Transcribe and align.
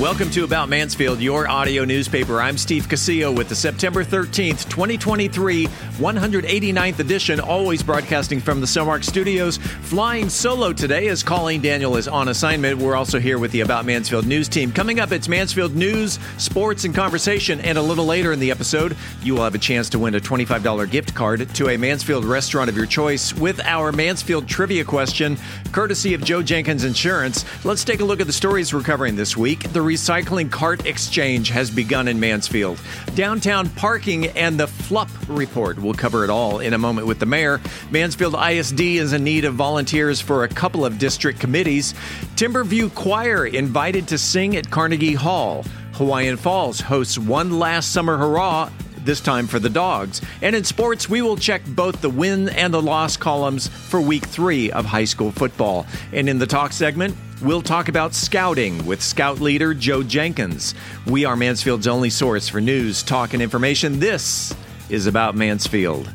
Welcome 0.00 0.30
to 0.30 0.44
About 0.44 0.70
Mansfield, 0.70 1.20
your 1.20 1.46
audio 1.46 1.84
newspaper. 1.84 2.40
I'm 2.40 2.56
Steve 2.56 2.84
Casillo 2.84 3.36
with 3.36 3.50
the 3.50 3.54
September 3.54 4.02
13th, 4.02 4.66
2023, 4.70 5.66
189th 5.66 6.98
edition, 7.00 7.38
always 7.38 7.82
broadcasting 7.82 8.40
from 8.40 8.62
the 8.62 8.66
Cellmark 8.66 9.04
Studios. 9.04 9.58
Flying 9.58 10.30
solo 10.30 10.72
today 10.72 11.08
as 11.08 11.22
Colleen 11.22 11.60
Daniel 11.60 11.98
is 11.98 12.08
on 12.08 12.28
assignment. 12.28 12.78
We're 12.78 12.96
also 12.96 13.20
here 13.20 13.38
with 13.38 13.52
the 13.52 13.60
About 13.60 13.84
Mansfield 13.84 14.26
news 14.26 14.48
team. 14.48 14.72
Coming 14.72 15.00
up, 15.00 15.12
it's 15.12 15.28
Mansfield 15.28 15.74
news, 15.74 16.18
sports, 16.38 16.84
and 16.84 16.94
conversation. 16.94 17.60
And 17.60 17.76
a 17.76 17.82
little 17.82 18.06
later 18.06 18.32
in 18.32 18.40
the 18.40 18.50
episode, 18.50 18.96
you 19.22 19.34
will 19.34 19.44
have 19.44 19.54
a 19.54 19.58
chance 19.58 19.90
to 19.90 19.98
win 19.98 20.14
a 20.14 20.20
$25 20.20 20.90
gift 20.90 21.14
card 21.14 21.46
to 21.56 21.68
a 21.68 21.76
Mansfield 21.76 22.24
restaurant 22.24 22.70
of 22.70 22.76
your 22.76 22.86
choice 22.86 23.34
with 23.34 23.60
our 23.60 23.92
Mansfield 23.92 24.48
trivia 24.48 24.82
question, 24.82 25.36
courtesy 25.72 26.14
of 26.14 26.24
Joe 26.24 26.42
Jenkins 26.42 26.84
Insurance. 26.84 27.44
Let's 27.66 27.84
take 27.84 28.00
a 28.00 28.04
look 28.04 28.22
at 28.22 28.26
the 28.26 28.32
stories 28.32 28.72
we're 28.72 28.80
covering 28.80 29.14
this 29.14 29.36
week. 29.36 29.70
The 29.74 29.89
recycling 29.90 30.48
cart 30.48 30.86
exchange 30.86 31.48
has 31.48 31.68
begun 31.68 32.06
in 32.06 32.20
Mansfield. 32.20 32.80
Downtown 33.16 33.68
parking 33.70 34.26
and 34.28 34.58
the 34.58 34.68
FLUP 34.68 35.08
report. 35.26 35.80
We'll 35.80 35.94
cover 35.94 36.22
it 36.22 36.30
all 36.30 36.60
in 36.60 36.74
a 36.74 36.78
moment 36.78 37.08
with 37.08 37.18
the 37.18 37.26
mayor. 37.26 37.60
Mansfield 37.90 38.36
ISD 38.36 38.80
is 38.80 39.12
in 39.12 39.24
need 39.24 39.44
of 39.44 39.54
volunteers 39.54 40.20
for 40.20 40.44
a 40.44 40.48
couple 40.48 40.84
of 40.84 40.98
district 40.98 41.40
committees. 41.40 41.94
Timberview 42.36 42.94
Choir 42.94 43.46
invited 43.46 44.06
to 44.06 44.16
sing 44.16 44.56
at 44.56 44.70
Carnegie 44.70 45.14
Hall. 45.14 45.64
Hawaiian 45.94 46.36
Falls 46.36 46.80
hosts 46.80 47.18
one 47.18 47.58
last 47.58 47.90
summer 47.90 48.16
hurrah 48.16 48.70
this 49.04 49.20
time 49.20 49.48
for 49.48 49.58
the 49.58 49.70
dogs. 49.70 50.20
And 50.40 50.54
in 50.54 50.62
sports, 50.62 51.08
we 51.08 51.20
will 51.20 51.36
check 51.36 51.62
both 51.66 52.00
the 52.00 52.10
win 52.10 52.48
and 52.50 52.72
the 52.72 52.80
loss 52.80 53.16
columns 53.16 53.66
for 53.66 54.00
week 54.00 54.24
three 54.26 54.70
of 54.70 54.84
high 54.84 55.04
school 55.04 55.32
football. 55.32 55.84
And 56.12 56.28
in 56.28 56.38
the 56.38 56.46
talk 56.46 56.72
segment, 56.72 57.16
we'll 57.42 57.62
talk 57.62 57.88
about 57.88 58.14
scouting 58.14 58.84
with 58.84 59.02
scout 59.02 59.40
leader 59.40 59.72
Joe 59.74 60.02
Jenkins. 60.02 60.74
We 61.06 61.24
are 61.24 61.36
Mansfield's 61.36 61.86
only 61.86 62.10
source 62.10 62.48
for 62.48 62.60
news, 62.60 63.02
talk, 63.02 63.32
and 63.32 63.42
information. 63.42 63.98
This 63.98 64.54
is 64.88 65.06
about 65.06 65.34
Mansfield. 65.34 66.12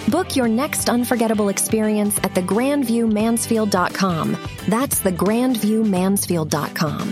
Book 0.09 0.35
your 0.35 0.47
next 0.47 0.89
unforgettable 0.89 1.49
experience 1.49 2.17
at 2.19 2.33
thegrandviewmansfield.com. 2.33 4.37
That's 4.67 5.01
thegrandviewmansfield.com. 5.01 7.11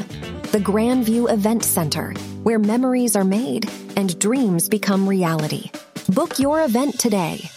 The 0.51 0.59
Grandview 0.59 1.31
Event 1.31 1.63
Center, 1.63 2.13
where 2.43 2.59
memories 2.59 3.15
are 3.15 3.23
made 3.23 3.69
and 3.95 4.19
dreams 4.19 4.67
become 4.67 5.07
reality. 5.07 5.71
Book 6.09 6.39
your 6.39 6.63
event 6.63 6.99
today. 6.99 7.49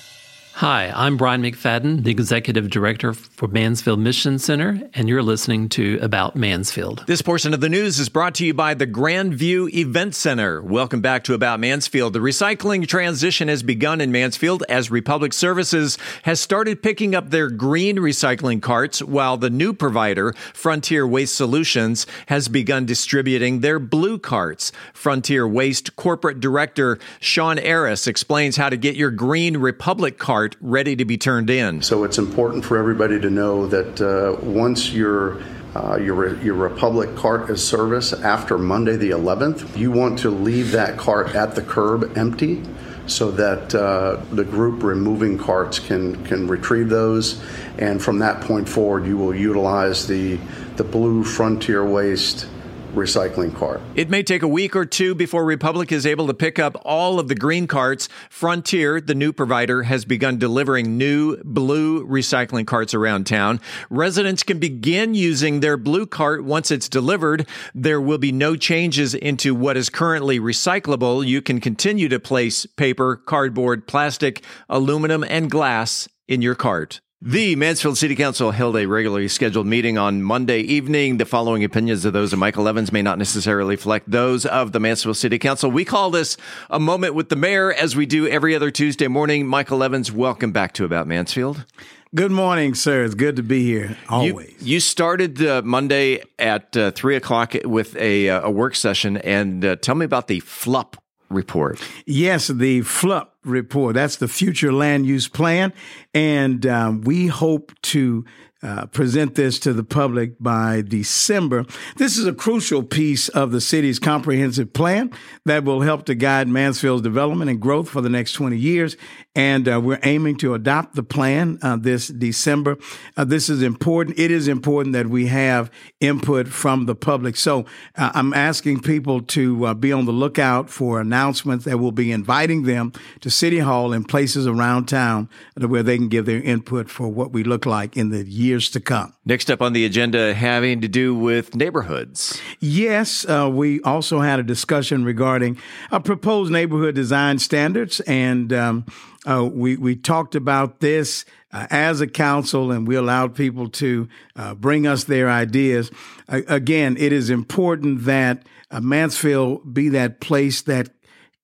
Hi, 0.61 0.93
I'm 0.95 1.17
Brian 1.17 1.41
McFadden, 1.41 2.05
the 2.05 2.11
Executive 2.11 2.69
Director 2.69 3.15
for 3.15 3.49
Mansfield 3.49 3.99
Mission 3.99 4.39
Center, 4.39 4.79
and 4.93 5.09
you're 5.09 5.23
listening 5.23 5.71
to 5.71 5.99
About 6.03 6.37
Mansfield. 6.37 7.03
This 7.07 7.23
portion 7.23 7.55
of 7.55 7.63
the 7.63 7.71
news 7.71 7.99
is 7.99 8.11
brought 8.11 8.35
to 8.35 8.45
you 8.45 8.53
by 8.53 8.75
the 8.75 8.87
Grandview 8.87 9.73
Event 9.73 10.15
Center. 10.15 10.61
Welcome 10.61 11.01
back 11.01 11.25
to 11.25 11.33
About 11.33 11.61
Mansfield. 11.61 12.13
The 12.13 12.19
recycling 12.19 12.87
transition 12.87 13.49
has 13.49 13.63
begun 13.63 14.03
in 14.03 14.13
Mansfield 14.13 14.63
as 14.69 14.91
Republic 14.91 15.33
Services 15.33 15.97
has 16.25 16.41
started 16.41 16.83
picking 16.83 17.15
up 17.15 17.31
their 17.31 17.49
green 17.49 17.97
recycling 17.97 18.61
carts, 18.61 19.03
while 19.03 19.39
the 19.39 19.49
new 19.49 19.73
provider, 19.73 20.35
Frontier 20.53 21.07
Waste 21.07 21.35
Solutions, 21.35 22.07
has 22.27 22.49
begun 22.49 22.85
distributing 22.85 23.61
their 23.61 23.79
blue 23.79 24.19
carts. 24.19 24.73
Frontier 24.93 25.49
Waste 25.49 25.97
Corporate 25.97 26.39
Director 26.39 26.99
Sean 27.19 27.59
Eris 27.59 28.07
explains 28.07 28.59
how 28.59 28.69
to 28.69 28.77
get 28.77 28.95
your 28.95 29.11
green 29.11 29.57
Republic 29.57 30.19
cart 30.19 30.50
ready 30.61 30.97
to 30.97 31.05
be 31.05 31.17
turned 31.17 31.51
in. 31.51 31.83
So 31.83 32.05
it's 32.05 32.19
important 32.19 32.65
for 32.65 32.77
everybody 32.79 33.21
to 33.21 33.31
know 33.31 33.67
that 33.67 34.01
uh, 34.01 34.41
once 34.45 34.93
your 34.93 35.43
uh, 35.75 35.97
your, 35.97 36.37
your 36.43 36.55
Republic 36.55 37.15
cart 37.15 37.49
is 37.49 37.67
service 37.67 38.13
after 38.13 38.59
Monday 38.59 38.97
the 38.97 39.11
11th, 39.11 39.77
you 39.77 39.93
want 39.93 40.19
to 40.19 40.29
leave 40.29 40.73
that 40.73 40.99
cart 40.99 41.37
at 41.37 41.55
the 41.55 41.63
curb 41.63 42.19
empty 42.19 42.61
so 43.07 43.31
that 43.31 43.75
uh, 43.75 44.17
the 44.33 44.45
group 44.45 44.83
removing 44.83 45.39
carts 45.39 45.79
can, 45.79 46.25
can 46.25 46.49
retrieve 46.49 46.89
those. 46.89 47.41
And 47.79 48.03
from 48.03 48.19
that 48.19 48.41
point 48.41 48.69
forward, 48.69 49.07
you 49.07 49.17
will 49.17 49.35
utilize 49.35 50.07
the, 50.07 50.39
the 50.77 50.85
blue 50.85 51.25
Frontier 51.25 51.85
Waste 51.85 52.49
recycling 52.93 53.55
cart. 53.55 53.81
It 53.95 54.11
may 54.11 54.23
take 54.23 54.43
a 54.43 54.49
week 54.49 54.75
or 54.75 54.85
two 54.85 55.15
before 55.15 55.45
Republic 55.45 55.93
is 55.93 56.07
able 56.07 56.27
to 56.27 56.35
pick 56.35 56.59
up 56.59 56.81
all 56.85 57.19
of 57.19 57.29
the 57.29 57.35
green 57.35 57.67
carts. 57.67 58.09
Frontier, 58.29 59.01
the 59.01 59.15
new 59.15 59.33
provider, 59.33 59.85
has 59.85 60.05
begun 60.05 60.39
delivering 60.39 60.97
new 60.99 61.37
blue 61.45 62.07
recycling 62.07 62.67
carts 62.67 62.95
around 62.95 63.27
town. 63.27 63.61
Residents 63.91 64.43
can 64.43 64.59
begin 64.59 65.15
using 65.15 65.61
their 65.61 65.77
blue 65.77 66.07
cart 66.07 66.45
once 66.45 66.71
it's 66.71 66.89
delivered. 66.89 67.47
There 67.75 68.01
will 68.01 68.19
be 68.19 68.33
no 68.33 68.57
changes 68.57 69.15
into 69.15 69.55
what 69.55 69.77
is 69.77 69.91
currently 69.91 70.41
recyclable. 70.41 71.27
You 71.27 71.43
can 71.43 71.61
continue 71.61 72.09
to 72.09 72.21
place 72.21 72.67
paper, 72.67 73.17
cardboard, 73.17 73.87
plastic, 73.87 74.45
aluminum, 74.69 75.25
and 75.25 75.51
glass 75.51 76.09
in 76.29 76.43
your 76.43 76.55
cart. 76.55 77.01
The 77.23 77.55
Mansfield 77.55 77.99
City 77.99 78.17
Council 78.17 78.51
held 78.51 78.79
a 78.79 78.87
regularly 78.87 79.29
scheduled 79.29 79.67
meeting 79.67 79.99
on 79.99 80.23
Monday 80.23 80.61
evening. 80.61 81.19
The 81.19 81.27
following 81.27 81.63
opinions 81.63 82.07
of 82.07 82.15
those 82.15 82.33
of 82.33 82.39
Michael 82.39 82.67
Evans 82.67 82.93
may 82.93 83.03
not 83.03 83.19
necessarily 83.19 83.75
reflect 83.75 84.11
those 84.11 84.47
of 84.47 84.73
the 84.73 84.81
Mansfield 84.81 85.19
City 85.19 85.39
Council. 85.39 85.71
We 85.71 85.85
call 85.85 86.11
this 86.11 86.39
a 86.71 86.81
moment 86.81 87.15
with 87.15 87.29
the 87.29 87.37
mayor 87.37 87.75
as 87.75 87.95
we 87.95 88.07
do 88.07 88.27
every 88.27 88.55
other 88.57 88.71
Tuesday 88.71 89.07
morning. 89.07 89.47
Michael 89.47 89.83
Evans, 89.83 90.11
welcome 90.11 90.51
back 90.51 90.73
to 90.73 90.87
About 90.87 91.07
Mansfield. 91.07 91.67
Good 92.15 92.33
morning, 92.33 92.75
sir. 92.75 93.05
It's 93.05 93.15
good 93.15 93.37
to 93.37 93.43
be 93.43 93.65
here. 93.65 93.99
Always. 94.09 94.55
You, 94.59 94.77
you 94.77 94.81
started 94.81 95.45
uh, 95.45 95.61
Monday 95.63 96.23
at 96.39 96.75
uh, 96.75 96.91
three 96.93 97.17
o'clock 97.17 97.55
with 97.67 97.97
a, 97.97 98.31
uh, 98.31 98.49
a 98.49 98.51
work 98.51 98.75
session, 98.75 99.19
and 99.19 99.63
uh, 99.63 99.77
tell 99.77 99.95
me 99.95 100.07
about 100.07 100.27
the 100.27 100.41
FLUP 100.41 100.95
report. 101.31 101.81
Yes, 102.07 102.49
the 102.49 102.81
FLUP 102.81 103.29
report. 103.45 103.95
That's 103.95 104.17
the 104.17 104.29
future 104.29 104.73
land 104.73 105.07
use 105.07 105.29
plan. 105.29 105.73
And 106.13 106.67
um, 106.67 107.01
we 107.03 107.29
hope 107.29 107.73
to 107.83 108.25
uh, 108.63 108.85
present 108.87 109.37
this 109.37 109.59
to 109.59 109.73
the 109.73 109.83
public 109.83 110.35
by 110.39 110.83
December. 110.83 111.65
This 111.97 112.19
is 112.19 112.27
a 112.27 112.33
crucial 112.33 112.83
piece 112.83 113.29
of 113.31 113.53
the 113.53 113.61
city's 113.61 113.99
comprehensive 113.99 114.73
plan 114.75 115.11
that 115.47 115.65
will 115.65 115.81
help 115.81 116.05
to 116.07 116.15
guide 116.15 116.47
Mansfield's 116.47 117.03
development 117.03 117.51
and 117.51 117.59
growth 117.59 117.89
for 117.89 118.03
the 118.03 118.11
next 118.11 118.33
20 118.35 118.59
years. 118.59 118.97
And 119.35 119.69
uh, 119.69 119.81
we're 119.83 120.01
aiming 120.03 120.37
to 120.39 120.55
adopt 120.55 120.95
the 120.95 121.03
plan 121.03 121.59
uh, 121.63 121.77
this 121.77 122.09
December. 122.09 122.77
Uh, 123.17 123.25
this 123.25 123.49
is 123.49 123.63
important. 123.63 124.19
It 124.19 124.31
is 124.31 124.47
important 124.49 124.93
that 124.93 125.07
we 125.07 125.29
have 125.29 125.71
input 126.01 126.49
from 126.49 126.85
the 126.85 126.95
public. 126.95 127.37
So 127.37 127.65
uh, 127.97 128.11
I'm 128.15 128.35
asking 128.35 128.81
people 128.81 129.23
to 129.23 129.75
be 129.77 129.93
on 129.93 130.05
the 130.05 130.13
lookout 130.13 130.69
for 130.69 131.01
announcements 131.01 131.65
that 131.65 131.79
will 131.79 131.93
be 131.93 132.13
inviting 132.13 132.65
them 132.65 132.93
to 133.21 133.31
City 133.31 133.61
Hall 133.61 133.93
and 133.93 134.07
places 134.07 134.47
around 134.47 134.87
town 134.87 135.31
where 135.57 135.83
they 135.83 135.97
can 135.97 136.09
give 136.09 136.27
their 136.27 136.43
input 136.43 136.91
for 136.91 137.09
what 137.09 137.33
we 137.33 137.43
look 137.43 137.65
like 137.65 137.97
in 137.97 138.11
the 138.11 138.29
year 138.29 138.50
years 138.51 138.69
to 138.71 138.81
come. 138.81 139.15
Next 139.25 139.51
up 139.51 139.63
on 139.63 139.73
the 139.73 139.85
agenda, 139.85 140.35
having 140.35 140.81
to 140.83 140.89
do 140.89 141.15
with 141.15 141.55
neighborhoods. 141.55 142.41
Yes, 142.61 143.25
uh, 143.25 143.49
we 143.51 143.81
also 143.83 144.21
had 144.21 144.39
a 144.39 144.43
discussion 144.43 145.05
regarding 145.05 145.57
a 145.91 146.01
proposed 146.01 146.53
neighborhood 146.53 146.95
design 146.95 147.39
standards, 147.39 148.01
and 148.01 148.53
um, 148.53 148.85
uh, 149.27 149.49
we 149.51 149.77
we 149.77 149.97
talked 149.97 150.35
about 150.35 150.81
this 150.81 151.25
uh, 151.53 151.67
as 151.71 152.01
a 152.01 152.07
council 152.07 152.71
and 152.71 152.87
we 152.87 152.95
allowed 152.97 153.35
people 153.35 153.69
to 153.69 154.09
uh, 154.37 154.55
bring 154.55 154.87
us 154.87 155.05
their 155.05 155.29
ideas. 155.29 155.91
again, 156.29 156.97
it 156.97 157.13
is 157.13 157.31
important 157.31 158.05
that 158.05 158.45
uh, 158.71 158.81
Mansfield 158.81 159.75
be 159.75 159.89
that 159.89 160.21
place 160.21 160.63
that 160.63 160.91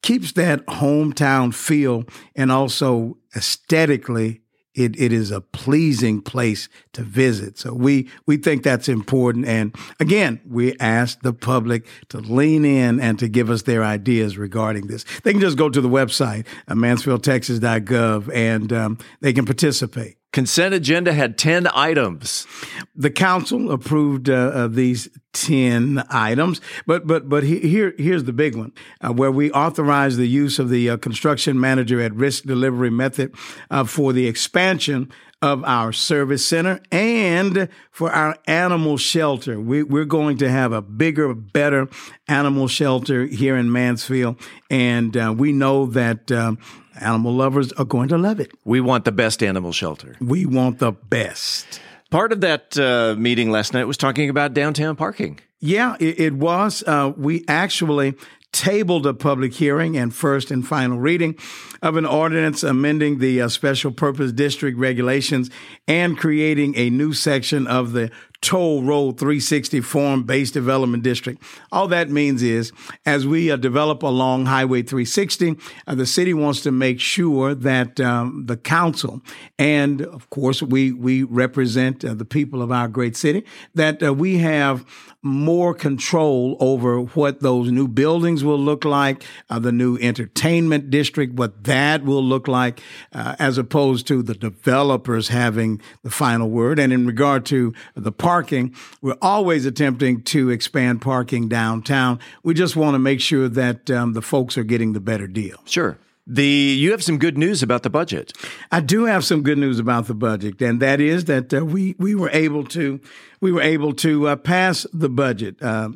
keeps 0.02 0.32
that 0.32 0.64
hometown 0.66 1.52
feel 1.52 2.04
and 2.34 2.52
also 2.52 3.18
aesthetically 3.34 4.40
it, 4.76 4.98
it 5.00 5.12
is 5.12 5.30
a 5.30 5.40
pleasing 5.40 6.20
place 6.20 6.68
to 6.92 7.02
visit. 7.02 7.58
So 7.58 7.72
we, 7.72 8.08
we 8.26 8.36
think 8.36 8.62
that's 8.62 8.88
important. 8.88 9.46
And 9.46 9.74
again, 9.98 10.40
we 10.46 10.78
ask 10.78 11.20
the 11.22 11.32
public 11.32 11.86
to 12.10 12.18
lean 12.18 12.64
in 12.64 13.00
and 13.00 13.18
to 13.18 13.28
give 13.28 13.50
us 13.50 13.62
their 13.62 13.82
ideas 13.82 14.36
regarding 14.36 14.86
this. 14.86 15.04
They 15.24 15.32
can 15.32 15.40
just 15.40 15.56
go 15.56 15.70
to 15.70 15.80
the 15.80 15.88
website, 15.88 16.46
uh, 16.68 16.74
mansfieldtexas.gov, 16.74 18.30
and 18.34 18.72
um, 18.72 18.98
they 19.20 19.32
can 19.32 19.46
participate. 19.46 20.16
Consent 20.36 20.74
agenda 20.74 21.14
had 21.14 21.38
10 21.38 21.66
items. 21.68 22.46
The 22.94 23.10
council 23.10 23.70
approved 23.70 24.28
uh, 24.28 24.68
these 24.68 25.08
10 25.32 26.04
items, 26.10 26.60
but 26.86 27.06
but 27.06 27.26
but 27.26 27.42
here 27.42 27.94
here's 27.96 28.24
the 28.24 28.34
big 28.34 28.54
one 28.54 28.72
uh, 29.00 29.14
where 29.14 29.32
we 29.32 29.50
authorize 29.52 30.18
the 30.18 30.28
use 30.28 30.58
of 30.58 30.68
the 30.68 30.90
uh, 30.90 30.98
construction 30.98 31.58
manager 31.58 32.02
at 32.02 32.12
risk 32.14 32.44
delivery 32.44 32.90
method 32.90 33.34
uh, 33.70 33.84
for 33.84 34.12
the 34.12 34.26
expansion 34.26 35.10
of 35.40 35.64
our 35.64 35.90
service 35.90 36.46
center 36.46 36.80
and 36.92 37.70
for 37.90 38.12
our 38.12 38.36
animal 38.46 38.98
shelter. 38.98 39.58
We, 39.58 39.80
are 39.80 40.04
going 40.04 40.36
to 40.38 40.50
have 40.50 40.72
a 40.72 40.82
bigger, 40.82 41.32
better 41.32 41.88
animal 42.28 42.68
shelter 42.68 43.24
here 43.24 43.56
in 43.56 43.72
Mansfield, 43.72 44.38
and 44.68 45.16
uh, 45.16 45.34
we 45.34 45.52
know 45.52 45.86
that 45.86 46.30
um, 46.30 46.58
Animal 47.00 47.32
lovers 47.32 47.72
are 47.72 47.84
going 47.84 48.08
to 48.08 48.18
love 48.18 48.40
it. 48.40 48.52
We 48.64 48.80
want 48.80 49.04
the 49.04 49.12
best 49.12 49.42
animal 49.42 49.72
shelter. 49.72 50.16
We 50.20 50.46
want 50.46 50.78
the 50.78 50.92
best. 50.92 51.80
Part 52.10 52.32
of 52.32 52.40
that 52.42 52.78
uh, 52.78 53.14
meeting 53.18 53.50
last 53.50 53.74
night 53.74 53.84
was 53.84 53.96
talking 53.96 54.30
about 54.30 54.54
downtown 54.54 54.96
parking. 54.96 55.40
Yeah, 55.58 55.96
it, 55.98 56.20
it 56.20 56.34
was. 56.34 56.84
Uh, 56.86 57.12
we 57.16 57.44
actually 57.48 58.14
tabled 58.52 59.06
a 59.06 59.12
public 59.12 59.52
hearing 59.52 59.96
and 59.98 60.14
first 60.14 60.50
and 60.50 60.66
final 60.66 60.98
reading 60.98 61.36
of 61.82 61.96
an 61.96 62.06
ordinance 62.06 62.62
amending 62.62 63.18
the 63.18 63.40
uh, 63.40 63.48
special 63.48 63.90
purpose 63.90 64.32
district 64.32 64.78
regulations 64.78 65.50
and 65.86 66.16
creating 66.16 66.74
a 66.76 66.88
new 66.88 67.12
section 67.12 67.66
of 67.66 67.92
the 67.92 68.10
Toll 68.40 68.82
Road 68.82 69.18
360 69.18 69.80
Form 69.80 70.22
Based 70.22 70.54
Development 70.54 71.02
District. 71.02 71.42
All 71.72 71.88
that 71.88 72.10
means 72.10 72.42
is, 72.42 72.72
as 73.04 73.26
we 73.26 73.50
uh, 73.50 73.56
develop 73.56 74.02
along 74.02 74.46
Highway 74.46 74.82
360, 74.82 75.56
uh, 75.86 75.94
the 75.94 76.06
city 76.06 76.34
wants 76.34 76.60
to 76.62 76.72
make 76.72 77.00
sure 77.00 77.54
that 77.54 78.00
um, 78.00 78.46
the 78.46 78.56
council, 78.56 79.22
and 79.58 80.02
of 80.02 80.28
course, 80.30 80.62
we 80.62 80.92
we 80.92 81.22
represent 81.22 82.04
uh, 82.04 82.14
the 82.14 82.24
people 82.24 82.62
of 82.62 82.70
our 82.70 82.88
great 82.88 83.16
city, 83.16 83.44
that 83.74 84.02
uh, 84.02 84.12
we 84.12 84.38
have 84.38 84.84
more 85.26 85.74
control 85.74 86.56
over 86.60 87.00
what 87.00 87.40
those 87.40 87.70
new 87.70 87.88
buildings 87.88 88.44
will 88.44 88.58
look 88.58 88.84
like, 88.84 89.24
uh, 89.50 89.58
the 89.58 89.72
new 89.72 89.96
entertainment 89.98 90.90
district, 90.90 91.34
what 91.34 91.64
that 91.64 92.04
will 92.04 92.24
look 92.24 92.48
like, 92.48 92.80
uh, 93.12 93.36
as 93.38 93.58
opposed 93.58 94.06
to 94.06 94.22
the 94.22 94.34
developers 94.34 95.28
having 95.28 95.80
the 96.02 96.10
final 96.10 96.48
word. 96.48 96.78
And 96.78 96.92
in 96.92 97.06
regard 97.06 97.44
to 97.46 97.74
the 97.94 98.12
parking, 98.12 98.74
we're 99.02 99.18
always 99.20 99.66
attempting 99.66 100.22
to 100.22 100.50
expand 100.50 101.02
parking 101.02 101.48
downtown. 101.48 102.18
We 102.42 102.54
just 102.54 102.76
want 102.76 102.94
to 102.94 102.98
make 102.98 103.20
sure 103.20 103.48
that 103.48 103.90
um, 103.90 104.12
the 104.12 104.22
folks 104.22 104.56
are 104.56 104.64
getting 104.64 104.92
the 104.92 105.00
better 105.00 105.26
deal. 105.26 105.58
Sure. 105.64 105.98
The 106.26 106.44
you 106.44 106.90
have 106.90 107.04
some 107.04 107.18
good 107.18 107.38
news 107.38 107.62
about 107.62 107.84
the 107.84 107.90
budget. 107.90 108.32
I 108.72 108.80
do 108.80 109.04
have 109.04 109.24
some 109.24 109.42
good 109.42 109.58
news 109.58 109.78
about 109.78 110.08
the 110.08 110.14
budget, 110.14 110.60
and 110.60 110.80
that 110.82 111.00
is 111.00 111.26
that 111.26 111.54
uh, 111.54 111.64
we 111.64 111.94
we 111.98 112.16
were 112.16 112.30
able 112.30 112.64
to 112.64 113.00
we 113.40 113.52
were 113.52 113.62
able 113.62 113.92
to 113.94 114.28
uh, 114.28 114.36
pass 114.36 114.86
the 114.92 115.08
budget. 115.08 115.62
Uh, 115.62 115.90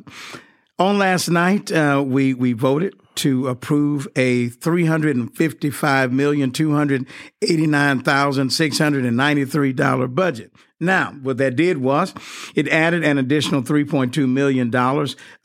on 0.79 0.97
last 0.97 1.29
night, 1.29 1.69
uh, 1.71 2.01
we 2.05 2.33
we 2.33 2.53
voted 2.53 2.95
to 3.15 3.49
approve 3.49 4.07
a 4.15 4.47
three 4.47 4.85
hundred 4.85 5.17
and 5.17 5.35
fifty 5.35 5.69
five 5.69 6.13
million 6.13 6.51
two 6.51 6.73
hundred 6.73 7.05
eighty 7.41 7.67
nine 7.67 8.01
thousand 8.01 8.51
six 8.51 8.77
hundred 8.77 9.03
and 9.05 9.17
ninety 9.17 9.43
three 9.43 9.73
dollar 9.73 10.07
budget. 10.07 10.53
Now, 10.81 11.11
what 11.21 11.37
that 11.37 11.55
did 11.55 11.77
was 11.77 12.11
it 12.55 12.67
added 12.67 13.03
an 13.03 13.19
additional 13.19 13.61
$3.2 13.61 14.27
million 14.27 14.75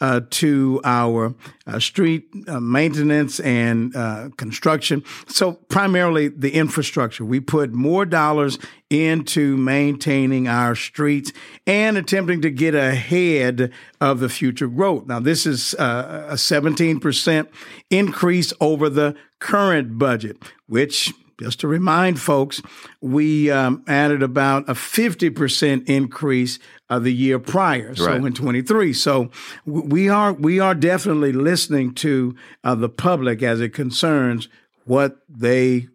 uh, 0.01 0.21
to 0.31 0.81
our 0.83 1.35
uh, 1.67 1.79
street 1.79 2.27
uh, 2.49 2.59
maintenance 2.59 3.39
and 3.41 3.95
uh, 3.95 4.31
construction. 4.39 5.05
So, 5.29 5.53
primarily 5.53 6.29
the 6.29 6.53
infrastructure. 6.53 7.23
We 7.23 7.41
put 7.41 7.75
more 7.75 8.07
dollars 8.07 8.59
into 8.89 9.59
maintaining 9.59 10.49
our 10.49 10.75
streets 10.75 11.33
and 11.67 11.99
attempting 11.99 12.41
to 12.41 12.51
get 12.51 12.75
ahead 12.75 13.73
of 14.01 14.21
the 14.21 14.31
future 14.31 14.69
growth. 14.69 15.07
Now, 15.07 15.21
this 15.21 15.45
is 15.45 15.75
uh, 15.75 16.29
a 16.31 16.35
17% 16.35 17.49
increase 17.91 18.55
over 18.59 18.89
the 18.89 19.17
current 19.39 19.99
budget, 19.99 20.43
which 20.67 21.13
just 21.39 21.61
to 21.61 21.69
remind 21.69 22.21
folks, 22.21 22.63
we 23.01 23.51
um, 23.51 23.85
added 23.87 24.23
about 24.23 24.69
a 24.69 24.75
50% 24.75 25.89
increase 25.89 26.59
of 26.89 27.05
the 27.05 27.13
year 27.13 27.39
prior, 27.39 27.95
so 27.95 28.07
right. 28.07 28.25
in 28.25 28.33
23. 28.33 28.93
So 28.93 29.31
we 29.65 30.09
are 30.09 30.33
we 30.33 30.61
are 30.61 30.75
definitely 30.75 31.33
listening 31.33 31.95
to 31.95 32.35
uh, 32.65 32.75
the 32.75 32.89
public 32.89 33.43
as 33.43 33.61
it 33.61 33.71
concerns 33.71 34.49
what 34.85 35.19
they 35.29 35.89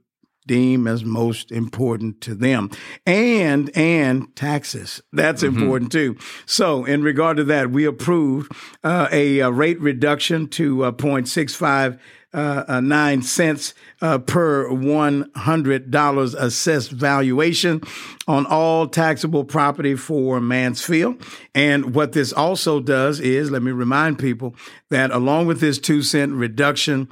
deem 0.48 0.88
as 0.88 1.06
most 1.06 1.52
important 1.52 2.20
to 2.20 2.34
them 2.34 2.70
and 3.06 3.70
and 3.78 4.36
taxes 4.36 5.02
that's 5.14 5.44
mm-hmm. 5.44 5.56
important 5.56 5.92
too 5.92 6.18
so 6.48 6.84
in 6.84 7.04
regard 7.04 7.38
to 7.38 7.44
that 7.44 7.70
we 7.70 7.86
approved 7.86 8.52
uh, 8.84 9.08
a, 9.12 9.40
a, 9.40 9.52
rate 9.52 9.80
reduction 9.80 10.48
to 10.48 10.84
uh, 10.84 10.92
0.65 10.92 12.00
uh, 12.34 12.64
uh, 12.68 12.80
nine 12.80 13.22
cents 13.22 13.74
uh, 14.02 14.18
per 14.18 14.72
one 14.72 15.30
hundred 15.36 15.92
dollars 15.92 16.34
assessed 16.34 16.92
valuation 16.92 17.82
on 18.28 18.46
all 18.46 18.88
taxable 18.88 19.44
property 19.44 19.96
for 19.96 20.40
Mansfield. 20.40 21.22
And 21.54 21.94
what 21.94 22.14
this 22.14 22.32
also 22.32 22.80
does 22.80 23.20
is, 23.20 23.52
let 23.52 23.62
me 23.62 23.72
remind 23.72 24.18
people 24.18 24.56
that 24.90 25.12
along 25.12 25.48
with 25.48 25.60
this 25.60 25.78
two 25.78 26.02
cent 26.02 26.32
reduction, 26.32 27.10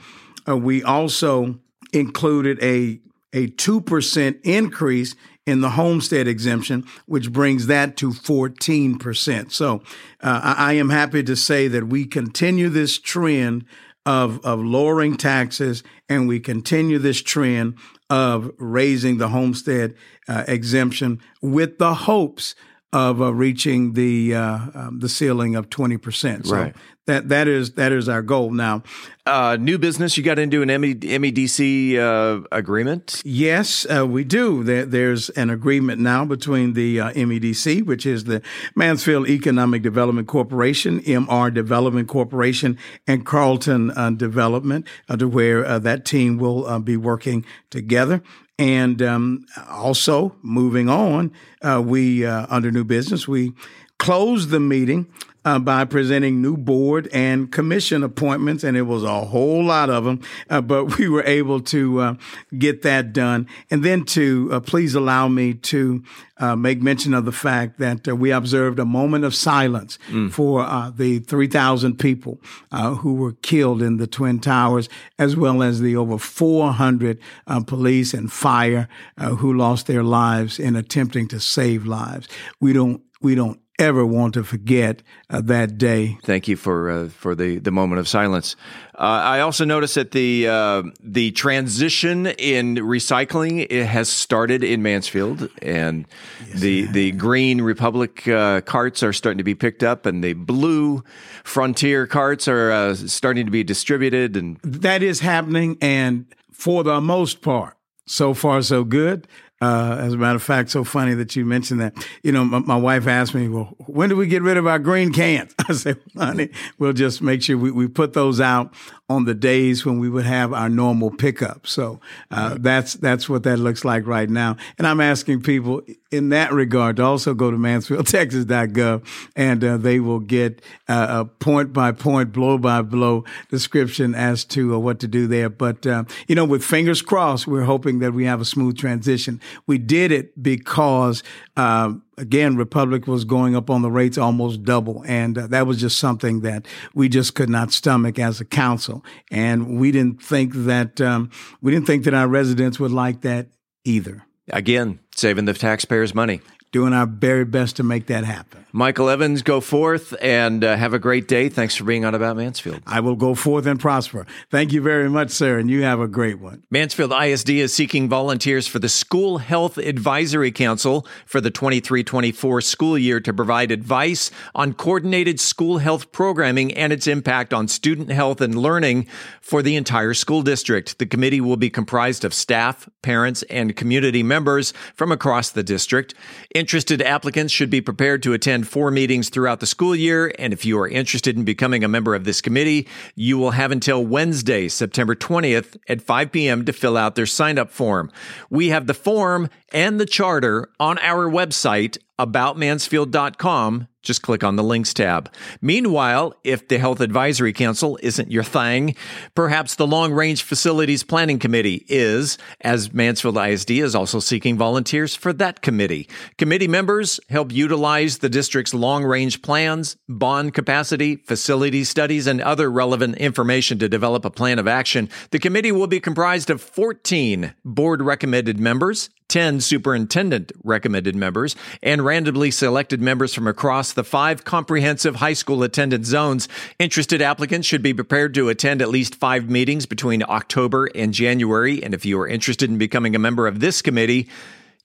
uh, 0.47 0.55
we 0.55 0.83
also 0.83 1.59
included 1.91 2.61
a 2.63 3.01
a 3.33 3.47
two 3.47 3.81
percent 3.81 4.37
increase 4.43 5.15
in 5.45 5.61
the 5.61 5.71
homestead 5.71 6.27
exemption, 6.27 6.85
which 7.07 7.31
brings 7.33 7.65
that 7.65 7.97
to 7.97 8.11
14%. 8.11 9.51
So 9.51 9.81
uh, 10.21 10.55
I 10.57 10.73
am 10.73 10.91
happy 10.91 11.23
to 11.23 11.35
say 11.35 11.67
that 11.67 11.87
we 11.87 12.05
continue 12.05 12.69
this 12.69 12.99
trend 12.99 13.65
of, 14.05 14.43
of 14.45 14.59
lowering 14.59 15.17
taxes, 15.17 15.83
and 16.07 16.27
we 16.27 16.39
continue 16.39 16.97
this 16.99 17.21
trend 17.21 17.75
of 18.09 18.51
raising 18.57 19.17
the 19.17 19.29
homestead 19.29 19.95
uh, 20.27 20.43
exemption 20.47 21.21
with 21.41 21.77
the 21.77 21.93
hopes 21.93 22.55
of 22.91 23.21
uh, 23.21 23.31
reaching 23.31 23.93
the 23.93 24.33
uh, 24.33 24.59
um, 24.73 24.99
the 24.99 25.09
ceiling 25.09 25.55
of 25.55 25.69
twenty 25.69 25.97
percent. 25.97 26.47
So 26.47 26.55
right. 26.55 26.75
that 27.05 27.29
that 27.29 27.47
is 27.47 27.73
that 27.73 27.91
is 27.91 28.09
our 28.09 28.23
goal 28.23 28.51
now. 28.51 28.81
Uh, 29.27 29.57
new 29.59 29.77
business. 29.77 30.17
You 30.17 30.23
got 30.23 30.39
into 30.39 30.63
an 30.63 30.69
MEDC 30.69 31.97
uh, 31.97 32.47
agreement. 32.51 33.21
Yes, 33.23 33.85
uh, 33.85 34.07
we 34.07 34.23
do. 34.23 34.63
There, 34.63 34.85
there's 34.85 35.29
an 35.31 35.51
agreement 35.51 36.01
now 36.01 36.25
between 36.25 36.73
the 36.73 36.99
uh, 36.99 37.11
MEDC, 37.11 37.85
which 37.85 38.07
is 38.07 38.23
the 38.23 38.41
Mansfield 38.75 39.29
Economic 39.29 39.83
Development 39.83 40.27
Corporation, 40.27 40.99
MR 41.01 41.53
Development 41.53 42.07
Corporation, 42.07 42.77
and 43.05 43.23
Carlton 43.23 44.17
Development, 44.17 44.87
to 45.15 45.27
where 45.27 45.77
that 45.79 46.05
team 46.05 46.39
will 46.39 46.79
be 46.79 46.97
working 46.97 47.45
together. 47.69 48.23
And 48.59 49.01
um, 49.01 49.45
also, 49.69 50.35
moving 50.41 50.89
on, 50.89 51.31
uh, 51.61 51.81
we, 51.83 52.25
uh, 52.25 52.45
under 52.49 52.71
new 52.71 52.83
business, 52.83 53.25
we 53.25 53.53
closed 53.99 54.49
the 54.49 54.59
meeting 54.59 55.07
uh, 55.49 55.57
by 55.57 55.83
presenting 55.83 56.43
new 56.43 56.55
board 56.55 57.09
and 57.11 57.51
commission 57.51 58.03
appointments, 58.03 58.63
and 58.63 58.77
it 58.77 58.83
was 58.83 59.03
a 59.03 59.21
whole 59.21 59.63
lot 59.63 59.89
of 59.89 60.03
them, 60.03 60.21
uh, 60.51 60.61
but 60.61 60.97
we 60.97 61.09
were 61.09 61.23
able 61.23 61.59
to 61.59 61.99
uh, 61.99 62.13
get 62.59 62.83
that 62.83 63.13
done. 63.13 63.47
And 63.71 63.83
then 63.83 64.05
to 64.05 64.49
uh, 64.51 64.59
please 64.59 64.93
allow 64.93 65.27
me 65.27 65.55
to 65.55 66.03
uh, 66.37 66.55
make 66.55 66.83
mention 66.83 67.15
of 67.15 67.25
the 67.25 67.31
fact 67.31 67.79
that 67.79 68.07
uh, 68.07 68.15
we 68.15 68.29
observed 68.31 68.77
a 68.77 68.85
moment 68.85 69.25
of 69.25 69.33
silence 69.33 69.97
mm. 70.09 70.31
for 70.31 70.63
the 70.95 71.17
3,000 71.17 71.97
people 71.97 72.39
who 72.71 73.15
were 73.15 73.33
killed 73.33 73.81
in 73.81 73.97
the 73.97 74.05
Twin 74.05 74.39
Towers, 74.39 74.87
as 75.17 75.35
well 75.35 75.63
as 75.63 75.81
the 75.81 75.95
over 75.95 76.19
400 76.19 77.19
police 77.65 78.13
and 78.13 78.31
fire 78.31 78.87
who 79.17 79.51
lost 79.51 79.87
their 79.87 80.03
lives 80.03 80.59
in 80.59 80.75
attempting 80.75 81.27
to 81.29 81.39
save 81.39 81.87
lives. 81.87 82.27
We 82.61 82.71
don't 82.71 83.01
we 83.21 83.35
don't 83.35 83.59
ever 83.79 84.05
want 84.05 84.33
to 84.35 84.43
forget 84.43 85.01
uh, 85.29 85.41
that 85.41 85.77
day. 85.77 86.19
Thank 86.23 86.47
you 86.47 86.55
for 86.55 86.89
uh, 86.89 87.09
for 87.09 87.33
the 87.33 87.57
the 87.57 87.71
moment 87.71 87.99
of 87.99 88.07
silence. 88.07 88.55
Uh, 88.93 89.21
I 89.23 89.39
also 89.39 89.65
noticed 89.65 89.95
that 89.95 90.11
the 90.11 90.47
uh, 90.47 90.83
the 91.01 91.31
transition 91.31 92.27
in 92.27 92.75
recycling 92.75 93.65
it 93.69 93.85
has 93.85 94.09
started 94.09 94.63
in 94.63 94.83
Mansfield, 94.83 95.49
and 95.61 96.05
yes, 96.47 96.59
the 96.59 96.85
the 96.87 97.11
green 97.13 97.61
Republic 97.61 98.27
uh, 98.27 98.61
carts 98.61 99.01
are 99.01 99.13
starting 99.13 99.37
to 99.37 99.43
be 99.43 99.55
picked 99.55 99.81
up, 99.81 100.05
and 100.05 100.23
the 100.23 100.33
blue 100.33 101.03
Frontier 101.43 102.05
carts 102.05 102.47
are 102.47 102.71
uh, 102.71 102.95
starting 102.95 103.45
to 103.45 103.51
be 103.51 103.63
distributed, 103.63 104.35
and 104.35 104.59
that 104.63 105.01
is 105.01 105.21
happening. 105.21 105.77
And 105.81 106.25
for 106.51 106.83
the 106.83 106.99
most 106.99 107.41
part, 107.41 107.77
so 108.05 108.33
far 108.33 108.61
so 108.61 108.83
good. 108.83 109.27
Uh, 109.61 109.97
as 109.99 110.13
a 110.13 110.17
matter 110.17 110.37
of 110.37 110.43
fact, 110.43 110.69
so 110.69 110.85
funny 110.85 111.13
that 111.13 111.35
you 111.35 111.43
mentioned 111.43 111.81
that. 111.81 111.93
You 112.23 112.31
know, 112.31 112.45
my, 112.45 112.59
my, 112.59 112.77
wife 112.77 113.07
asked 113.07 113.35
me, 113.35 113.49
well, 113.49 113.75
when 113.87 114.07
do 114.07 114.15
we 114.15 114.25
get 114.25 114.41
rid 114.41 114.55
of 114.55 114.65
our 114.65 114.79
green 114.79 115.11
cans? 115.11 115.53
I 115.67 115.73
said, 115.73 115.99
honey, 116.17 116.49
we'll 116.77 116.93
just 116.93 117.21
make 117.21 117.41
sure 117.41 117.57
we, 117.57 117.69
we 117.69 117.89
put 117.89 118.13
those 118.13 118.39
out 118.39 118.73
on 119.09 119.25
the 119.25 119.33
days 119.33 119.85
when 119.85 119.99
we 119.99 120.09
would 120.09 120.25
have 120.25 120.53
our 120.53 120.69
normal 120.69 121.11
pickup. 121.11 121.67
So 121.67 121.99
uh, 122.31 122.55
that's 122.57 122.93
that's 122.93 123.27
what 123.27 123.43
that 123.43 123.57
looks 123.57 123.83
like 123.83 124.07
right 124.07 124.29
now. 124.29 124.55
And 124.77 124.87
I'm 124.87 125.01
asking 125.01 125.41
people 125.41 125.81
in 126.11 126.29
that 126.29 126.51
regard 126.51 126.99
also 126.99 127.33
go 127.33 127.51
to 127.51 127.57
MansfieldTexas.gov 127.57 129.05
and 129.35 129.63
uh, 129.63 129.77
they 129.77 129.99
will 129.99 130.19
get 130.19 130.61
uh, 130.87 131.07
a 131.21 131.25
point 131.25 131.71
by 131.73 131.91
point, 131.91 132.31
blow 132.31 132.57
by 132.57 132.81
blow 132.81 133.23
description 133.49 134.15
as 134.15 134.43
to 134.45 134.75
uh, 134.75 134.79
what 134.79 134.99
to 134.99 135.07
do 135.07 135.27
there. 135.27 135.49
But 135.49 135.85
uh, 135.85 136.05
you 136.27 136.35
know, 136.35 136.45
with 136.45 136.63
fingers 136.63 137.01
crossed, 137.01 137.47
we're 137.47 137.63
hoping 137.63 137.99
that 137.99 138.13
we 138.13 138.25
have 138.25 138.41
a 138.41 138.45
smooth 138.45 138.77
transition. 138.77 139.39
We 139.67 139.77
did 139.77 140.11
it 140.11 140.41
because 140.41 141.23
uh, 141.55 141.93
again, 142.17 142.57
Republic 142.57 143.07
was 143.07 143.23
going 143.23 143.55
up 143.55 143.69
on 143.69 143.81
the 143.81 143.91
rates 143.91 144.17
almost 144.17 144.63
double. 144.63 145.03
And 145.07 145.37
uh, 145.37 145.47
that 145.47 145.65
was 145.65 145.79
just 145.79 145.97
something 145.97 146.41
that 146.41 146.65
we 146.93 147.09
just 147.09 147.33
could 147.33 147.49
not 147.49 147.71
stomach 147.71 148.19
as 148.19 148.41
a 148.41 148.45
council. 148.45 149.03
And 149.31 149.79
we 149.79 149.91
didn't 149.91 150.21
think 150.21 150.53
that, 150.53 150.99
um, 151.01 151.31
we 151.61 151.71
didn't 151.71 151.87
think 151.87 152.03
that 152.03 152.13
our 152.13 152.27
residents 152.27 152.79
would 152.79 152.91
like 152.91 153.21
that 153.21 153.47
either. 153.85 154.25
Again, 154.51 154.99
saving 155.15 155.45
the 155.45 155.53
taxpayers' 155.53 156.15
money 156.15 156.41
doing 156.71 156.93
our 156.93 157.05
very 157.05 157.45
best 157.45 157.75
to 157.77 157.83
make 157.83 158.07
that 158.07 158.23
happen. 158.23 158.65
Michael 158.71 159.09
Evans, 159.09 159.41
go 159.41 159.61
forth 159.61 160.13
and 160.21 160.63
uh, 160.63 160.75
have 160.75 160.93
a 160.93 160.99
great 160.99 161.27
day. 161.27 161.49
Thanks 161.49 161.75
for 161.75 161.85
being 161.85 162.05
on 162.05 162.13
About 162.13 162.37
Mansfield. 162.37 162.81
I 162.85 162.99
will 162.99 163.15
go 163.15 163.33
forth 163.33 163.65
and 163.65 163.79
prosper. 163.79 164.27
Thank 164.51 164.71
you 164.71 164.81
very 164.81 165.09
much, 165.09 165.31
sir, 165.31 165.57
and 165.57 165.71
you 165.71 165.81
have 165.81 165.99
a 165.99 166.07
great 166.07 166.39
one. 166.39 166.61
Mansfield 166.69 167.11
ISD 167.11 167.49
is 167.49 167.73
seeking 167.73 168.07
volunteers 168.07 168.67
for 168.67 168.77
the 168.77 168.87
School 168.87 169.39
Health 169.39 169.79
Advisory 169.79 170.51
Council 170.51 171.07
for 171.25 171.41
the 171.41 171.49
23 171.49 172.03
24 172.03 172.61
school 172.61 172.95
year 172.95 173.19
to 173.19 173.33
provide 173.33 173.71
advice 173.71 174.29
on 174.53 174.73
coordinated 174.73 175.39
school 175.39 175.79
health 175.79 176.11
programming 176.11 176.71
and 176.73 176.93
its 176.93 177.07
impact 177.07 177.55
on 177.55 177.67
student 177.67 178.11
health 178.11 178.39
and 178.39 178.53
learning 178.55 179.07
for 179.41 179.63
the 179.63 179.75
entire 179.75 180.13
school 180.13 180.43
district. 180.43 180.99
The 180.99 181.07
committee 181.07 181.41
will 181.41 181.57
be 181.57 181.71
comprised 181.71 182.23
of 182.23 182.35
staff, 182.35 182.87
parents, 183.01 183.41
and 183.49 183.75
community 183.75 184.21
members 184.21 184.73
from 184.93 185.11
across 185.11 185.49
the 185.49 185.63
district. 185.63 186.13
Interested 186.59 187.01
applicants 187.01 187.53
should 187.53 187.69
be 187.69 187.79
prepared 187.79 188.21
to 188.23 188.33
attend 188.33 188.67
four 188.67 188.91
meetings 188.91 189.29
throughout 189.29 189.61
the 189.61 189.65
school 189.65 189.95
year. 189.95 190.33
And 190.37 190.51
if 190.51 190.65
you 190.65 190.77
are 190.77 190.89
interested 190.89 191.37
in 191.37 191.45
becoming 191.45 191.85
a 191.85 191.87
member 191.87 192.15
of 192.15 192.25
this 192.25 192.41
committee, 192.41 192.85
you 193.15 193.37
will 193.37 193.51
have 193.51 193.71
until 193.71 194.05
Wednesday, 194.05 194.67
September 194.67 195.15
20th 195.15 195.77
at 195.87 196.01
5 196.01 196.33
p.m. 196.33 196.65
to 196.65 196.73
fill 196.73 196.97
out 196.97 197.15
their 197.15 197.25
sign 197.25 197.57
up 197.57 197.71
form. 197.71 198.11
We 198.49 198.67
have 198.67 198.87
the 198.87 198.93
form 198.93 199.47
and 199.71 200.01
the 200.01 200.05
charter 200.05 200.69
on 200.81 200.99
our 200.99 201.31
website 201.31 201.97
aboutmansfield.com 202.19 203.87
just 204.01 204.21
click 204.21 204.43
on 204.43 204.55
the 204.55 204.63
links 204.63 204.93
tab. 204.93 205.31
Meanwhile, 205.61 206.33
if 206.43 206.67
the 206.67 206.79
Health 206.79 207.01
Advisory 207.01 207.51
Council 207.51 207.99
isn't 208.01 208.31
your 208.31 208.43
thing, 208.43 208.95
perhaps 209.35 209.75
the 209.75 209.87
Long 209.87 210.13
Range 210.13 210.41
Facilities 210.41 211.03
Planning 211.03 211.37
Committee 211.37 211.85
is, 211.89 212.37
as 212.61 212.93
Mansfield 212.93 213.37
ISD 213.37 213.71
is 213.71 213.95
also 213.95 214.19
seeking 214.19 214.57
volunteers 214.57 215.15
for 215.15 215.33
that 215.33 215.61
committee. 215.61 216.07
Committee 216.37 216.67
members 216.67 217.19
help 217.29 217.51
utilize 217.51 218.19
the 218.19 218.29
district's 218.29 218.73
long 218.73 219.03
range 219.03 219.41
plans, 219.41 219.97
bond 220.07 220.53
capacity, 220.53 221.17
facility 221.17 221.83
studies, 221.83 222.25
and 222.25 222.41
other 222.41 222.71
relevant 222.71 223.17
information 223.17 223.79
to 223.79 223.89
develop 223.89 224.23
a 224.23 224.31
plan 224.31 224.59
of 224.59 224.67
action. 224.67 225.09
The 225.31 225.39
committee 225.39 225.73
will 225.73 225.87
be 225.87 225.99
comprised 225.99 226.49
of 226.49 226.61
14 226.61 227.53
board 227.65 228.01
recommended 228.01 228.59
members 228.59 229.09
10 229.29 229.61
superintendent 229.61 230.51
recommended 230.63 231.15
members, 231.15 231.55
and 231.81 232.03
randomly 232.03 232.51
selected 232.51 233.01
members 233.01 233.33
from 233.33 233.47
across 233.47 233.93
the 233.93 234.03
five 234.03 234.43
comprehensive 234.43 235.15
high 235.17 235.33
school 235.33 235.63
attendance 235.63 236.07
zones. 236.07 236.47
Interested 236.77 237.21
applicants 237.21 237.67
should 237.67 237.81
be 237.81 237.93
prepared 237.93 238.33
to 238.33 238.49
attend 238.49 238.81
at 238.81 238.89
least 238.89 239.15
five 239.15 239.49
meetings 239.49 239.85
between 239.85 240.23
October 240.23 240.89
and 240.95 241.13
January. 241.13 241.81
And 241.81 241.93
if 241.93 242.05
you 242.05 242.19
are 242.19 242.27
interested 242.27 242.69
in 242.69 242.77
becoming 242.77 243.15
a 243.15 243.19
member 243.19 243.47
of 243.47 243.59
this 243.59 243.81
committee, 243.81 244.27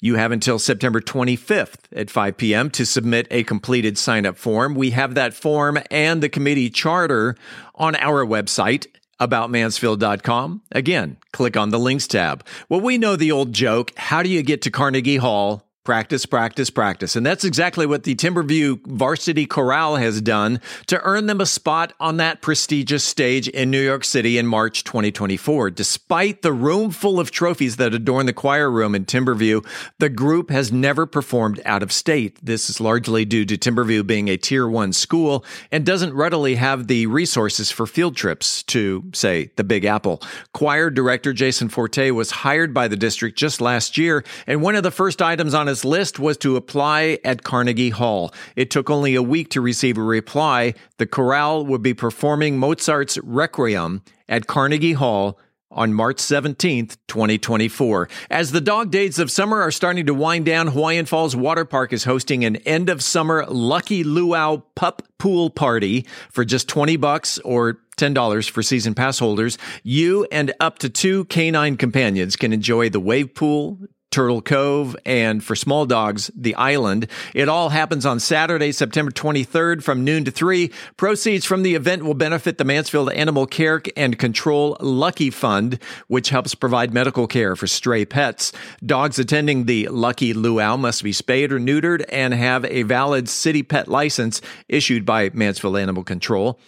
you 0.01 0.17
have 0.17 0.33
until 0.33 0.59
September 0.59 1.01
25th 1.01 1.79
at 1.97 2.11
5 2.11 2.37
p.m. 2.37 2.69
to 2.73 2.85
submit 2.85 3.27
a 3.31 3.43
completed 3.45 3.97
sign 3.97 4.27
up 4.27 4.37
form. 4.37 4.75
We 4.75 4.91
have 4.91 5.15
that 5.15 5.33
form 5.33 5.79
and 5.91 6.23
the 6.23 6.29
committee 6.29 6.69
charter 6.69 7.37
on 7.75 7.97
our 7.97 8.25
website 8.25 8.87
aboutmansfield.com. 9.21 10.63
Again, 10.73 11.17
click 11.33 11.57
on 11.57 11.71
the 11.71 11.79
links 11.79 12.07
tab. 12.07 12.45
Well, 12.69 12.81
we 12.81 12.99
know 12.99 13.17
the 13.17 13.33
old 13.33 13.53
joke 13.53 13.93
how 13.97 14.23
do 14.23 14.29
you 14.29 14.43
get 14.43 14.63
to 14.63 14.71
Carnegie 14.71 15.17
Hall 15.17 15.65
Practice, 15.85 16.25
practice, 16.25 16.71
practice. 16.71 17.15
And 17.15 17.27
that's 17.27 17.45
exactly 17.45 17.85
what 17.85 18.05
the 18.05 18.15
Timberview 18.15 18.81
Varsity 18.87 19.45
Chorale 19.45 19.97
has 19.97 20.23
done 20.23 20.59
to 20.87 20.99
earn 21.03 21.27
them 21.27 21.43
a 21.43 21.47
spot 21.47 21.93
on 22.01 22.17
that 22.17 22.41
prestigious 22.41 23.05
stage 23.05 23.49
in 23.49 23.71
New 23.71 23.83
York 23.83 24.03
City 24.03 24.39
in 24.39 24.47
March 24.47 24.83
2024. 24.85 25.71
Despite 25.73 26.41
the 26.41 26.55
room 26.55 26.91
full 26.91 27.21
of 27.21 27.31
trophies 27.31 27.77
that 27.77 27.93
adorn 27.93 28.25
the 28.25 28.33
choir 28.33 28.71
room 28.71 28.95
in 28.95 29.05
Timberview, 29.05 29.63
the 29.99 30.09
group 30.09 30.49
has 30.49 30.73
never 30.73 31.05
performed 31.05 31.61
out 31.67 31.83
of 31.83 31.93
state. 31.93 32.39
This 32.43 32.71
is 32.71 32.81
largely 32.81 33.27
due 33.27 33.45
to 33.45 33.59
Timberview 33.59 34.07
being 34.07 34.29
a 34.29 34.39
tier 34.39 34.67
one 34.67 34.95
school 34.95 35.45
and 35.71 35.85
doesn't 35.85 36.15
readily 36.15 36.55
have 36.55 36.87
the 36.87 37.07
resources 37.09 37.71
for 37.71 37.87
field 37.87 38.17
trips 38.17 38.63
to, 38.63 39.05
say, 39.13 39.51
the 39.57 39.65
Big 39.65 39.85
Apple. 39.85 40.23
Choir 40.55 40.89
director 40.89 41.35
Jason 41.35 41.69
Forte 41.69 42.11
was 42.11 42.31
hired 42.31 42.73
by 42.73 42.89
the 42.89 42.97
district 42.97 43.37
just 43.37 43.61
last 43.61 43.99
year, 43.99 44.25
and 44.47 44.63
one 44.63 44.77
of 44.77 44.83
the 44.83 44.91
first 44.91 45.21
items 45.21 45.53
on 45.53 45.67
his 45.67 45.74
his 45.75 45.85
list 45.85 46.21
was 46.21 46.37
to 46.37 46.55
apply 46.55 47.19
at 47.25 47.43
Carnegie 47.43 47.91
Hall. 47.91 48.33
It 48.55 48.71
took 48.71 48.89
only 48.89 49.17
a 49.17 49.23
week 49.25 49.49
to 49.51 49.61
receive 49.61 49.99
a 49.99 50.03
reply. 50.03 50.75
The 50.99 51.07
chorale 51.07 51.67
would 51.67 51.83
be 51.83 51.95
performing 51.95 52.59
Mozart's 52.59 53.19
Requiem 53.25 54.03
at 54.29 54.47
Carnegie 54.47 54.93
Hall 54.93 55.37
on 55.73 55.93
March 55.93 56.19
17th, 56.19 56.97
2024. 57.09 58.09
As 58.31 58.53
the 58.53 58.61
dog 58.61 58.93
days 58.93 59.19
of 59.19 59.33
summer 59.33 59.61
are 59.63 59.73
starting 59.73 60.07
to 60.07 60.15
wind 60.15 60.47
down, 60.47 60.69
Hawaiian 60.69 61.07
Falls 61.07 61.35
Water 61.35 61.65
Park 61.65 61.93
is 61.93 62.05
hosting 62.05 62.45
an 62.45 62.55
end 62.59 62.89
of 62.89 63.03
summer 63.03 63.45
Lucky 63.49 64.05
Luau 64.05 64.63
pup 64.77 65.03
pool 65.19 65.51
party 65.51 66.07
for 66.31 66.45
just 66.45 66.69
20 66.69 66.97
bucks 66.99 67.41
or 67.41 67.81
$10 67.97 68.51
for 68.51 68.63
season 68.63 68.95
pass 68.95 69.19
holders. 69.19 69.59
You 69.83 70.29
and 70.31 70.53
up 70.61 70.79
to 70.81 70.89
two 70.89 71.25
canine 71.25 71.77
companions 71.77 72.37
can 72.37 72.53
enjoy 72.53 72.91
the 72.91 73.01
wave 73.01 73.35
pool, 73.35 73.79
Turtle 74.15 74.41
Cove, 74.41 74.97
and 75.05 75.43
for 75.43 75.57
small 75.57 75.87
dogs, 75.87 76.31
the 76.37 76.55
island. 76.55 77.09
It 77.35 77.49
all 77.49 77.71
happens 77.71 78.07
on 78.07 78.21
Saturday, 78.21 78.71
September 78.71 79.11
23rd 79.11 79.83
from 79.83 80.05
noon 80.05 80.25
to 80.25 80.31
3. 80.31 80.71
Proceeds 80.97 81.45
from 81.45 81.65
the 81.65 81.75
event 81.75 82.05
will 82.05 82.15
benefit 82.15 82.57
the 82.57 82.65
Mansfield 82.65 83.11
Animal 83.11 83.49
Care 83.49 83.83
and 83.97 84.17
Control 84.17 84.77
Lucky 84.79 85.31
Fund, 85.31 85.81
which 86.07 86.29
helps 86.29 86.55
provide 86.55 86.95
medical 86.95 87.27
care 87.27 87.57
for 87.57 87.67
stray 87.67 88.05
pets. 88.05 88.53
Dogs 88.87 89.19
attending 89.19 89.65
the 89.65 89.89
Lucky 89.89 90.33
Luau 90.33 90.77
must 90.77 91.03
be 91.03 91.13
spayed 91.13 91.51
or 91.51 91.59
neutered 91.59 92.05
and 92.09 92.33
have 92.35 92.65
a 92.67 92.85
valid 92.85 93.29
city 93.29 93.65
pet 93.65 93.89
license 93.89 94.41
issued 94.69 95.05
by 95.05 95.31
Mansfield 95.35 95.77
Animal 95.77 96.05
Control. 96.05 96.61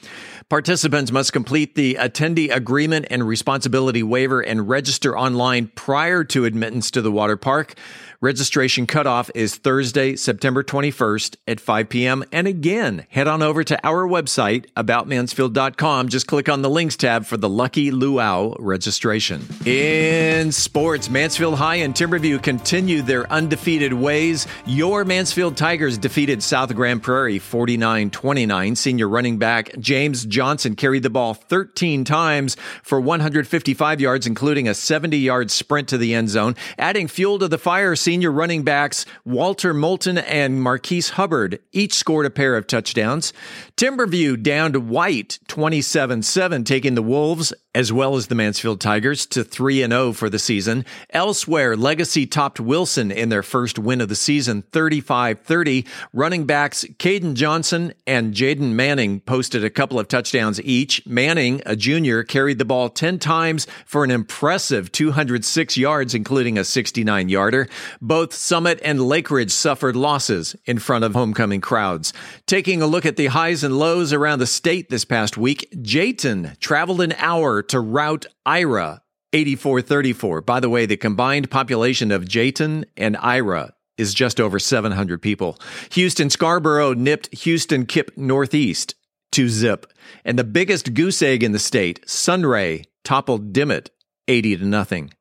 Participants 0.48 1.10
must 1.10 1.32
complete 1.32 1.74
the 1.74 1.94
attendee 1.94 2.54
agreement 2.54 3.06
and 3.10 3.26
responsibility 3.26 4.04
waiver 4.04 4.40
and 4.40 4.68
register 4.68 5.18
online 5.18 5.66
prior 5.74 6.22
to 6.22 6.44
admittance 6.44 6.88
to 6.92 7.02
the 7.02 7.10
water 7.10 7.35
park. 7.36 7.74
Registration 8.20 8.86
cutoff 8.86 9.30
is 9.34 9.56
Thursday, 9.56 10.16
September 10.16 10.62
21st 10.64 11.36
at 11.46 11.60
5 11.60 11.88
p.m. 11.88 12.24
And 12.32 12.46
again, 12.46 13.06
head 13.10 13.28
on 13.28 13.42
over 13.42 13.62
to 13.62 13.78
our 13.86 14.08
website, 14.08 14.66
aboutmansfield.com. 14.76 16.08
Just 16.08 16.26
click 16.26 16.48
on 16.48 16.62
the 16.62 16.70
links 16.70 16.96
tab 16.96 17.26
for 17.26 17.36
the 17.36 17.48
Lucky 17.48 17.90
Luau 17.90 18.56
registration. 18.58 19.44
In 19.66 20.50
sports, 20.50 21.10
Mansfield 21.10 21.56
High 21.56 21.76
and 21.76 21.94
Timberview 21.94 22.42
continue 22.42 23.02
their 23.02 23.30
undefeated 23.30 23.92
ways. 23.92 24.46
Your 24.64 25.04
Mansfield 25.04 25.56
Tigers 25.56 25.98
defeated 25.98 26.42
South 26.42 26.74
Grand 26.74 27.02
Prairie 27.02 27.38
49 27.38 28.10
29. 28.10 28.76
Senior 28.76 29.08
running 29.08 29.38
back 29.38 29.78
James 29.78 30.24
Johnson 30.24 30.74
carried 30.74 31.02
the 31.02 31.10
ball 31.10 31.34
13 31.34 32.04
times 32.04 32.56
for 32.82 32.98
155 32.98 34.00
yards, 34.00 34.26
including 34.26 34.68
a 34.68 34.74
70 34.74 35.18
yard 35.18 35.50
sprint 35.50 35.88
to 35.90 35.98
the 35.98 36.14
end 36.14 36.30
zone, 36.30 36.56
adding 36.78 37.08
fuel 37.08 37.26
fuel 37.26 37.40
to 37.40 37.48
the 37.48 37.58
fire, 37.58 37.96
senior 38.06 38.30
running 38.30 38.62
backs 38.62 39.04
Walter 39.24 39.74
Moulton 39.74 40.16
and 40.16 40.62
Marquise 40.62 41.08
Hubbard 41.08 41.58
each 41.72 41.92
scored 41.92 42.24
a 42.24 42.30
pair 42.30 42.56
of 42.56 42.68
touchdowns. 42.68 43.32
Timberview 43.76 44.42
down 44.42 44.72
to 44.72 44.80
White 44.80 45.38
27 45.48 46.22
7, 46.22 46.64
taking 46.64 46.94
the 46.94 47.02
Wolves 47.02 47.52
as 47.76 47.92
well 47.92 48.16
as 48.16 48.28
the 48.28 48.34
Mansfield 48.34 48.80
Tigers 48.80 49.26
to 49.26 49.44
3 49.44 49.82
and 49.82 49.92
0 49.92 50.14
for 50.14 50.30
the 50.30 50.38
season. 50.38 50.86
Elsewhere, 51.10 51.76
Legacy 51.76 52.26
topped 52.26 52.58
Wilson 52.58 53.10
in 53.10 53.28
their 53.28 53.42
first 53.42 53.78
win 53.78 54.00
of 54.00 54.08
the 54.08 54.14
season 54.14 54.62
35 54.72 55.40
30. 55.40 55.84
Running 56.14 56.46
backs 56.46 56.86
Caden 56.98 57.34
Johnson 57.34 57.92
and 58.06 58.32
Jaden 58.32 58.72
Manning 58.72 59.20
posted 59.20 59.62
a 59.62 59.68
couple 59.68 60.00
of 60.00 60.08
touchdowns 60.08 60.58
each. 60.62 61.06
Manning, 61.06 61.60
a 61.66 61.76
junior, 61.76 62.22
carried 62.22 62.56
the 62.56 62.64
ball 62.64 62.88
10 62.88 63.18
times 63.18 63.66
for 63.84 64.04
an 64.04 64.10
impressive 64.10 64.90
206 64.90 65.76
yards, 65.76 66.14
including 66.14 66.56
a 66.56 66.64
69 66.64 67.28
yarder. 67.28 67.68
Both 68.00 68.32
Summit 68.32 68.80
and 68.82 69.00
Lakeridge 69.00 69.50
suffered 69.50 69.96
losses 69.96 70.56
in 70.64 70.78
front 70.78 71.04
of 71.04 71.12
homecoming 71.12 71.60
crowds. 71.60 72.14
Taking 72.46 72.80
a 72.80 72.86
look 72.86 73.04
at 73.04 73.16
the 73.16 73.26
highs 73.26 73.65
and 73.66 73.78
lows 73.78 74.12
around 74.12 74.38
the 74.38 74.46
state 74.46 74.88
this 74.88 75.04
past 75.04 75.36
week, 75.36 75.68
Jayton 75.82 76.56
traveled 76.60 77.00
an 77.00 77.12
hour 77.18 77.62
to 77.64 77.80
rout 77.80 78.24
Ira 78.46 79.02
8434. 79.32 80.40
By 80.40 80.60
the 80.60 80.70
way, 80.70 80.86
the 80.86 80.96
combined 80.96 81.50
population 81.50 82.12
of 82.12 82.26
Jayton 82.26 82.86
and 82.96 83.16
Ira 83.18 83.74
is 83.98 84.14
just 84.14 84.40
over 84.40 84.58
700 84.60 85.20
people. 85.20 85.58
Houston 85.90 86.30
Scarborough 86.30 86.94
nipped 86.94 87.34
Houston 87.40 87.86
KIPP 87.86 88.16
Northeast 88.16 88.94
to 89.32 89.48
zip. 89.48 89.92
And 90.24 90.38
the 90.38 90.44
biggest 90.44 90.94
goose 90.94 91.20
egg 91.20 91.42
in 91.42 91.50
the 91.50 91.58
state, 91.58 92.08
Sunray, 92.08 92.84
toppled 93.04 93.52
Dimmitt 93.52 93.90
80 94.28 94.58
to 94.58 94.64
nothing. 94.64 95.12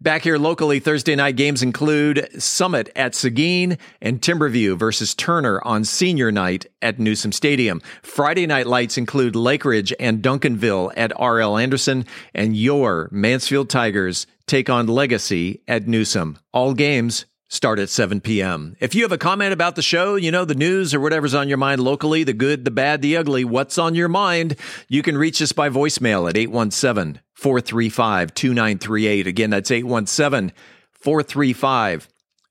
Back 0.00 0.22
here 0.22 0.38
locally, 0.38 0.78
Thursday 0.78 1.16
night 1.16 1.34
games 1.34 1.60
include 1.60 2.28
Summit 2.40 2.88
at 2.94 3.16
Seguin 3.16 3.78
and 4.00 4.20
Timberview 4.20 4.78
versus 4.78 5.12
Turner 5.12 5.60
on 5.64 5.82
senior 5.82 6.30
night 6.30 6.66
at 6.80 7.00
Newsom 7.00 7.32
Stadium. 7.32 7.82
Friday 8.00 8.46
night 8.46 8.68
lights 8.68 8.96
include 8.96 9.34
Lakeridge 9.34 9.92
and 9.98 10.22
Duncanville 10.22 10.92
at 10.96 11.10
RL 11.18 11.58
Anderson, 11.58 12.06
and 12.32 12.56
your 12.56 13.08
Mansfield 13.10 13.68
Tigers 13.68 14.28
take 14.46 14.70
on 14.70 14.86
Legacy 14.86 15.62
at 15.66 15.88
Newsom. 15.88 16.38
All 16.52 16.74
games 16.74 17.24
start 17.48 17.78
at 17.78 17.88
7 17.88 18.20
p.m. 18.20 18.76
If 18.78 18.94
you 18.94 19.02
have 19.02 19.12
a 19.12 19.18
comment 19.18 19.52
about 19.52 19.74
the 19.74 19.82
show, 19.82 20.16
you 20.16 20.30
know, 20.30 20.44
the 20.44 20.54
news 20.54 20.94
or 20.94 21.00
whatever's 21.00 21.34
on 21.34 21.48
your 21.48 21.58
mind 21.58 21.80
locally, 21.80 22.22
the 22.22 22.34
good, 22.34 22.64
the 22.64 22.70
bad, 22.70 23.02
the 23.02 23.16
ugly, 23.16 23.44
what's 23.44 23.78
on 23.78 23.94
your 23.94 24.08
mind, 24.08 24.56
you 24.88 25.02
can 25.02 25.16
reach 25.16 25.40
us 25.42 25.52
by 25.52 25.68
voicemail 25.68 26.28
at 26.28 26.36
817 26.36 27.20
435 27.34 28.34
2938. 28.34 29.26
Again, 29.26 29.50
that's 29.50 29.70
817 29.70 30.52
435 30.92 32.08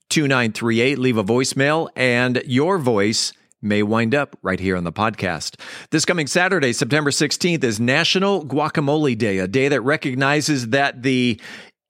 2938. 0.08 0.98
Leave 0.98 1.16
a 1.16 1.24
voicemail 1.24 1.88
and 1.94 2.42
your 2.46 2.78
voice 2.78 3.32
may 3.60 3.82
wind 3.82 4.14
up 4.14 4.36
right 4.42 4.60
here 4.60 4.76
on 4.76 4.84
the 4.84 4.92
podcast. 4.92 5.60
This 5.90 6.04
coming 6.04 6.26
Saturday, 6.26 6.72
September 6.72 7.10
16th, 7.10 7.64
is 7.64 7.80
National 7.80 8.44
Guacamole 8.44 9.18
Day, 9.18 9.38
a 9.38 9.48
day 9.48 9.68
that 9.68 9.80
recognizes 9.80 10.68
that 10.68 11.02
the 11.02 11.40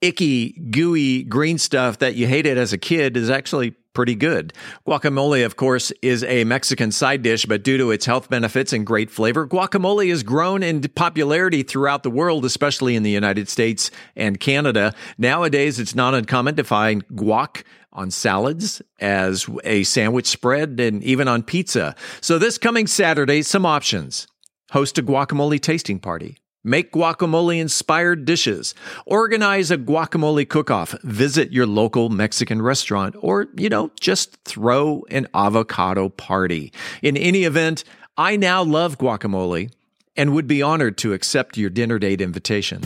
icky, 0.01 0.51
gooey 0.71 1.23
green 1.23 1.57
stuff 1.57 1.99
that 1.99 2.15
you 2.15 2.27
hated 2.27 2.57
as 2.57 2.73
a 2.73 2.77
kid 2.77 3.17
is 3.17 3.29
actually 3.29 3.71
pretty 3.93 4.15
good. 4.15 4.53
Guacamole, 4.87 5.45
of 5.45 5.55
course, 5.55 5.91
is 6.01 6.23
a 6.23 6.43
Mexican 6.45 6.91
side 6.91 7.21
dish, 7.21 7.45
but 7.45 7.63
due 7.63 7.77
to 7.77 7.91
its 7.91 8.05
health 8.05 8.29
benefits 8.29 8.71
and 8.71 8.85
great 8.85 9.11
flavor, 9.11 9.47
guacamole 9.47 10.09
has 10.09 10.23
grown 10.23 10.63
in 10.63 10.81
popularity 10.81 11.63
throughout 11.63 12.03
the 12.03 12.09
world, 12.09 12.45
especially 12.45 12.95
in 12.95 13.03
the 13.03 13.09
United 13.09 13.49
States 13.49 13.91
and 14.15 14.39
Canada. 14.39 14.93
Nowadays, 15.17 15.79
it's 15.79 15.95
not 15.95 16.13
uncommon 16.13 16.55
to 16.55 16.63
find 16.63 17.05
guac 17.09 17.63
on 17.91 18.11
salads, 18.11 18.81
as 18.99 19.49
a 19.63 19.83
sandwich 19.83 20.27
spread, 20.27 20.79
and 20.79 21.03
even 21.03 21.27
on 21.27 21.41
pizza. 21.41 21.95
So 22.21 22.37
this 22.37 22.57
coming 22.57 22.87
Saturday, 22.87 23.41
some 23.41 23.65
options. 23.65 24.27
Host 24.71 24.99
a 24.99 25.03
guacamole 25.03 25.59
tasting 25.59 25.99
party 25.99 26.37
Make 26.63 26.91
guacamole 26.91 27.59
inspired 27.59 28.25
dishes. 28.25 28.75
Organize 29.05 29.71
a 29.71 29.77
guacamole 29.77 30.47
cook 30.47 30.69
off. 30.69 30.91
Visit 31.03 31.53
your 31.53 31.65
local 31.65 32.09
Mexican 32.09 32.61
restaurant 32.61 33.15
or, 33.19 33.47
you 33.55 33.69
know, 33.69 33.91
just 33.99 34.35
throw 34.43 35.05
an 35.09 35.27
avocado 35.33 36.09
party. 36.09 36.73
In 37.01 37.15
any 37.15 37.45
event, 37.45 37.85
I 38.17 38.35
now 38.35 38.61
love 38.61 38.97
guacamole 38.97 39.71
and 40.17 40.33
would 40.33 40.47
be 40.47 40.61
honored 40.61 40.97
to 40.97 41.13
accept 41.13 41.55
your 41.55 41.69
dinner 41.69 41.97
date 41.97 42.19
invitation. 42.19 42.81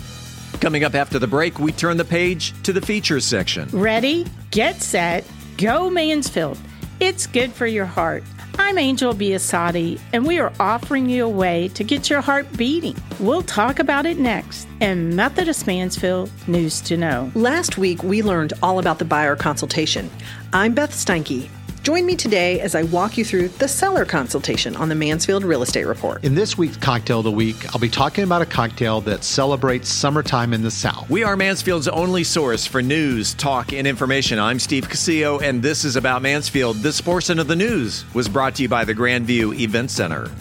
Coming 0.61 0.83
up 0.83 0.93
after 0.93 1.17
the 1.17 1.27
break, 1.27 1.57
we 1.57 1.71
turn 1.71 1.97
the 1.97 2.05
page 2.05 2.53
to 2.61 2.73
the 2.73 2.81
features 2.81 3.25
section. 3.25 3.67
Ready, 3.69 4.27
get 4.51 4.83
set, 4.83 5.25
go 5.57 5.89
Mansfield. 5.89 6.59
It's 6.99 7.25
good 7.25 7.51
for 7.51 7.65
your 7.65 7.85
heart. 7.85 8.23
I'm 8.59 8.77
Angel 8.77 9.13
Biasatti, 9.13 9.99
and 10.13 10.25
we 10.25 10.39
are 10.39 10.53
offering 10.59 11.09
you 11.09 11.25
a 11.25 11.29
way 11.29 11.69
to 11.69 11.83
get 11.83 12.09
your 12.09 12.21
heart 12.21 12.45
beating. 12.55 12.95
We'll 13.19 13.41
talk 13.41 13.79
about 13.79 14.05
it 14.05 14.19
next 14.19 14.67
in 14.79 15.15
Methodist 15.15 15.65
Mansfield 15.65 16.29
News 16.47 16.79
to 16.81 16.95
Know. 16.95 17.31
Last 17.33 17.77
week, 17.77 18.03
we 18.03 18.21
learned 18.21 18.53
all 18.61 18.79
about 18.79 18.99
the 18.99 19.05
buyer 19.05 19.35
consultation. 19.35 20.09
I'm 20.53 20.75
Beth 20.75 20.91
Steinke, 20.91 21.49
Join 21.83 22.05
me 22.05 22.15
today 22.15 22.61
as 22.61 22.75
I 22.75 22.83
walk 22.83 23.17
you 23.17 23.25
through 23.25 23.49
the 23.49 23.67
seller 23.67 24.05
consultation 24.05 24.73
on 24.77 24.87
the 24.87 24.95
Mansfield 24.95 25.43
Real 25.43 25.63
Estate 25.63 25.83
Report. 25.83 26.23
In 26.23 26.33
this 26.33 26.57
week's 26.57 26.77
Cocktail 26.77 27.17
of 27.17 27.25
the 27.25 27.31
Week, 27.31 27.57
I'll 27.75 27.81
be 27.81 27.89
talking 27.89 28.23
about 28.23 28.41
a 28.41 28.45
cocktail 28.45 29.01
that 29.01 29.25
celebrates 29.25 29.89
summertime 29.89 30.53
in 30.53 30.61
the 30.61 30.71
South. 30.71 31.09
We 31.09 31.25
are 31.25 31.35
Mansfield's 31.35 31.89
only 31.89 32.23
source 32.23 32.65
for 32.65 32.81
news, 32.81 33.33
talk, 33.33 33.73
and 33.73 33.85
information. 33.85 34.39
I'm 34.39 34.59
Steve 34.59 34.87
Casillo, 34.87 35.41
and 35.41 35.61
this 35.61 35.83
is 35.83 35.97
About 35.97 36.21
Mansfield. 36.21 36.77
This 36.77 37.01
portion 37.01 37.37
of 37.37 37.49
the 37.49 37.55
news 37.57 38.05
was 38.13 38.29
brought 38.29 38.55
to 38.55 38.61
you 38.61 38.69
by 38.69 38.85
the 38.85 38.95
Grandview 38.95 39.59
Event 39.59 39.91
Center. 39.91 40.31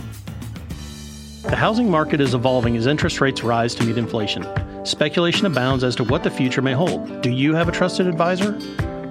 The 1.43 1.57
housing 1.57 1.91
market 1.91 2.21
is 2.21 2.35
evolving 2.35 2.77
as 2.77 2.87
interest 2.87 3.21
rates 3.21 3.43
rise 3.43 3.75
to 3.75 3.85
meet 3.85 3.99
inflation. 3.99 4.47
Speculation 4.87 5.47
abounds 5.47 5.83
as 5.83 5.97
to 5.97 6.05
what 6.05 6.23
the 6.23 6.31
future 6.31 6.63
may 6.63 6.73
hold. 6.73 7.21
Do 7.21 7.33
you 7.33 7.53
have 7.57 7.69
a 7.69 7.73
trusted 7.73 8.07
advisor? 8.07 8.57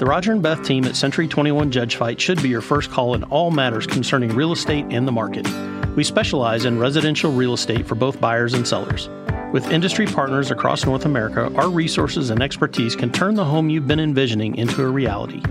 The 0.02 0.08
Roger 0.08 0.32
and 0.32 0.42
Beth 0.42 0.64
team 0.64 0.86
at 0.86 0.96
Century 0.96 1.28
21 1.28 1.70
Judge 1.70 1.96
Fite 1.96 2.20
should 2.20 2.42
be 2.42 2.50
your 2.50 2.62
first 2.62 2.90
call 2.90 3.14
in 3.14 3.24
all 3.26 3.52
matters 3.52 3.86
concerning 3.86 4.34
real 4.34 4.52
estate 4.52 4.88
and 4.90 5.08
the 5.08 5.12
market. 5.12 5.48
We 5.96 6.04
specialize 6.04 6.66
in 6.66 6.80
residential 6.80 7.32
real 7.32 7.54
estate 7.54 7.86
for 7.86 7.94
both 7.94 8.20
buyers 8.20 8.56
and 8.56 8.68
sellers. 8.68 9.10
With 9.54 9.70
industry 9.70 10.08
partners 10.08 10.50
across 10.50 10.88
North 10.88 11.06
America, 11.06 11.54
our 11.54 11.70
resources 11.70 12.32
and 12.32 12.42
expertise 12.42 12.96
can 12.96 13.12
turn 13.12 13.36
the 13.36 13.46
home 13.46 13.70
you've 13.70 13.88
been 13.88 14.00
envisioning 14.00 14.56
into 14.56 14.82
a 14.82 14.88
reality. 14.88 15.44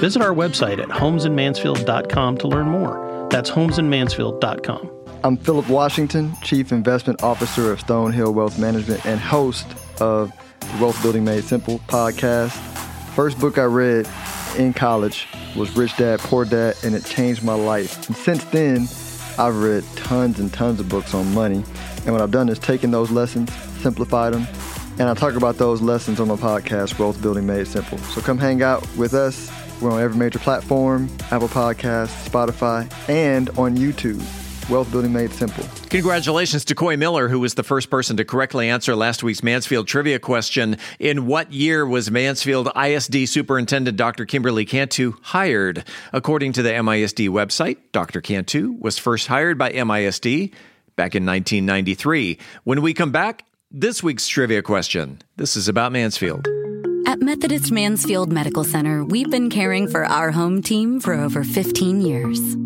Visit 0.00 0.22
our 0.22 0.32
website 0.32 0.78
at 0.78 0.88
homesinmansfield.com 0.88 2.38
to 2.38 2.48
learn 2.48 2.70
more. 2.70 3.28
That's 3.30 3.50
homesinmansfield.com. 3.50 4.90
I'm 5.22 5.36
Philip 5.36 5.68
Washington, 5.68 6.32
Chief 6.42 6.72
Investment 6.72 7.22
Officer 7.22 7.70
of 7.70 7.84
Stonehill 7.84 8.32
Wealth 8.32 8.58
Management 8.58 9.04
and 9.04 9.20
host 9.20 9.66
of 10.00 10.32
the 10.60 10.78
Wealth 10.80 11.02
Building 11.02 11.26
Made 11.26 11.44
Simple 11.44 11.80
podcast. 11.80 12.69
First 13.20 13.38
book 13.38 13.58
I 13.58 13.64
read 13.64 14.08
in 14.56 14.72
college 14.72 15.28
was 15.54 15.76
Rich 15.76 15.98
Dad 15.98 16.20
Poor 16.20 16.46
Dad, 16.46 16.74
and 16.82 16.94
it 16.94 17.04
changed 17.04 17.44
my 17.44 17.52
life. 17.52 18.08
And 18.08 18.16
since 18.16 18.42
then, 18.44 18.88
I've 19.38 19.62
read 19.62 19.84
tons 19.94 20.38
and 20.38 20.50
tons 20.50 20.80
of 20.80 20.88
books 20.88 21.12
on 21.12 21.34
money. 21.34 21.62
And 22.06 22.12
what 22.12 22.22
I've 22.22 22.30
done 22.30 22.48
is 22.48 22.58
taken 22.58 22.90
those 22.90 23.10
lessons, 23.10 23.52
simplified 23.82 24.32
them, 24.32 24.46
and 24.98 25.02
I 25.02 25.12
talk 25.12 25.34
about 25.34 25.58
those 25.58 25.82
lessons 25.82 26.18
on 26.18 26.28
my 26.28 26.36
podcast, 26.36 26.98
Wealth 26.98 27.20
Building 27.20 27.44
Made 27.44 27.66
Simple. 27.66 27.98
So 27.98 28.22
come 28.22 28.38
hang 28.38 28.62
out 28.62 28.88
with 28.96 29.12
us. 29.12 29.52
We're 29.82 29.90
on 29.90 30.00
every 30.00 30.16
major 30.16 30.38
platform 30.38 31.10
Apple 31.30 31.48
Podcasts, 31.48 32.26
Spotify, 32.26 32.90
and 33.06 33.50
on 33.58 33.76
YouTube. 33.76 34.24
Wealth 34.70 34.90
Building 34.92 35.12
Made 35.12 35.32
Simple. 35.32 35.64
Congratulations 35.88 36.64
to 36.66 36.74
Coy 36.74 36.96
Miller, 36.96 37.28
who 37.28 37.40
was 37.40 37.54
the 37.54 37.62
first 37.62 37.90
person 37.90 38.16
to 38.16 38.24
correctly 38.24 38.68
answer 38.68 38.94
last 38.94 39.22
week's 39.22 39.42
Mansfield 39.42 39.88
trivia 39.88 40.18
question. 40.18 40.76
In 40.98 41.26
what 41.26 41.52
year 41.52 41.84
was 41.84 42.10
Mansfield 42.10 42.68
ISD 42.76 43.28
Superintendent 43.28 43.96
Dr. 43.96 44.24
Kimberly 44.24 44.64
Cantu 44.64 45.14
hired? 45.22 45.84
According 46.12 46.52
to 46.52 46.62
the 46.62 46.70
MISD 46.70 47.28
website, 47.28 47.78
Dr. 47.92 48.20
Cantu 48.20 48.76
was 48.78 48.96
first 48.96 49.26
hired 49.26 49.58
by 49.58 49.72
MISD 49.72 50.52
back 50.96 51.14
in 51.14 51.26
1993. 51.26 52.38
When 52.64 52.82
we 52.82 52.94
come 52.94 53.10
back, 53.10 53.44
this 53.70 54.02
week's 54.02 54.28
trivia 54.28 54.62
question. 54.62 55.20
This 55.36 55.56
is 55.56 55.68
about 55.68 55.92
Mansfield. 55.92 56.46
At 57.06 57.20
Methodist 57.20 57.72
Mansfield 57.72 58.32
Medical 58.32 58.62
Center, 58.62 59.04
we've 59.04 59.30
been 59.30 59.50
caring 59.50 59.88
for 59.88 60.04
our 60.04 60.30
home 60.30 60.62
team 60.62 61.00
for 61.00 61.14
over 61.14 61.42
15 61.42 62.00
years. 62.00 62.56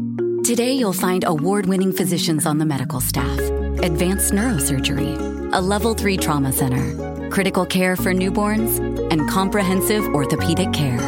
Today, 0.44 0.74
you'll 0.74 0.92
find 0.92 1.24
award 1.26 1.64
winning 1.64 1.90
physicians 1.90 2.44
on 2.44 2.58
the 2.58 2.66
medical 2.66 3.00
staff, 3.00 3.38
advanced 3.82 4.30
neurosurgery, 4.34 5.54
a 5.54 5.58
level 5.58 5.94
3 5.94 6.18
trauma 6.18 6.52
center, 6.52 7.30
critical 7.30 7.64
care 7.64 7.96
for 7.96 8.12
newborns, 8.12 8.78
and 9.10 9.26
comprehensive 9.30 10.04
orthopedic 10.08 10.70
care. 10.74 11.00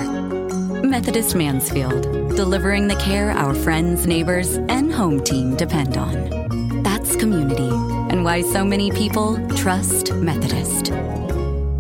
Methodist 0.83 1.35
Mansfield, 1.37 2.35
delivering 2.35 2.89
the 2.89 2.97
care 2.97 3.31
our 3.31 3.55
friends, 3.55 4.07
neighbors, 4.07 4.55
and 4.55 4.91
home 4.91 5.23
team 5.23 5.55
depend 5.55 5.99
on. 5.99 6.83
That's 6.83 7.15
community, 7.15 7.69
and 8.11 8.25
why 8.25 8.41
so 8.41 8.65
many 8.65 8.91
people 8.91 9.37
trust 9.55 10.15
Methodist. 10.15 10.89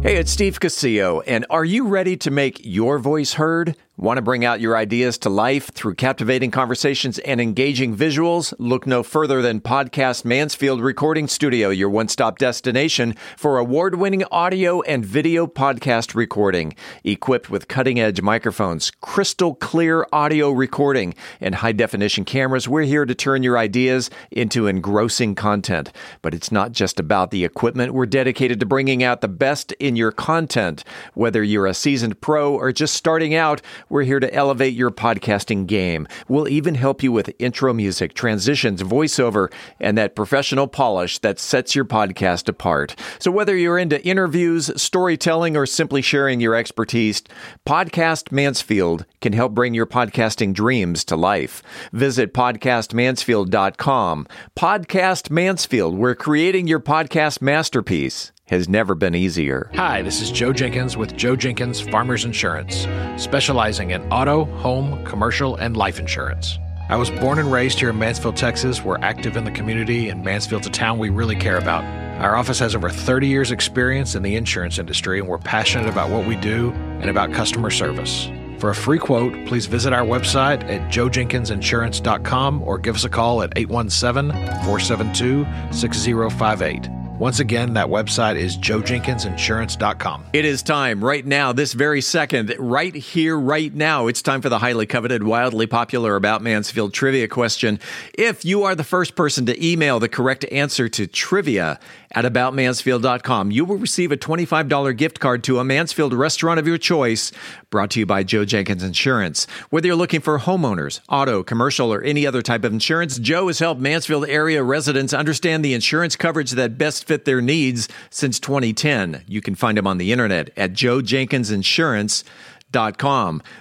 Hey, 0.03 0.17
it's 0.17 0.31
Steve 0.31 0.61
Casillo, 0.61 1.23
and 1.27 1.47
are 1.49 1.65
you 1.65 1.89
ready 1.89 2.19
to 2.19 2.31
make 2.31 2.61
your 2.67 2.99
voice 2.99 3.33
heard? 3.33 3.77
Want 3.99 4.19
to 4.19 4.23
bring 4.23 4.45
out 4.45 4.61
your 4.61 4.77
ideas 4.77 5.17
to 5.21 5.31
life 5.31 5.71
through 5.73 5.95
captivating 5.95 6.51
conversations 6.51 7.19
and 7.21 7.41
engaging 7.41 7.97
visuals? 7.97 8.53
Look 8.59 8.87
no 8.87 9.03
further 9.03 9.41
than 9.41 9.63
Podcast 9.63 10.23
Mansfield 10.23 10.83
Recording 10.83 11.27
Studio, 11.27 11.71
your 11.71 11.89
one 11.89 12.09
stop 12.09 12.37
destination 12.37 13.15
for 13.39 13.57
award 13.57 13.95
winning 13.95 14.23
audio 14.31 14.83
and 14.83 15.03
video 15.03 15.47
podcast 15.47 16.15
recording. 16.15 16.75
Equipped 17.05 17.49
with 17.49 17.69
cutting 17.69 17.99
edge 17.99 18.21
microphones, 18.21 18.91
crystal 19.01 19.55
clear 19.55 20.07
audio 20.13 20.51
recording, 20.51 21.15
and 21.41 21.55
high 21.55 21.73
definition 21.73 22.27
cameras, 22.27 22.69
we're 22.69 22.83
here 22.83 23.07
to 23.07 23.15
turn 23.15 23.43
your 23.43 23.57
ideas 23.57 24.11
into 24.31 24.67
engrossing 24.67 25.35
content. 25.35 25.91
But 26.21 26.35
it's 26.35 26.53
not 26.53 26.73
just 26.73 27.01
about 27.01 27.31
the 27.31 27.47
equipment, 27.47 27.95
we're 27.95 28.05
dedicated 28.05 28.61
to 28.61 28.67
bringing 28.67 29.03
out 29.03 29.23
the 29.23 29.29
best 29.29 29.73
in 29.81 29.97
your 29.97 30.13
content. 30.13 30.85
Whether 31.15 31.43
you're 31.43 31.65
a 31.65 31.73
seasoned 31.73 32.21
pro 32.21 32.53
or 32.53 32.73
just 32.73 32.93
starting 32.93 33.35
out, 33.35 33.63
we're 33.89 34.03
here 34.03 34.21
to 34.21 34.33
elevate 34.33 34.75
your 34.75 34.91
podcasting 34.91 35.67
game. 35.67 36.07
We'll 36.29 36.49
even 36.49 36.75
help 36.75 37.03
you 37.03 37.13
with 37.13 37.35
intro 37.39 37.73
music, 37.73 38.15
transitions, 38.15 38.83
voiceover, 38.83 39.53
and 39.81 39.97
that 39.97 40.17
professional 40.17 40.67
polish 40.67 41.19
that 41.21 41.39
sets 41.39 41.75
your 41.75 41.85
podcast 41.85 42.49
apart. 42.49 42.95
So 43.19 43.31
whether 43.31 43.57
you're 43.57 43.79
into 43.79 44.05
interviews, 44.05 44.71
storytelling, 44.81 45.57
or 45.57 45.67
simply 45.67 46.03
sharing 46.03 46.41
your 46.41 46.55
expertise, 46.55 47.23
Podcast 47.67 48.33
Mansfield 48.33 49.05
can 49.21 49.33
help 49.33 49.55
bring 49.55 49.75
your 49.75 49.87
podcasting 49.87 50.53
dreams 50.53 51.05
to 51.05 51.17
life. 51.17 51.63
Visit 51.93 52.35
podcastmansfield.com. 52.35 54.27
Podcast 54.57 55.31
Mansfield, 55.31 55.97
we're 55.97 56.15
creating 56.15 56.67
your 56.67 56.81
podcast 56.81 57.41
masterpiece 57.43 58.33
has 58.47 58.69
never 58.69 58.95
been 58.95 59.15
easier. 59.15 59.71
Hi, 59.75 60.03
this 60.03 60.21
is 60.21 60.31
Joe 60.31 60.53
Jenkins 60.53 60.97
with 60.97 61.17
Joe 61.17 61.35
Jenkins 61.35 61.81
Farmers 61.81 62.25
Insurance, 62.25 62.87
specializing 63.21 63.91
in 63.91 64.03
auto, 64.13 64.45
home, 64.45 65.05
commercial, 65.05 65.57
and 65.57 65.77
life 65.77 65.99
insurance. 65.99 66.59
I 66.89 66.95
was 66.95 67.11
born 67.11 67.41
and 67.41 67.51
raised 67.51 67.81
here 67.81 67.91
in 67.91 67.99
Mansfield, 67.99 68.37
Texas. 68.37 68.85
We're 68.85 68.99
active 68.99 69.37
in 69.37 69.45
the 69.45 69.51
community, 69.51 70.09
and 70.09 70.25
Mansfield's 70.25 70.69
a 70.69 70.71
town 70.71 70.99
we 70.99 71.11
really 71.11 71.35
care 71.35 71.59
about. 71.59 71.83
Our 72.23 72.37
office 72.37 72.61
has 72.61 72.77
over 72.77 72.89
30 72.89 73.27
years' 73.27 73.51
experience 73.51 74.15
in 74.15 74.23
the 74.23 74.37
insurance 74.37 74.79
industry, 74.79 75.19
and 75.19 75.29
we're 75.29 75.39
passionate 75.39 75.89
about 75.89 76.11
what 76.11 76.25
we 76.25 76.37
do 76.37 76.71
and 77.01 77.11
about 77.11 77.33
customer 77.33 77.71
service. 77.71 78.31
For 78.59 78.71
a 78.71 78.75
free 78.75 78.99
quote, 78.99 79.35
please 79.47 79.67
visit 79.67 79.93
our 79.93 80.05
website 80.05 80.63
at 80.71 80.91
joejenkinsinsurance.com 80.91 82.63
or 82.63 82.79
give 82.79 82.95
us 82.95 83.05
a 83.05 83.11
call 83.11 83.43
at 83.43 83.53
817 83.57 84.31
472 84.65 85.45
6058. 85.73 86.96
Once 87.19 87.41
again, 87.41 87.73
that 87.73 87.87
website 87.87 88.37
is 88.37 88.59
joejenkinsinsurance.com. 88.59 90.27
It 90.35 90.45
is 90.45 90.63
time 90.63 91.03
right 91.03 91.25
now, 91.25 91.51
this 91.51 91.73
very 91.73 92.03
second, 92.03 92.55
right 92.59 92.95
here, 92.95 93.39
right 93.39 93.75
now. 93.75 94.07
It's 94.07 94.21
time 94.21 94.43
for 94.43 94.51
the 94.51 94.59
highly 94.59 94.85
coveted, 94.85 95.23
wildly 95.23 95.67
popular 95.67 96.17
About 96.17 96.43
Mansfield 96.43 96.93
trivia 96.93 97.27
question. 97.27 97.81
If 98.13 98.45
you 98.45 98.65
are 98.65 98.75
the 98.75 98.85
first 98.85 99.15
person 99.15 99.47
to 99.47 99.67
email 99.67 99.99
the 99.99 100.11
correct 100.11 100.45
answer 100.53 100.91
to 100.91 101.07
trivia 101.07 101.81
at 102.17 102.25
aboutmansfield.com, 102.25 103.51
you 103.51 103.67
will 103.67 103.77
receive 103.77 104.11
a 104.11 104.17
$25 104.17 104.97
gift 104.97 105.21
card 105.21 105.45
to 105.45 105.59
a 105.59 105.65
Mansfield 105.65 106.15
restaurant 106.15 106.59
of 106.59 106.67
your 106.67 106.79
choice, 106.79 107.31
brought 107.69 107.91
to 107.91 108.01
you 108.01 108.07
by 108.07 108.23
Joe 108.23 108.47
Jenkins 108.47 108.83
Insurance. 108.83 109.47
Whether 109.69 109.89
you're 109.89 109.97
looking 109.97 110.23
for 110.23 110.39
homeowners, 110.39 111.01
auto, 111.11 111.43
commercial, 111.43 111.93
or 111.93 112.03
any 112.03 112.27
other 112.27 112.41
type 112.41 112.65
of 112.65 112.73
insurance, 112.73 113.19
Joe 113.19 113.49
has 113.49 113.59
helped 113.59 113.83
Mansfield 113.83 114.27
area 114.29 114.63
residents 114.63 115.13
understand 115.13 115.63
the 115.63 115.75
insurance 115.75 116.17
coverage 116.17 116.53
that 116.53 116.79
best 116.79 117.07
fit 117.07 117.27
their 117.27 117.43
needs 117.43 117.87
since 118.09 118.41
2010. 118.41 119.23
You 119.29 119.43
can 119.43 119.55
find 119.55 119.77
him 119.77 119.87
on 119.87 119.99
the 119.99 120.11
internet 120.11 120.51
at 120.57 120.73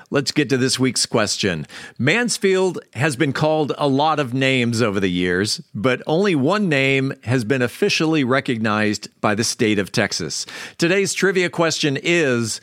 Let's 0.10 0.32
get 0.32 0.50
to 0.50 0.58
this 0.58 0.80
week's 0.80 1.06
question. 1.06 1.68
Mansfield 1.98 2.80
has 2.94 3.16
been 3.16 3.34
called 3.34 3.72
a 3.78 3.88
lot 3.88 4.20
of 4.20 4.34
names 4.34 4.82
over 4.82 5.00
the 5.00 5.10
years, 5.10 5.62
but 5.74 6.02
only 6.06 6.36
one 6.36 6.68
name 6.68 7.14
has 7.24 7.44
been 7.44 7.62
officially 7.62 8.24
recognized 8.24 9.10
by 9.22 9.34
the 9.34 9.44
state 9.44 9.80
of 9.80 9.92
Texas. 9.92 10.46
Today's 10.78 11.14
trivia 11.14 11.50
question 11.50 11.98
is 12.02 12.60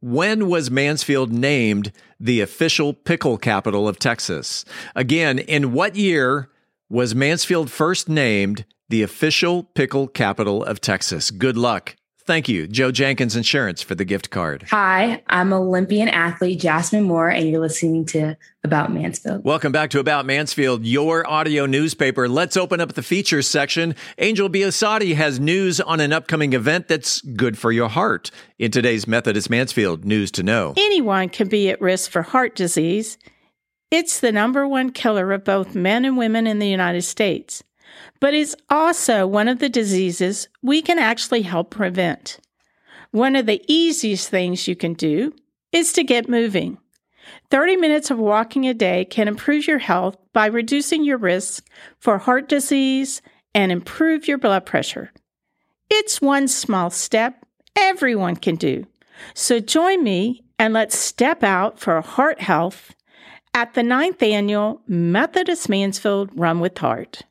when 0.00 0.48
was 0.48 0.70
Mansfield 0.70 1.32
named 1.32 1.90
the 2.20 2.42
official 2.42 2.92
pickle 2.92 3.38
capital 3.38 3.88
of 3.88 3.98
Texas? 3.98 4.64
Again, 4.94 5.38
in 5.38 5.72
what 5.72 5.96
year 5.96 6.50
was 6.90 7.14
Mansfield 7.14 7.70
first 7.70 8.08
named 8.08 8.66
the 8.90 9.02
official 9.02 9.62
pickle 9.62 10.06
capital 10.06 10.62
of 10.62 10.80
Texas. 10.80 11.30
Good 11.30 11.56
luck. 11.56 11.96
Thank 12.26 12.48
you, 12.48 12.66
Joe 12.66 12.90
Jenkins 12.90 13.36
Insurance, 13.36 13.82
for 13.82 13.94
the 13.94 14.04
gift 14.06 14.30
card. 14.30 14.62
Hi, 14.70 15.22
I'm 15.26 15.52
Olympian 15.52 16.08
athlete 16.08 16.58
Jasmine 16.58 17.02
Moore, 17.02 17.28
and 17.28 17.50
you're 17.50 17.60
listening 17.60 18.06
to 18.06 18.34
About 18.62 18.90
Mansfield. 18.94 19.44
Welcome 19.44 19.72
back 19.72 19.90
to 19.90 19.98
About 19.98 20.24
Mansfield, 20.24 20.86
your 20.86 21.28
audio 21.30 21.66
newspaper. 21.66 22.26
Let's 22.26 22.56
open 22.56 22.80
up 22.80 22.94
the 22.94 23.02
features 23.02 23.46
section. 23.46 23.94
Angel 24.16 24.48
Biasatti 24.48 25.14
has 25.14 25.38
news 25.38 25.82
on 25.82 26.00
an 26.00 26.14
upcoming 26.14 26.54
event 26.54 26.88
that's 26.88 27.20
good 27.20 27.58
for 27.58 27.70
your 27.70 27.90
heart. 27.90 28.30
In 28.58 28.70
today's 28.70 29.06
Methodist 29.06 29.50
Mansfield 29.50 30.06
News 30.06 30.30
to 30.30 30.42
Know, 30.42 30.72
anyone 30.78 31.28
can 31.28 31.48
be 31.48 31.68
at 31.68 31.78
risk 31.82 32.10
for 32.10 32.22
heart 32.22 32.56
disease. 32.56 33.18
It's 33.90 34.20
the 34.20 34.32
number 34.32 34.66
one 34.66 34.92
killer 34.92 35.30
of 35.32 35.44
both 35.44 35.74
men 35.74 36.06
and 36.06 36.16
women 36.16 36.46
in 36.46 36.58
the 36.58 36.68
United 36.68 37.02
States 37.02 37.62
but 38.24 38.32
is 38.32 38.56
also 38.70 39.26
one 39.26 39.48
of 39.48 39.58
the 39.58 39.68
diseases 39.68 40.48
we 40.62 40.80
can 40.80 40.98
actually 40.98 41.42
help 41.42 41.68
prevent. 41.68 42.38
One 43.10 43.36
of 43.36 43.44
the 43.44 43.62
easiest 43.68 44.30
things 44.30 44.66
you 44.66 44.74
can 44.74 44.94
do 44.94 45.34
is 45.72 45.92
to 45.92 46.02
get 46.02 46.26
moving. 46.26 46.78
30 47.50 47.76
minutes 47.76 48.10
of 48.10 48.16
walking 48.16 48.66
a 48.66 48.72
day 48.72 49.04
can 49.04 49.28
improve 49.28 49.66
your 49.66 49.76
health 49.76 50.16
by 50.32 50.46
reducing 50.46 51.04
your 51.04 51.18
risk 51.18 51.66
for 51.98 52.16
heart 52.16 52.48
disease 52.48 53.20
and 53.54 53.70
improve 53.70 54.26
your 54.26 54.38
blood 54.38 54.64
pressure. 54.64 55.12
It's 55.90 56.22
one 56.22 56.48
small 56.48 56.88
step 56.88 57.44
everyone 57.76 58.36
can 58.36 58.56
do. 58.56 58.86
So 59.34 59.60
join 59.60 60.02
me 60.02 60.46
and 60.58 60.72
let's 60.72 60.96
step 60.96 61.44
out 61.44 61.78
for 61.78 62.00
heart 62.00 62.40
health 62.40 62.94
at 63.52 63.74
the 63.74 63.82
ninth 63.82 64.22
annual 64.22 64.80
Methodist 64.88 65.68
Mansfield 65.68 66.30
Run 66.34 66.60
with 66.60 66.78
Heart. 66.78 67.24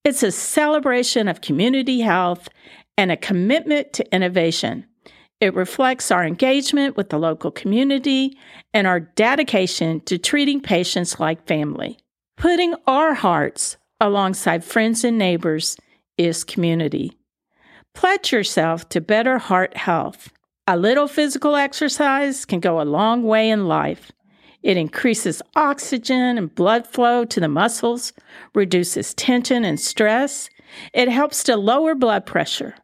it's 0.04 0.22
a 0.22 0.30
celebration 0.30 1.26
of 1.26 1.40
community 1.40 2.00
health 2.00 2.48
and 2.96 3.10
a 3.10 3.16
commitment 3.16 3.92
to 3.94 4.14
innovation. 4.14 4.86
It 5.40 5.54
reflects 5.54 6.10
our 6.10 6.24
engagement 6.24 6.96
with 6.96 7.10
the 7.10 7.18
local 7.18 7.50
community 7.50 8.38
and 8.72 8.86
our 8.86 9.00
dedication 9.00 10.00
to 10.02 10.16
treating 10.16 10.60
patients 10.60 11.20
like 11.20 11.46
family. 11.46 11.98
Putting 12.36 12.74
our 12.86 13.14
hearts 13.14 13.76
alongside 14.00 14.64
friends 14.64 15.04
and 15.04 15.18
neighbors 15.18 15.76
is 16.16 16.44
community. 16.44 17.12
Pledge 17.94 18.32
yourself 18.32 18.88
to 18.90 19.00
better 19.00 19.38
heart 19.38 19.76
health. 19.76 20.30
A 20.68 20.76
little 20.76 21.06
physical 21.06 21.54
exercise 21.54 22.44
can 22.44 22.58
go 22.58 22.80
a 22.80 22.82
long 22.82 23.22
way 23.22 23.50
in 23.50 23.68
life. 23.68 24.10
It 24.64 24.76
increases 24.76 25.40
oxygen 25.54 26.36
and 26.36 26.52
blood 26.52 26.88
flow 26.88 27.24
to 27.24 27.38
the 27.38 27.46
muscles, 27.46 28.12
reduces 28.52 29.14
tension 29.14 29.64
and 29.64 29.78
stress. 29.78 30.50
It 30.92 31.08
helps 31.08 31.44
to 31.44 31.56
lower 31.56 31.94
blood 31.94 32.26
pressure, 32.26 32.74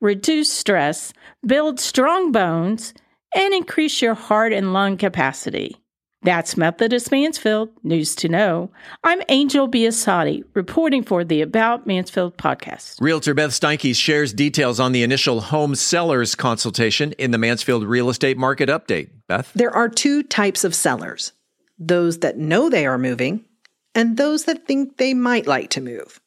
reduce 0.00 0.52
stress, 0.52 1.12
build 1.44 1.80
strong 1.80 2.30
bones, 2.30 2.94
and 3.34 3.52
increase 3.52 4.00
your 4.00 4.14
heart 4.14 4.52
and 4.52 4.72
lung 4.72 4.96
capacity. 4.96 5.81
That's 6.24 6.56
Methodist 6.56 7.10
Mansfield 7.10 7.70
News 7.82 8.14
to 8.16 8.28
Know. 8.28 8.70
I'm 9.02 9.22
Angel 9.28 9.68
Biasatti, 9.68 10.44
reporting 10.54 11.02
for 11.02 11.24
the 11.24 11.42
About 11.42 11.84
Mansfield 11.84 12.36
podcast. 12.36 13.00
Realtor 13.00 13.34
Beth 13.34 13.50
Steinke 13.50 13.96
shares 13.96 14.32
details 14.32 14.78
on 14.78 14.92
the 14.92 15.02
initial 15.02 15.40
home 15.40 15.74
sellers 15.74 16.36
consultation 16.36 17.10
in 17.18 17.32
the 17.32 17.38
Mansfield 17.38 17.82
real 17.82 18.08
estate 18.08 18.38
market 18.38 18.68
update. 18.68 19.10
Beth? 19.26 19.50
There 19.56 19.74
are 19.74 19.88
two 19.88 20.22
types 20.22 20.62
of 20.62 20.76
sellers 20.76 21.32
those 21.76 22.18
that 22.18 22.38
know 22.38 22.70
they 22.70 22.86
are 22.86 22.98
moving, 22.98 23.44
and 23.92 24.16
those 24.16 24.44
that 24.44 24.64
think 24.64 24.98
they 24.98 25.14
might 25.14 25.48
like 25.48 25.70
to 25.70 25.80
move. 25.80 26.20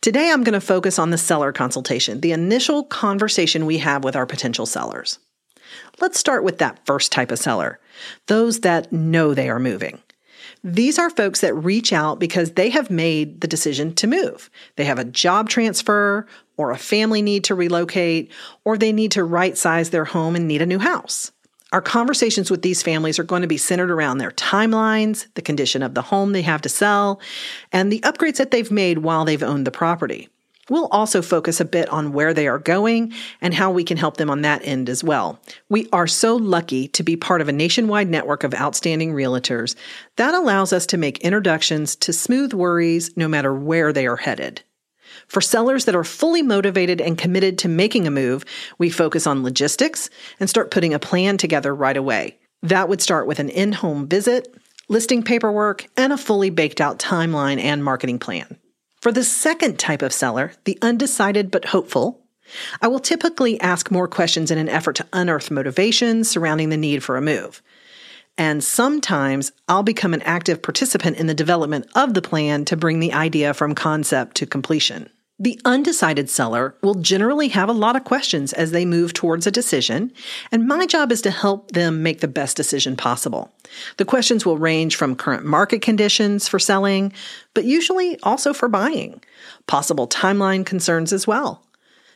Today, 0.00 0.30
I'm 0.30 0.44
going 0.44 0.54
to 0.54 0.60
focus 0.62 0.98
on 0.98 1.10
the 1.10 1.18
seller 1.18 1.52
consultation, 1.52 2.20
the 2.20 2.32
initial 2.32 2.84
conversation 2.84 3.66
we 3.66 3.76
have 3.78 4.02
with 4.02 4.16
our 4.16 4.24
potential 4.24 4.64
sellers. 4.64 5.18
Let's 6.00 6.18
start 6.18 6.42
with 6.42 6.56
that 6.58 6.86
first 6.86 7.12
type 7.12 7.30
of 7.30 7.38
seller 7.38 7.78
those 8.26 8.60
that 8.60 8.92
know 8.92 9.34
they 9.34 9.48
are 9.48 9.58
moving. 9.58 9.98
These 10.64 10.98
are 10.98 11.10
folks 11.10 11.40
that 11.40 11.54
reach 11.54 11.92
out 11.92 12.20
because 12.20 12.52
they 12.52 12.70
have 12.70 12.90
made 12.90 13.40
the 13.40 13.48
decision 13.48 13.94
to 13.94 14.06
move. 14.06 14.48
They 14.76 14.84
have 14.84 14.98
a 14.98 15.04
job 15.04 15.48
transfer 15.48 16.26
or 16.56 16.70
a 16.70 16.78
family 16.78 17.22
need 17.22 17.44
to 17.44 17.54
relocate, 17.54 18.30
or 18.64 18.78
they 18.78 18.92
need 18.92 19.10
to 19.12 19.24
right 19.24 19.58
size 19.58 19.90
their 19.90 20.04
home 20.04 20.36
and 20.36 20.46
need 20.46 20.62
a 20.62 20.66
new 20.66 20.78
house. 20.78 21.32
Our 21.72 21.80
conversations 21.80 22.50
with 22.50 22.62
these 22.62 22.82
families 22.82 23.18
are 23.18 23.24
going 23.24 23.42
to 23.42 23.48
be 23.48 23.56
centered 23.56 23.90
around 23.90 24.18
their 24.18 24.30
timelines, 24.30 25.26
the 25.34 25.42
condition 25.42 25.82
of 25.82 25.94
the 25.94 26.02
home 26.02 26.32
they 26.32 26.42
have 26.42 26.60
to 26.62 26.68
sell, 26.68 27.20
and 27.72 27.90
the 27.90 28.00
upgrades 28.00 28.36
that 28.36 28.50
they've 28.50 28.70
made 28.70 28.98
while 28.98 29.24
they've 29.24 29.42
owned 29.42 29.66
the 29.66 29.70
property. 29.70 30.28
We'll 30.70 30.86
also 30.86 31.22
focus 31.22 31.60
a 31.60 31.64
bit 31.64 31.88
on 31.88 32.12
where 32.12 32.32
they 32.32 32.46
are 32.46 32.58
going 32.58 33.12
and 33.40 33.52
how 33.52 33.70
we 33.72 33.82
can 33.82 33.96
help 33.96 34.16
them 34.16 34.30
on 34.30 34.42
that 34.42 34.64
end 34.64 34.88
as 34.88 35.02
well. 35.02 35.40
We 35.68 35.88
are 35.92 36.06
so 36.06 36.36
lucky 36.36 36.86
to 36.88 37.02
be 37.02 37.16
part 37.16 37.40
of 37.40 37.48
a 37.48 37.52
nationwide 37.52 38.08
network 38.08 38.44
of 38.44 38.54
outstanding 38.54 39.12
realtors 39.12 39.74
that 40.16 40.34
allows 40.34 40.72
us 40.72 40.86
to 40.86 40.96
make 40.96 41.18
introductions 41.18 41.96
to 41.96 42.12
smooth 42.12 42.52
worries 42.52 43.16
no 43.16 43.26
matter 43.26 43.52
where 43.52 43.92
they 43.92 44.06
are 44.06 44.16
headed. 44.16 44.62
For 45.26 45.40
sellers 45.40 45.84
that 45.86 45.96
are 45.96 46.04
fully 46.04 46.42
motivated 46.42 47.00
and 47.00 47.18
committed 47.18 47.58
to 47.58 47.68
making 47.68 48.06
a 48.06 48.10
move, 48.10 48.44
we 48.78 48.88
focus 48.88 49.26
on 49.26 49.42
logistics 49.42 50.10
and 50.38 50.48
start 50.48 50.70
putting 50.70 50.94
a 50.94 50.98
plan 50.98 51.38
together 51.38 51.74
right 51.74 51.96
away. 51.96 52.38
That 52.62 52.88
would 52.88 53.02
start 53.02 53.26
with 53.26 53.40
an 53.40 53.48
in 53.48 53.72
home 53.72 54.06
visit, 54.06 54.54
listing 54.88 55.22
paperwork, 55.22 55.88
and 55.96 56.12
a 56.12 56.18
fully 56.18 56.50
baked 56.50 56.80
out 56.80 56.98
timeline 56.98 57.60
and 57.60 57.82
marketing 57.82 58.20
plan. 58.20 58.58
For 59.02 59.10
the 59.10 59.24
second 59.24 59.80
type 59.80 60.00
of 60.00 60.12
seller, 60.12 60.52
the 60.62 60.78
undecided 60.80 61.50
but 61.50 61.64
hopeful, 61.64 62.20
I 62.80 62.86
will 62.86 63.00
typically 63.00 63.60
ask 63.60 63.90
more 63.90 64.06
questions 64.06 64.52
in 64.52 64.58
an 64.58 64.68
effort 64.68 64.94
to 64.94 65.06
unearth 65.12 65.50
motivations 65.50 66.30
surrounding 66.30 66.68
the 66.68 66.76
need 66.76 67.02
for 67.02 67.16
a 67.16 67.20
move. 67.20 67.60
And 68.38 68.62
sometimes 68.62 69.50
I'll 69.66 69.82
become 69.82 70.14
an 70.14 70.22
active 70.22 70.62
participant 70.62 71.16
in 71.16 71.26
the 71.26 71.34
development 71.34 71.88
of 71.96 72.14
the 72.14 72.22
plan 72.22 72.64
to 72.66 72.76
bring 72.76 73.00
the 73.00 73.12
idea 73.12 73.54
from 73.54 73.74
concept 73.74 74.36
to 74.36 74.46
completion. 74.46 75.10
The 75.42 75.60
undecided 75.64 76.30
seller 76.30 76.76
will 76.84 76.94
generally 76.94 77.48
have 77.48 77.68
a 77.68 77.72
lot 77.72 77.96
of 77.96 78.04
questions 78.04 78.52
as 78.52 78.70
they 78.70 78.84
move 78.84 79.12
towards 79.12 79.44
a 79.44 79.50
decision, 79.50 80.12
and 80.52 80.68
my 80.68 80.86
job 80.86 81.10
is 81.10 81.20
to 81.22 81.32
help 81.32 81.72
them 81.72 82.00
make 82.00 82.20
the 82.20 82.28
best 82.28 82.56
decision 82.56 82.94
possible. 82.94 83.52
The 83.96 84.04
questions 84.04 84.46
will 84.46 84.56
range 84.56 84.94
from 84.94 85.16
current 85.16 85.44
market 85.44 85.82
conditions 85.82 86.46
for 86.46 86.60
selling, 86.60 87.12
but 87.54 87.64
usually 87.64 88.20
also 88.20 88.52
for 88.52 88.68
buying, 88.68 89.20
possible 89.66 90.06
timeline 90.06 90.64
concerns 90.64 91.12
as 91.12 91.26
well. 91.26 91.66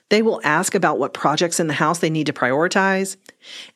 They 0.09 0.23
will 0.23 0.41
ask 0.45 0.77
about 0.77 1.01
what 1.01 1.13
projects 1.13 1.59
in 1.59 1.67
the 1.67 1.75
house 1.75 1.99
they 1.99 2.11
need 2.11 2.27
to 2.27 2.33
prioritize. 2.33 3.17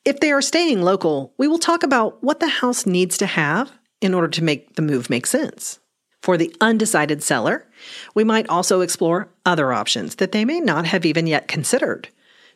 If 0.05 0.21
they 0.21 0.31
are 0.31 0.43
staying 0.43 0.83
local, 0.83 1.35
we 1.39 1.49
will 1.49 1.59
talk 1.59 1.83
about 1.83 2.23
what 2.23 2.39
the 2.39 2.47
house 2.47 2.87
needs 2.87 3.19
to 3.19 3.27
have 3.27 3.73
in 4.01 4.15
order 4.15 4.29
to 4.29 4.45
make 4.45 4.77
the 4.77 4.83
move 4.83 5.11
make 5.11 5.27
sense. 5.27 5.81
For 6.23 6.37
the 6.37 6.55
undecided 6.61 7.23
seller, 7.23 7.67
we 8.15 8.25
might 8.25 8.49
also 8.49 8.83
explore 8.83 9.29
other 9.47 9.73
options 9.73 10.17
that 10.17 10.33
they 10.33 10.45
may 10.45 10.61
not 10.61 10.85
have 10.87 11.07
even 11.07 11.27
yet 11.27 11.49
considered. 11.49 12.09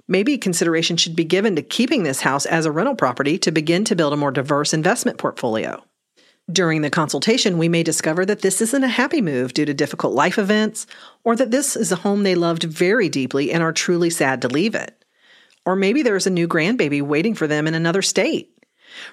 Maybe 0.07 0.37
consideration 0.37 0.99
should 0.99 1.17
be 1.17 1.25
given 1.25 1.57
to 1.57 1.63
keeping 1.63 2.03
this 2.03 2.21
house 2.21 2.45
as 2.45 2.67
a 2.67 2.73
rental 2.73 2.95
property 2.95 3.39
to 3.39 3.51
begin 3.51 3.85
to 3.87 3.97
build 3.97 4.13
a 4.13 4.19
more 4.19 4.31
diverse 4.31 4.75
investment 4.75 5.17
portfolio. 5.17 5.83
During 6.53 6.83
the 6.83 6.91
consultation, 6.91 7.57
we 7.57 7.71
may 7.71 7.83
discover 7.83 8.27
that 8.27 8.43
this 8.43 8.61
isn't 8.61 8.85
a 8.85 8.89
happy 8.89 9.23
move 9.23 9.55
due 9.55 9.65
to 9.65 9.73
difficult 9.73 10.13
life 10.13 10.39
events, 10.39 10.87
or 11.25 11.35
that 11.37 11.51
this 11.51 11.75
is 11.75 11.91
a 11.91 11.97
home 11.97 12.23
they 12.23 12.35
loved 12.35 12.65
very 12.65 13.09
deeply 13.09 13.51
and 13.51 13.63
are 13.63 13.73
truly 13.73 14.11
sad 14.11 14.43
to 14.43 14.49
leave 14.49 14.75
it. 14.75 15.03
Or 15.65 15.75
maybe 15.75 16.03
there's 16.03 16.27
a 16.27 16.31
new 16.31 16.47
grandbaby 16.47 17.01
waiting 17.01 17.35
for 17.35 17.47
them 17.47 17.67
in 17.67 17.73
another 17.73 18.03
state. 18.03 18.51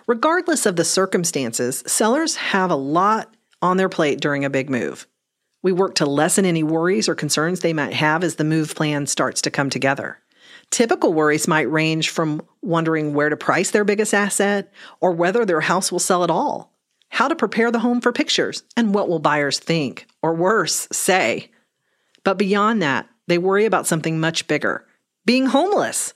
Regardless 0.07 0.65
of 0.65 0.75
the 0.75 0.83
circumstances, 0.83 1.83
sellers 1.87 2.35
have 2.35 2.69
a 2.69 2.75
lot 2.75 3.33
on 3.62 3.78
their 3.78 3.89
plate 3.89 4.19
during 4.19 4.45
a 4.45 4.50
big 4.50 4.69
move. 4.69 5.08
We 5.63 5.71
work 5.71 5.95
to 5.95 6.06
lessen 6.06 6.45
any 6.45 6.63
worries 6.63 7.08
or 7.08 7.15
concerns 7.15 7.60
they 7.60 7.74
might 7.74 7.93
have 7.93 8.24
as 8.24 8.36
the 8.36 8.43
move 8.43 8.76
plan 8.76 9.06
starts 9.08 9.41
to 9.43 9.52
come 9.52 9.69
together. 9.69 10.19
Typical 10.71 11.13
worries 11.13 11.47
might 11.47 11.69
range 11.71 12.10
from 12.10 12.41
wondering 12.62 13.13
where 13.13 13.30
to 13.30 13.38
price 13.38 13.71
their 13.71 13.84
biggest 13.84 14.13
asset 14.13 14.71
or 15.00 15.12
whether 15.12 15.45
their 15.45 15.62
house 15.62 15.91
will 15.91 16.00
sell 16.00 16.24
at 16.24 16.32
all, 16.32 16.74
how 17.10 17.28
to 17.28 17.36
prepare 17.36 17.71
the 17.71 17.80
home 17.80 18.02
for 18.02 18.12
pictures, 18.12 18.63
and 18.76 18.95
what 18.95 19.10
will 19.10 19.19
buyers 19.19 19.60
think, 19.60 20.08
or 20.21 20.34
worse, 20.34 20.88
say. 20.91 21.52
But 22.24 22.38
beyond 22.38 22.82
that, 22.82 23.08
they 23.28 23.38
worry 23.38 23.65
about 23.65 23.88
something 23.88 24.19
much 24.19 24.47
bigger 24.47 24.86
being 25.26 25.45
homeless. 25.47 26.13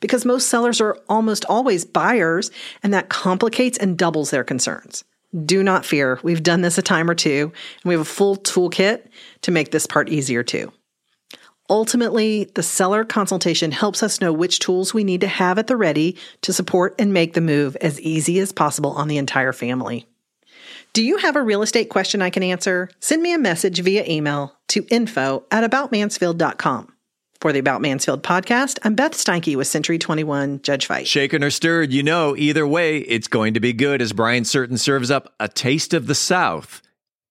Because 0.00 0.24
most 0.24 0.48
sellers 0.48 0.80
are 0.80 0.98
almost 1.08 1.44
always 1.46 1.84
buyers, 1.84 2.50
and 2.82 2.92
that 2.92 3.08
complicates 3.08 3.78
and 3.78 3.96
doubles 3.96 4.30
their 4.30 4.44
concerns. 4.44 5.04
Do 5.42 5.62
not 5.62 5.84
fear. 5.84 6.20
We've 6.22 6.42
done 6.42 6.60
this 6.60 6.78
a 6.78 6.82
time 6.82 7.10
or 7.10 7.14
two, 7.14 7.52
and 7.82 7.88
we 7.88 7.94
have 7.94 8.00
a 8.00 8.04
full 8.04 8.36
toolkit 8.36 9.06
to 9.42 9.50
make 9.50 9.70
this 9.70 9.86
part 9.86 10.08
easier 10.08 10.42
too. 10.42 10.72
Ultimately, 11.70 12.50
the 12.54 12.62
seller 12.62 13.04
consultation 13.04 13.72
helps 13.72 14.02
us 14.02 14.20
know 14.20 14.32
which 14.32 14.58
tools 14.58 14.92
we 14.92 15.02
need 15.02 15.22
to 15.22 15.26
have 15.26 15.58
at 15.58 15.66
the 15.66 15.76
ready 15.76 16.16
to 16.42 16.52
support 16.52 16.94
and 16.98 17.12
make 17.12 17.32
the 17.32 17.40
move 17.40 17.74
as 17.76 18.00
easy 18.00 18.38
as 18.38 18.52
possible 18.52 18.92
on 18.92 19.08
the 19.08 19.16
entire 19.16 19.52
family. 19.52 20.06
Do 20.92 21.02
you 21.02 21.16
have 21.16 21.36
a 21.36 21.42
real 21.42 21.62
estate 21.62 21.88
question 21.88 22.22
I 22.22 22.30
can 22.30 22.42
answer? 22.42 22.88
Send 23.00 23.22
me 23.22 23.32
a 23.32 23.38
message 23.38 23.80
via 23.80 24.04
email 24.06 24.54
to 24.68 24.86
info 24.90 25.44
at 25.50 25.68
aboutmansfield.com. 25.68 26.93
For 27.40 27.52
the 27.52 27.58
About 27.58 27.82
Mansfield 27.82 28.22
podcast, 28.22 28.78
I'm 28.84 28.94
Beth 28.94 29.12
Steinke 29.12 29.54
with 29.56 29.66
Century 29.66 29.98
21 29.98 30.62
Judge 30.62 30.86
Fite. 30.86 31.06
Shaken 31.06 31.44
or 31.44 31.50
stirred, 31.50 31.92
you 31.92 32.02
know, 32.02 32.34
either 32.36 32.66
way, 32.66 32.98
it's 32.98 33.28
going 33.28 33.52
to 33.52 33.60
be 33.60 33.74
good 33.74 34.00
as 34.00 34.14
Brian 34.14 34.46
Certain 34.46 34.78
serves 34.78 35.10
up 35.10 35.34
a 35.38 35.48
taste 35.48 35.92
of 35.92 36.06
the 36.06 36.14
South 36.14 36.80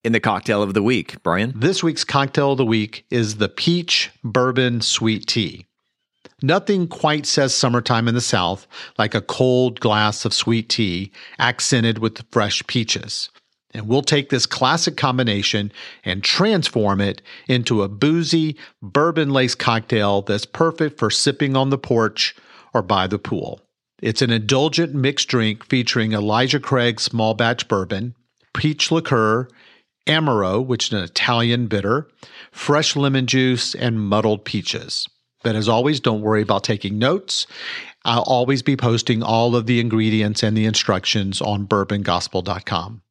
in 0.04 0.12
the 0.12 0.20
cocktail 0.20 0.62
of 0.62 0.74
the 0.74 0.82
week. 0.82 1.20
Brian? 1.24 1.52
This 1.56 1.82
week's 1.82 2.04
cocktail 2.04 2.52
of 2.52 2.58
the 2.58 2.64
week 2.64 3.04
is 3.10 3.36
the 3.36 3.48
Peach 3.48 4.12
Bourbon 4.22 4.82
Sweet 4.82 5.26
Tea. 5.26 5.66
Nothing 6.42 6.86
quite 6.86 7.26
says 7.26 7.54
summertime 7.54 8.06
in 8.06 8.14
the 8.14 8.20
South 8.20 8.68
like 8.98 9.14
a 9.14 9.20
cold 9.20 9.80
glass 9.80 10.24
of 10.24 10.34
sweet 10.34 10.68
tea 10.68 11.10
accented 11.38 11.98
with 11.98 12.24
fresh 12.30 12.64
peaches. 12.66 13.30
And 13.74 13.88
we'll 13.88 14.02
take 14.02 14.30
this 14.30 14.46
classic 14.46 14.96
combination 14.96 15.72
and 16.04 16.22
transform 16.22 17.00
it 17.00 17.20
into 17.48 17.82
a 17.82 17.88
boozy, 17.88 18.56
bourbon 18.80 19.30
laced 19.30 19.58
cocktail 19.58 20.22
that's 20.22 20.46
perfect 20.46 20.98
for 20.98 21.10
sipping 21.10 21.56
on 21.56 21.70
the 21.70 21.78
porch 21.78 22.36
or 22.72 22.82
by 22.82 23.08
the 23.08 23.18
pool. 23.18 23.60
It's 24.00 24.22
an 24.22 24.30
indulgent 24.30 24.94
mixed 24.94 25.28
drink 25.28 25.64
featuring 25.64 26.12
Elijah 26.12 26.60
Craig 26.60 27.00
small 27.00 27.34
batch 27.34 27.66
bourbon, 27.66 28.14
peach 28.52 28.92
liqueur, 28.92 29.48
Amaro, 30.06 30.64
which 30.64 30.88
is 30.88 30.92
an 30.92 31.02
Italian 31.02 31.66
bitter, 31.66 32.08
fresh 32.52 32.94
lemon 32.94 33.26
juice, 33.26 33.74
and 33.74 34.00
muddled 34.00 34.44
peaches. 34.44 35.08
But 35.42 35.56
as 35.56 35.68
always, 35.68 36.00
don't 36.00 36.22
worry 36.22 36.42
about 36.42 36.64
taking 36.64 36.98
notes. 36.98 37.46
I'll 38.04 38.22
always 38.22 38.62
be 38.62 38.76
posting 38.76 39.22
all 39.22 39.56
of 39.56 39.66
the 39.66 39.80
ingredients 39.80 40.42
and 40.42 40.56
the 40.56 40.66
instructions 40.66 41.40
on 41.40 41.66
bourbongospel.com. 41.66 43.02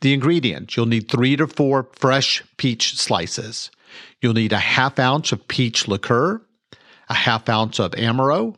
The 0.00 0.12
ingredients 0.12 0.76
you'll 0.76 0.86
need 0.86 1.08
three 1.08 1.36
to 1.36 1.46
four 1.46 1.88
fresh 1.96 2.42
peach 2.56 2.96
slices. 2.96 3.70
You'll 4.20 4.34
need 4.34 4.52
a 4.52 4.58
half 4.58 4.98
ounce 4.98 5.32
of 5.32 5.46
peach 5.48 5.88
liqueur, 5.88 6.40
a 7.08 7.14
half 7.14 7.48
ounce 7.48 7.78
of 7.78 7.92
Amaro, 7.92 8.56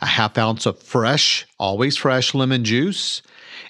a 0.00 0.06
half 0.06 0.38
ounce 0.38 0.66
of 0.66 0.82
fresh, 0.82 1.46
always 1.58 1.96
fresh 1.96 2.34
lemon 2.34 2.64
juice, 2.64 3.22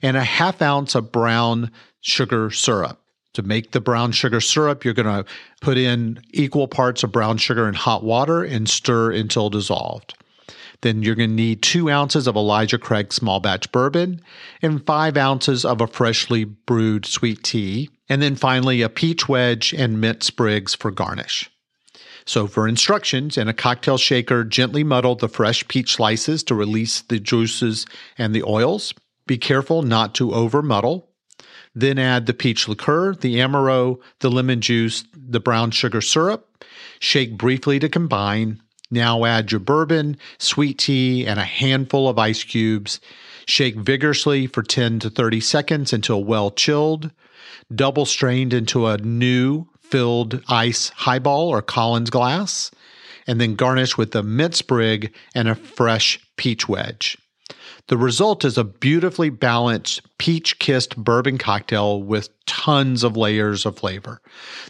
and 0.03 0.17
a 0.17 0.25
half 0.25 0.63
ounce 0.63 0.95
of 0.95 1.13
brown 1.13 1.71
sugar 2.01 2.51
syrup. 2.51 3.01
To 3.35 3.43
make 3.43 3.71
the 3.71 3.81
brown 3.81 4.13
sugar 4.13 4.41
syrup, 4.41 4.85
you're 4.85 4.95
going 4.95 5.25
to 5.25 5.31
put 5.61 5.79
in 5.79 6.21
equal 6.33 6.67
parts 6.67 7.05
of 7.05 7.13
brown 7.13 7.39
sugar 7.39 7.69
and 7.69 7.77
hot 7.77 8.03
water 8.03 8.43
and 8.43 8.69
stir 8.69 9.13
until 9.13 9.51
dissolved. 9.51 10.15
Then 10.81 11.03
you're 11.03 11.17
going 11.17 11.31
to 11.31 11.37
need 11.37 11.63
two 11.63 11.91
ounces 11.91 12.27
of 12.27 12.37
Elijah 12.37 12.79
Craig 12.79 13.13
small 13.13 13.41
batch 13.41 13.71
bourbon 13.73 14.21
and 14.63 14.85
five 14.87 15.17
ounces 15.17 15.65
of 15.65 15.81
a 15.81 15.87
freshly 15.87 16.45
brewed 16.45 17.05
sweet 17.05 17.43
tea. 17.43 17.91
And 18.09 18.23
then 18.23 18.37
finally, 18.37 18.83
a 18.83 18.89
peach 18.89 19.29
wedge 19.29 19.73
and 19.73 20.01
mint 20.01 20.23
sprigs 20.23 20.75
for 20.75 20.91
garnish. 20.91 21.51
So, 22.25 22.47
for 22.47 22.69
instructions, 22.69 23.39
in 23.39 23.49
a 23.49 23.55
cocktail 23.55 23.97
shaker, 23.97 24.45
gently 24.45 24.85
muddle 24.85 25.15
the 25.15 25.29
fresh 25.29 25.67
peach 25.67 25.95
slices 25.95 26.43
to 26.45 26.55
release 26.55 27.01
the 27.01 27.19
juices 27.19 27.87
and 28.17 28.35
the 28.35 28.43
oils. 28.43 28.93
Be 29.27 29.39
careful 29.39 29.83
not 29.83 30.15
to 30.17 30.33
over 30.33 30.63
muddle. 30.63 31.09
Then 31.75 31.99
add 31.99 32.27
the 32.27 32.35
peach 32.35 32.69
liqueur, 32.69 33.15
the 33.15 33.37
Amaro, 33.37 34.01
the 34.21 34.31
lemon 34.31 34.61
juice, 34.61 35.05
the 35.15 35.41
brown 35.41 35.71
sugar 35.71 36.01
syrup. 36.01 36.65
Shake 36.99 37.37
briefly 37.37 37.79
to 37.79 37.89
combine. 37.89 38.61
Now 38.91 39.25
add 39.25 39.53
your 39.53 39.61
bourbon, 39.61 40.17
sweet 40.39 40.79
tea, 40.79 41.27
and 41.27 41.39
a 41.39 41.45
handful 41.45 42.09
of 42.09 42.19
ice 42.19 42.43
cubes. 42.43 43.01
Shake 43.47 43.77
vigorously 43.77 44.47
for 44.47 44.63
10 44.63 45.01
to 45.01 45.11
30 45.11 45.41
seconds 45.41 45.93
until 45.93 46.25
well 46.25 46.51
chilled. 46.51 47.11
Double 47.75 48.07
strained 48.07 48.55
into 48.55 48.87
a 48.87 48.99
new 48.99 49.67
filled 49.81 50.43
ice 50.49 50.91
highball 50.91 51.49
or 51.49 51.63
Collins 51.63 52.11
glass, 52.11 52.71
and 53.27 53.41
then 53.41 53.57
garnish 53.57 53.97
with 53.97 54.15
a 54.15 54.23
mint 54.23 54.55
sprig 54.55 55.15
and 55.35 55.49
a 55.49 55.55
fresh 55.55 56.19
peach 56.37 56.69
wedge. 56.69 57.17
The 57.89 57.97
result 57.97 58.45
is 58.45 58.59
a 58.59 58.65
beautifully 58.65 59.31
balanced 59.31 60.03
peach 60.19 60.59
kissed 60.59 60.97
bourbon 60.97 61.39
cocktail 61.39 62.03
with 62.03 62.29
tons 62.45 63.03
of 63.03 63.17
layers 63.17 63.65
of 63.65 63.79
flavor. 63.79 64.21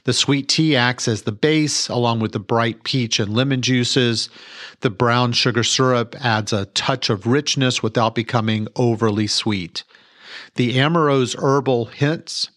The 0.05 0.13
sweet 0.13 0.49
tea 0.49 0.77
acts 0.77 1.09
as 1.09 1.23
the 1.23 1.33
base, 1.33 1.89
along 1.89 2.21
with 2.21 2.31
the 2.31 2.39
bright 2.39 2.85
peach 2.85 3.19
and 3.19 3.35
lemon 3.35 3.61
juices. 3.61 4.29
The 4.81 4.91
brown 4.91 5.33
sugar 5.33 5.65
syrup 5.65 6.15
adds 6.25 6.53
a 6.53 6.67
touch 6.67 7.11
of 7.11 7.27
richness 7.27 7.83
without 7.83 8.15
becoming 8.15 8.69
overly 8.77 9.27
sweet. 9.27 9.83
The 10.55 10.79
Amaro's 10.79 11.35
herbal 11.35 11.87
hints 11.87 12.51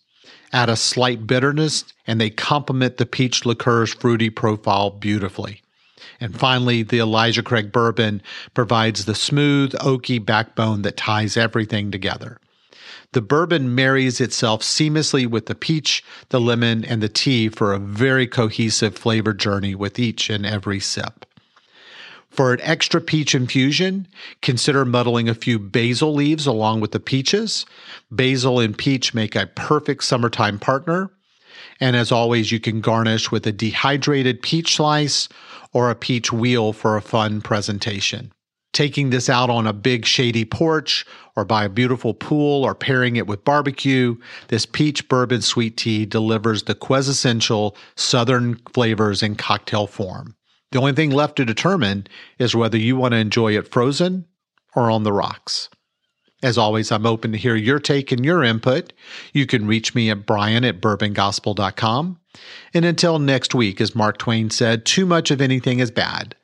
add 0.53 0.69
a 0.69 0.75
slight 0.75 1.25
bitterness 1.25 1.85
and 2.05 2.21
they 2.21 2.29
complement 2.29 2.97
the 2.97 3.07
peach 3.07 3.47
liqueur's 3.47 3.95
fruity 3.95 4.29
profile 4.29 4.91
beautifully. 4.91 5.63
And 6.21 6.39
finally, 6.39 6.83
the 6.83 6.99
Elijah 6.99 7.41
Craig 7.41 7.71
bourbon 7.71 8.21
provides 8.53 9.05
the 9.05 9.15
smooth, 9.15 9.73
oaky 9.79 10.23
backbone 10.23 10.83
that 10.83 10.95
ties 10.95 11.35
everything 11.35 11.89
together. 11.89 12.39
The 13.13 13.21
bourbon 13.21 13.73
marries 13.75 14.21
itself 14.21 14.61
seamlessly 14.61 15.27
with 15.27 15.47
the 15.47 15.55
peach, 15.55 16.03
the 16.29 16.39
lemon, 16.39 16.85
and 16.85 17.01
the 17.01 17.09
tea 17.09 17.49
for 17.49 17.73
a 17.73 17.79
very 17.79 18.27
cohesive 18.27 18.95
flavor 18.95 19.33
journey 19.33 19.73
with 19.75 19.99
each 19.99 20.29
and 20.29 20.45
every 20.45 20.79
sip. 20.79 21.25
For 22.29 22.53
an 22.53 22.61
extra 22.61 23.01
peach 23.01 23.35
infusion, 23.35 24.07
consider 24.41 24.85
muddling 24.85 25.27
a 25.27 25.35
few 25.35 25.59
basil 25.59 26.13
leaves 26.13 26.47
along 26.47 26.79
with 26.79 26.91
the 26.91 26.99
peaches. 27.01 27.65
Basil 28.09 28.61
and 28.61 28.77
peach 28.77 29.13
make 29.13 29.35
a 29.35 29.47
perfect 29.47 30.05
summertime 30.05 30.57
partner. 30.57 31.09
And 31.81 31.97
as 31.97 32.11
always, 32.11 32.51
you 32.51 32.59
can 32.61 32.79
garnish 32.79 33.31
with 33.31 33.45
a 33.45 33.51
dehydrated 33.51 34.41
peach 34.41 34.77
slice 34.77 35.27
or 35.73 35.89
a 35.89 35.95
peach 35.95 36.31
wheel 36.31 36.73
for 36.73 36.97
a 36.97 37.01
fun 37.01 37.41
presentation. 37.41 38.31
Taking 38.73 39.09
this 39.09 39.29
out 39.29 39.49
on 39.49 39.67
a 39.67 39.73
big 39.73 40.05
shady 40.05 40.45
porch 40.45 41.05
or 41.35 41.43
by 41.43 41.65
a 41.65 41.69
beautiful 41.69 42.13
pool 42.13 42.63
or 42.63 42.73
pairing 42.73 43.17
it 43.17 43.27
with 43.27 43.43
barbecue, 43.43 44.15
this 44.47 44.65
peach 44.65 45.09
bourbon 45.09 45.41
sweet 45.41 45.75
tea 45.75 46.05
delivers 46.05 46.63
the 46.63 46.75
quintessential 46.75 47.75
southern 47.95 48.55
flavors 48.73 49.21
in 49.21 49.35
cocktail 49.35 49.87
form. 49.87 50.35
The 50.71 50.79
only 50.79 50.93
thing 50.93 51.11
left 51.11 51.35
to 51.35 51.45
determine 51.45 52.07
is 52.39 52.55
whether 52.55 52.77
you 52.77 52.95
want 52.95 53.11
to 53.11 53.17
enjoy 53.17 53.57
it 53.57 53.67
frozen 53.67 54.25
or 54.73 54.89
on 54.89 55.03
the 55.03 55.11
rocks. 55.11 55.69
As 56.43 56.57
always, 56.57 56.91
I'm 56.91 57.05
open 57.05 57.31
to 57.31 57.37
hear 57.37 57.55
your 57.55 57.79
take 57.79 58.11
and 58.11 58.25
your 58.25 58.43
input. 58.43 58.93
You 59.33 59.45
can 59.45 59.67
reach 59.67 59.93
me 59.93 60.09
at 60.09 60.25
brian 60.25 60.65
at 60.65 60.81
bourbongospel.com. 60.81 62.19
And 62.73 62.85
until 62.85 63.19
next 63.19 63.53
week, 63.53 63.79
as 63.79 63.95
Mark 63.95 64.17
Twain 64.17 64.49
said, 64.49 64.85
too 64.85 65.05
much 65.05 65.31
of 65.31 65.41
anything 65.41 65.79
is 65.79 65.91
bad, 65.91 66.35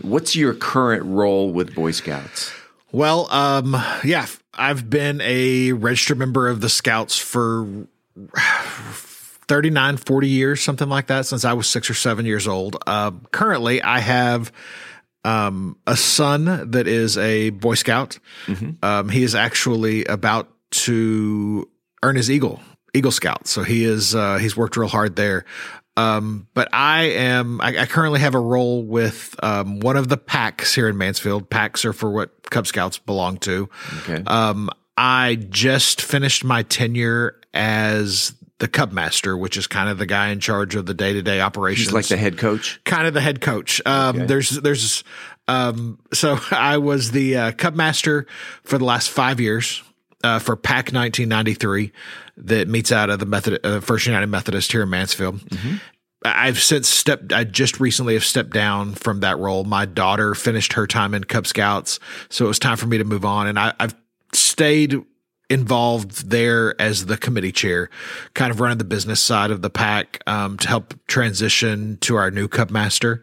what's 0.00 0.34
your 0.34 0.54
current 0.54 1.04
role 1.04 1.52
with 1.52 1.74
Boy 1.74 1.90
Scouts? 1.90 2.52
Well, 2.90 3.30
um, 3.30 3.76
yeah, 4.02 4.26
I've 4.54 4.88
been 4.88 5.20
a 5.20 5.72
registered 5.72 6.18
member 6.18 6.48
of 6.48 6.62
the 6.62 6.70
Scouts 6.70 7.18
for 7.18 7.86
39, 9.50 9.96
40 9.96 10.28
years, 10.28 10.62
something 10.62 10.88
like 10.88 11.08
that, 11.08 11.26
since 11.26 11.44
I 11.44 11.54
was 11.54 11.68
six 11.68 11.90
or 11.90 11.94
seven 11.94 12.24
years 12.24 12.46
old. 12.46 12.80
Uh, 12.86 13.10
currently, 13.32 13.82
I 13.82 13.98
have 13.98 14.52
um, 15.24 15.76
a 15.88 15.96
son 15.96 16.70
that 16.70 16.86
is 16.86 17.18
a 17.18 17.50
Boy 17.50 17.74
Scout. 17.74 18.20
Mm-hmm. 18.46 18.84
Um, 18.84 19.08
he 19.08 19.24
is 19.24 19.34
actually 19.34 20.04
about 20.04 20.52
to 20.70 21.68
earn 22.04 22.14
his 22.14 22.30
Eagle 22.30 22.60
Eagle 22.94 23.10
Scout, 23.10 23.48
so 23.48 23.64
he 23.64 23.82
is 23.82 24.14
uh, 24.14 24.38
he's 24.38 24.56
worked 24.56 24.76
real 24.76 24.88
hard 24.88 25.16
there. 25.16 25.44
Um, 25.96 26.46
but 26.54 26.68
I 26.72 27.02
am 27.06 27.60
I, 27.60 27.76
I, 27.76 27.86
currently 27.86 28.20
have 28.20 28.36
a 28.36 28.40
role 28.40 28.84
with 28.84 29.34
um, 29.42 29.80
one 29.80 29.96
of 29.96 30.08
the 30.08 30.16
packs 30.16 30.76
here 30.76 30.88
in 30.88 30.96
Mansfield. 30.96 31.50
Packs 31.50 31.84
are 31.84 31.92
for 31.92 32.08
what 32.08 32.48
Cub 32.50 32.68
Scouts 32.68 32.98
belong 32.98 33.38
to. 33.38 33.68
Okay. 34.02 34.22
Um, 34.28 34.70
I 34.96 35.44
just 35.50 36.02
finished 36.02 36.44
my 36.44 36.62
tenure 36.62 37.40
as 37.52 38.32
the 38.60 38.68
Cub 38.68 38.92
Master, 38.92 39.36
which 39.36 39.56
is 39.56 39.66
kind 39.66 39.88
of 39.88 39.98
the 39.98 40.06
guy 40.06 40.28
in 40.28 40.38
charge 40.38 40.74
of 40.76 40.86
the 40.86 40.94
day 40.94 41.14
to 41.14 41.22
day 41.22 41.40
operations. 41.40 41.88
He's 41.88 41.94
like 41.94 42.06
the 42.06 42.16
head 42.16 42.38
coach, 42.38 42.80
kind 42.84 43.06
of 43.06 43.14
the 43.14 43.20
head 43.20 43.40
coach. 43.40 43.82
Um, 43.84 44.16
okay. 44.16 44.26
There's 44.26 44.50
there's 44.50 45.02
um, 45.48 45.98
so 46.12 46.38
I 46.50 46.78
was 46.78 47.10
the 47.10 47.36
uh, 47.36 47.52
Cub 47.52 47.74
Master 47.74 48.26
for 48.62 48.78
the 48.78 48.84
last 48.84 49.10
five 49.10 49.40
years 49.40 49.82
uh, 50.22 50.38
for 50.38 50.56
Pack 50.56 50.92
1993 50.92 51.90
that 52.36 52.68
meets 52.68 52.92
out 52.92 53.10
of 53.10 53.18
the 53.18 53.26
Method 53.26 53.64
uh, 53.64 53.80
First 53.80 54.06
United 54.06 54.28
Methodist 54.28 54.70
here 54.70 54.82
in 54.82 54.90
Mansfield. 54.90 55.40
Mm-hmm. 55.40 55.76
I've 56.22 56.60
since 56.60 56.86
stepped. 56.86 57.32
I 57.32 57.44
just 57.44 57.80
recently 57.80 58.12
have 58.12 58.24
stepped 58.24 58.50
down 58.50 58.94
from 58.94 59.20
that 59.20 59.38
role. 59.38 59.64
My 59.64 59.86
daughter 59.86 60.34
finished 60.34 60.74
her 60.74 60.86
time 60.86 61.14
in 61.14 61.24
Cub 61.24 61.46
Scouts, 61.46 61.98
so 62.28 62.44
it 62.44 62.48
was 62.48 62.58
time 62.58 62.76
for 62.76 62.86
me 62.86 62.98
to 62.98 63.04
move 63.04 63.24
on. 63.24 63.46
And 63.46 63.58
I, 63.58 63.72
I've 63.80 63.94
stayed 64.34 65.02
involved 65.50 66.30
there 66.30 66.80
as 66.80 67.06
the 67.06 67.16
committee 67.16 67.52
chair, 67.52 67.90
kind 68.34 68.50
of 68.50 68.60
running 68.60 68.78
the 68.78 68.84
business 68.84 69.20
side 69.20 69.50
of 69.50 69.60
the 69.60 69.68
pack 69.68 70.22
um, 70.26 70.56
to 70.58 70.68
help 70.68 70.94
transition 71.08 71.98
to 71.98 72.16
our 72.16 72.30
new 72.30 72.48
Cub 72.48 72.70
Master. 72.70 73.22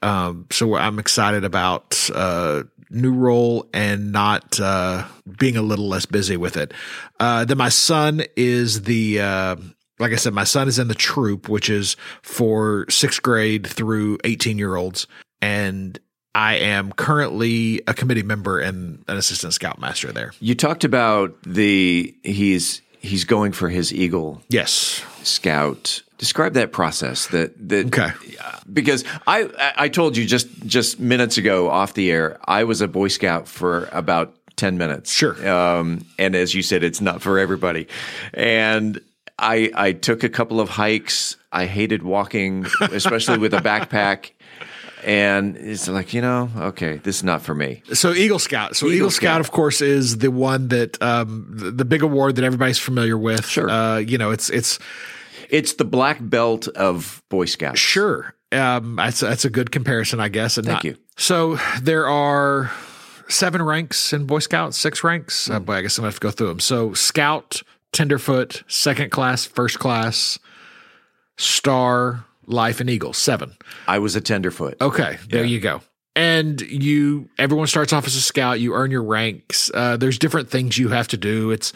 Um, 0.00 0.46
so 0.50 0.76
I'm 0.76 0.98
excited 0.98 1.44
about 1.44 2.08
uh, 2.14 2.62
new 2.90 3.12
role 3.12 3.68
and 3.74 4.12
not 4.12 4.60
uh, 4.60 5.04
being 5.38 5.56
a 5.56 5.62
little 5.62 5.88
less 5.88 6.06
busy 6.06 6.36
with 6.36 6.56
it. 6.56 6.72
Uh, 7.18 7.44
then 7.44 7.58
my 7.58 7.70
son 7.70 8.22
is 8.36 8.82
the 8.82 9.20
uh, 9.20 9.56
like 9.98 10.12
I 10.12 10.16
said, 10.16 10.34
my 10.34 10.44
son 10.44 10.68
is 10.68 10.78
in 10.78 10.88
the 10.88 10.94
troop, 10.94 11.48
which 11.48 11.70
is 11.70 11.96
for 12.22 12.86
sixth 12.88 13.22
grade 13.22 13.66
through 13.66 14.18
18 14.24 14.58
year 14.58 14.76
olds. 14.76 15.06
And 15.40 15.98
I 16.34 16.54
am 16.56 16.92
currently 16.92 17.80
a 17.86 17.94
committee 17.94 18.22
member 18.24 18.58
and 18.60 19.04
an 19.08 19.16
assistant 19.16 19.54
scoutmaster 19.54 20.10
there. 20.12 20.32
You 20.40 20.54
talked 20.54 20.82
about 20.84 21.34
the 21.44 22.14
he's 22.24 22.82
he's 23.00 23.24
going 23.24 23.52
for 23.52 23.68
his 23.68 23.92
Eagle 23.94 24.42
Yes. 24.48 25.02
Scout. 25.22 26.02
Describe 26.18 26.54
that 26.54 26.72
process. 26.72 27.26
That 27.28 27.68
that 27.68 27.86
Okay. 27.86 28.10
because 28.72 29.04
I 29.26 29.48
I 29.76 29.88
told 29.88 30.16
you 30.16 30.26
just 30.26 30.48
just 30.66 30.98
minutes 30.98 31.38
ago 31.38 31.70
off 31.70 31.94
the 31.94 32.10
air 32.10 32.38
I 32.46 32.64
was 32.64 32.80
a 32.80 32.88
Boy 32.88 33.08
Scout 33.08 33.46
for 33.48 33.88
about 33.92 34.34
ten 34.56 34.76
minutes. 34.78 35.12
Sure. 35.12 35.36
Um, 35.48 36.04
and 36.18 36.34
as 36.34 36.54
you 36.54 36.62
said, 36.62 36.82
it's 36.82 37.00
not 37.00 37.22
for 37.22 37.38
everybody. 37.38 37.86
And 38.32 39.00
I 39.38 39.70
I 39.74 39.92
took 39.92 40.24
a 40.24 40.28
couple 40.28 40.60
of 40.60 40.68
hikes. 40.68 41.36
I 41.52 41.66
hated 41.66 42.02
walking, 42.02 42.66
especially 42.80 43.38
with 43.38 43.54
a 43.54 43.58
backpack. 43.60 44.30
And 45.04 45.56
it's 45.56 45.86
like 45.88 46.14
you 46.14 46.20
know, 46.22 46.50
okay, 46.56 46.96
this 46.96 47.16
is 47.16 47.24
not 47.24 47.42
for 47.42 47.54
me. 47.54 47.82
So 47.92 48.12
Eagle 48.12 48.38
Scout. 48.38 48.74
So 48.76 48.86
Eagle 48.86 48.96
Eagle, 48.96 49.10
Scout, 49.10 49.28
Scout. 49.28 49.40
of 49.40 49.50
course, 49.50 49.80
is 49.82 50.18
the 50.18 50.30
one 50.30 50.68
that 50.68 51.00
um, 51.02 51.46
the, 51.50 51.70
the 51.70 51.84
big 51.84 52.02
award 52.02 52.36
that 52.36 52.44
everybody's 52.44 52.78
familiar 52.78 53.18
with. 53.18 53.46
Sure. 53.46 53.68
Uh, 53.68 53.98
you 53.98 54.16
know, 54.18 54.30
it's 54.30 54.48
it's 54.50 54.78
It's 55.50 55.74
the 55.74 55.84
black 55.84 56.18
belt 56.20 56.68
of 56.68 57.22
Boy 57.28 57.44
Scouts. 57.44 57.78
sure. 57.78 58.34
Um, 58.50 58.96
that's 58.96 59.20
that's 59.20 59.44
a 59.44 59.50
good 59.50 59.70
comparison, 59.70 60.20
I 60.20 60.28
guess. 60.28 60.56
And 60.58 60.66
Thank 60.66 60.76
not- 60.78 60.84
you. 60.84 60.96
So 61.16 61.58
there 61.82 62.06
are 62.08 62.70
seven 63.28 63.62
ranks 63.62 64.12
in 64.12 64.24
Boy 64.26 64.38
Scouts, 64.38 64.78
six 64.78 65.04
ranks. 65.04 65.46
Hmm. 65.46 65.52
Uh, 65.52 65.60
boy, 65.60 65.72
I 65.74 65.82
guess 65.82 65.98
I'm 65.98 66.02
gonna 66.02 66.12
have 66.12 66.20
to 66.20 66.24
go 66.26 66.30
through 66.30 66.48
them. 66.48 66.60
So 66.60 66.94
Scout, 66.94 67.62
Tenderfoot, 67.92 68.62
Second 68.68 69.10
Class, 69.10 69.44
First 69.44 69.78
Class, 69.78 70.38
Star, 71.36 72.24
Life, 72.46 72.80
and 72.80 72.90
Eagle. 72.90 73.12
Seven. 73.12 73.56
I 73.86 73.98
was 73.98 74.16
a 74.16 74.20
tenderfoot. 74.20 74.80
Okay, 74.80 75.18
there 75.28 75.44
you 75.44 75.60
go. 75.60 75.80
And 76.16 76.60
you, 76.60 77.28
everyone 77.38 77.66
starts 77.66 77.92
off 77.92 78.06
as 78.06 78.14
a 78.14 78.20
scout. 78.20 78.60
You 78.60 78.74
earn 78.74 78.90
your 78.90 79.02
ranks. 79.02 79.70
Uh, 79.74 79.96
there's 79.96 80.18
different 80.18 80.48
things 80.48 80.78
you 80.78 80.88
have 80.88 81.08
to 81.08 81.16
do. 81.16 81.50
It's 81.50 81.72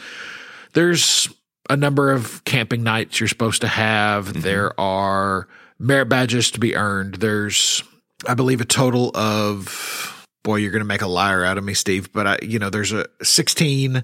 there's 0.74 1.28
a 1.68 1.76
number 1.76 2.12
of 2.12 2.44
camping 2.44 2.82
nights 2.82 3.20
you're 3.20 3.28
supposed 3.28 3.62
to 3.62 3.68
have. 3.68 4.42
There 4.42 4.78
are 4.80 5.48
merit 5.78 6.06
badges 6.06 6.50
to 6.52 6.60
be 6.60 6.76
earned. 6.76 7.16
There's, 7.16 7.82
I 8.26 8.34
believe, 8.34 8.60
a 8.60 8.64
total 8.64 9.10
of. 9.14 10.14
Boy, 10.44 10.56
you're 10.56 10.70
going 10.70 10.80
to 10.80 10.86
make 10.86 11.02
a 11.02 11.08
liar 11.08 11.44
out 11.44 11.58
of 11.58 11.64
me, 11.64 11.74
Steve. 11.74 12.12
But 12.12 12.26
I, 12.26 12.38
you 12.42 12.58
know, 12.58 12.70
there's 12.70 12.92
a 12.92 13.06
16 13.22 14.02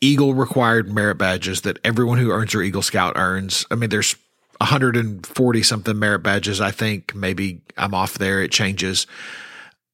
Eagle 0.00 0.34
required 0.34 0.90
merit 0.92 1.16
badges 1.16 1.62
that 1.62 1.78
everyone 1.84 2.18
who 2.18 2.30
earns 2.30 2.52
their 2.52 2.62
Eagle 2.62 2.82
Scout 2.82 3.14
earns. 3.16 3.66
I 3.70 3.74
mean, 3.74 3.90
there's 3.90 4.14
140 4.60 5.62
something 5.62 5.98
merit 5.98 6.20
badges. 6.20 6.60
I 6.60 6.70
think 6.70 7.14
maybe 7.14 7.60
I'm 7.76 7.94
off 7.94 8.14
there. 8.18 8.42
It 8.42 8.50
changes. 8.50 9.06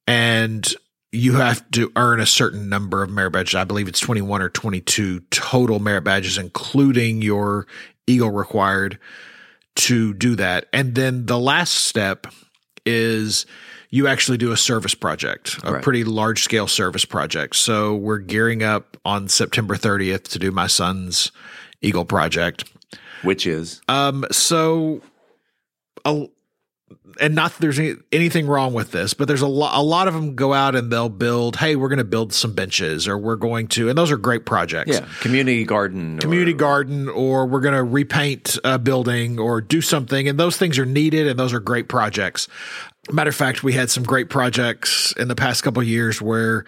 And 0.06 0.72
you 1.10 1.34
have 1.34 1.68
to 1.72 1.92
earn 1.96 2.20
a 2.20 2.26
certain 2.26 2.68
number 2.68 3.02
of 3.02 3.10
merit 3.10 3.32
badges. 3.32 3.54
I 3.54 3.64
believe 3.64 3.88
it's 3.88 4.00
21 4.00 4.40
or 4.42 4.48
22 4.48 5.20
total 5.30 5.78
merit 5.78 6.04
badges, 6.04 6.38
including 6.38 7.22
your 7.22 7.66
Eagle 8.06 8.30
required 8.30 8.98
to 9.74 10.14
do 10.14 10.34
that. 10.36 10.66
And 10.72 10.94
then 10.94 11.26
the 11.26 11.38
last 11.38 11.74
step 11.74 12.26
is 12.84 13.46
you 13.90 14.06
actually 14.08 14.38
do 14.38 14.52
a 14.52 14.56
service 14.56 14.94
project, 14.94 15.58
a 15.62 15.74
Right. 15.74 15.82
pretty 15.82 16.02
large 16.02 16.42
scale 16.42 16.66
service 16.66 17.04
project. 17.04 17.56
So 17.56 17.94
we're 17.94 18.18
gearing 18.18 18.62
up 18.62 18.96
on 19.04 19.28
September 19.28 19.76
30th 19.76 20.24
to 20.30 20.38
do 20.38 20.50
my 20.50 20.66
son's 20.66 21.30
Eagle 21.82 22.04
project. 22.06 22.64
Which 23.22 23.46
is 23.46 23.80
Um, 23.88 24.24
so, 24.30 25.00
a, 26.04 26.26
and 27.20 27.34
not 27.34 27.52
that 27.52 27.60
there's 27.60 27.78
any, 27.78 27.94
anything 28.10 28.46
wrong 28.46 28.72
with 28.74 28.90
this, 28.90 29.12
but 29.14 29.28
there's 29.28 29.42
a 29.42 29.46
lot. 29.46 29.78
A 29.78 29.82
lot 29.82 30.08
of 30.08 30.14
them 30.14 30.34
go 30.34 30.52
out 30.54 30.74
and 30.74 30.90
they'll 30.90 31.08
build. 31.08 31.56
Hey, 31.56 31.76
we're 31.76 31.88
going 31.88 31.98
to 31.98 32.04
build 32.04 32.32
some 32.32 32.54
benches, 32.54 33.06
or 33.06 33.18
we're 33.18 33.36
going 33.36 33.68
to, 33.68 33.88
and 33.88 33.96
those 33.98 34.10
are 34.10 34.16
great 34.16 34.46
projects. 34.46 34.92
yeah, 34.92 35.06
community 35.20 35.64
garden. 35.64 36.18
Community 36.18 36.52
or- 36.52 36.56
garden, 36.56 37.08
or 37.08 37.46
we're 37.46 37.60
going 37.60 37.74
to 37.74 37.82
repaint 37.84 38.58
a 38.64 38.78
building, 38.78 39.38
or 39.38 39.60
do 39.60 39.80
something, 39.80 40.28
and 40.28 40.38
those 40.38 40.56
things 40.56 40.78
are 40.78 40.86
needed, 40.86 41.26
and 41.26 41.38
those 41.38 41.52
are 41.52 41.60
great 41.60 41.88
projects. 41.88 42.48
Matter 43.10 43.30
of 43.30 43.34
fact, 43.36 43.62
we 43.62 43.72
had 43.72 43.90
some 43.90 44.04
great 44.04 44.30
projects 44.30 45.12
in 45.18 45.28
the 45.28 45.34
past 45.34 45.62
couple 45.64 45.82
of 45.82 45.88
years 45.88 46.22
where 46.22 46.64